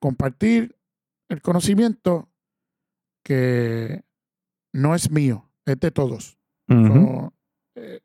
[0.00, 0.74] compartir
[1.28, 2.28] el conocimiento
[3.22, 4.02] que
[4.72, 6.38] no es mío, es de todos.
[6.68, 7.32] So,
[7.76, 8.00] eh,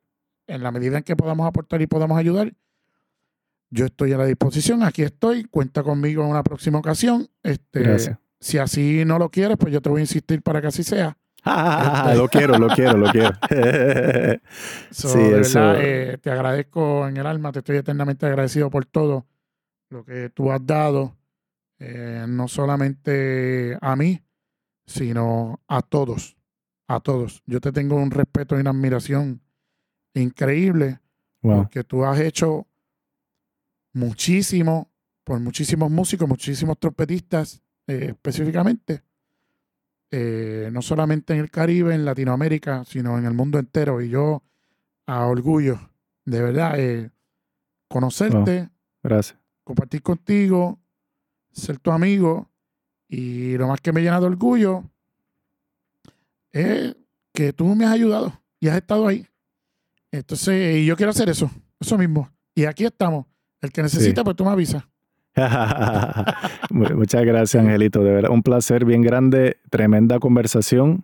[0.48, 2.53] en la medida en que podamos aportar y podamos ayudar,
[3.72, 4.84] yo estoy a la disposición.
[4.84, 5.45] Aquí estoy.
[5.45, 7.27] Cuenta conmigo en una próxima ocasión.
[7.41, 8.19] Este, Gracias.
[8.39, 11.18] Si así no lo quieres, pues yo te voy a insistir para que así sea.
[11.43, 13.31] Ah, lo quiero, lo quiero, lo quiero.
[14.91, 18.69] So, Sí, de eso- verdad, eh, te agradezco en el alma, te estoy eternamente agradecido
[18.69, 19.26] por todo
[19.89, 21.18] lo que tú has dado,
[21.80, 24.22] eh, no solamente a mí,
[24.85, 26.35] sino a todos,
[26.88, 27.41] a todos.
[27.45, 29.41] Yo te tengo un respeto y una admiración
[30.14, 30.99] increíble
[31.41, 31.57] wow.
[31.57, 32.68] porque tú has hecho
[33.94, 34.92] muchísimo
[35.24, 39.04] por muchísimos músicos, muchísimos trompetistas eh, específicamente,
[40.10, 44.02] eh, no solamente en el Caribe, en Latinoamérica, sino en el mundo entero.
[44.02, 44.44] Y yo,
[45.06, 45.80] a orgullo,
[46.26, 47.12] de verdad, eh,
[47.88, 48.70] conocerte,
[49.04, 49.40] Gracias.
[49.64, 50.80] compartir contigo,
[51.52, 52.50] ser tu amigo.
[53.08, 54.84] Y lo más que me llena de orgullo
[56.52, 56.96] es
[57.34, 59.28] que tú me has ayudado y has estado ahí.
[60.12, 61.50] Entonces, y yo quiero hacer eso,
[61.80, 62.30] eso mismo.
[62.54, 63.26] Y aquí estamos.
[63.62, 64.24] El que necesita, Sí.
[64.26, 64.84] pues tú me avisas.
[66.72, 68.04] Mu- Muchas gracias, Angelito.
[68.04, 71.04] De verdad, un placer bien grande, tremenda conversación.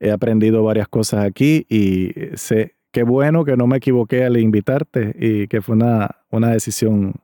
[0.00, 5.14] He aprendido varias cosas aquí y sé qué bueno que no me equivoqué al invitarte
[5.18, 7.14] y que fue una, una decisión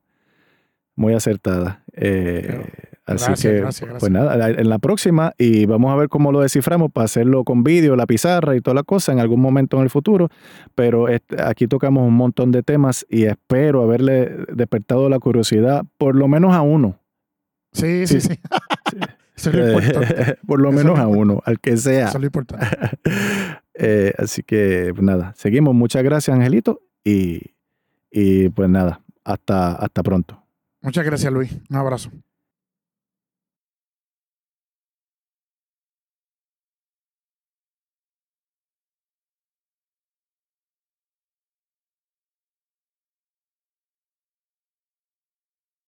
[0.96, 1.82] muy acertada.
[1.92, 2.64] Eh,
[3.06, 4.00] así Gracias, que, gracias, gracias.
[4.00, 7.62] pues nada, en la próxima y vamos a ver cómo lo desciframos para hacerlo con
[7.64, 10.28] vídeo, la pizarra y toda la cosa en algún momento en el futuro.
[10.74, 16.16] Pero este, aquí tocamos un montón de temas y espero haberle despertado la curiosidad, por
[16.16, 16.98] lo menos a uno.
[17.72, 18.38] Sí, sí, sí.
[19.36, 20.36] Eso es lo importante.
[20.46, 22.06] Por lo Eso menos lo a uno, al que sea.
[22.08, 22.66] Eso es lo importante.
[23.76, 25.74] Eh, así que pues nada, seguimos.
[25.74, 26.80] Muchas gracias, Angelito.
[27.02, 27.40] Y,
[28.08, 30.40] y pues nada, hasta, hasta pronto.
[30.80, 31.58] Muchas gracias, Luis.
[31.68, 32.12] Un abrazo.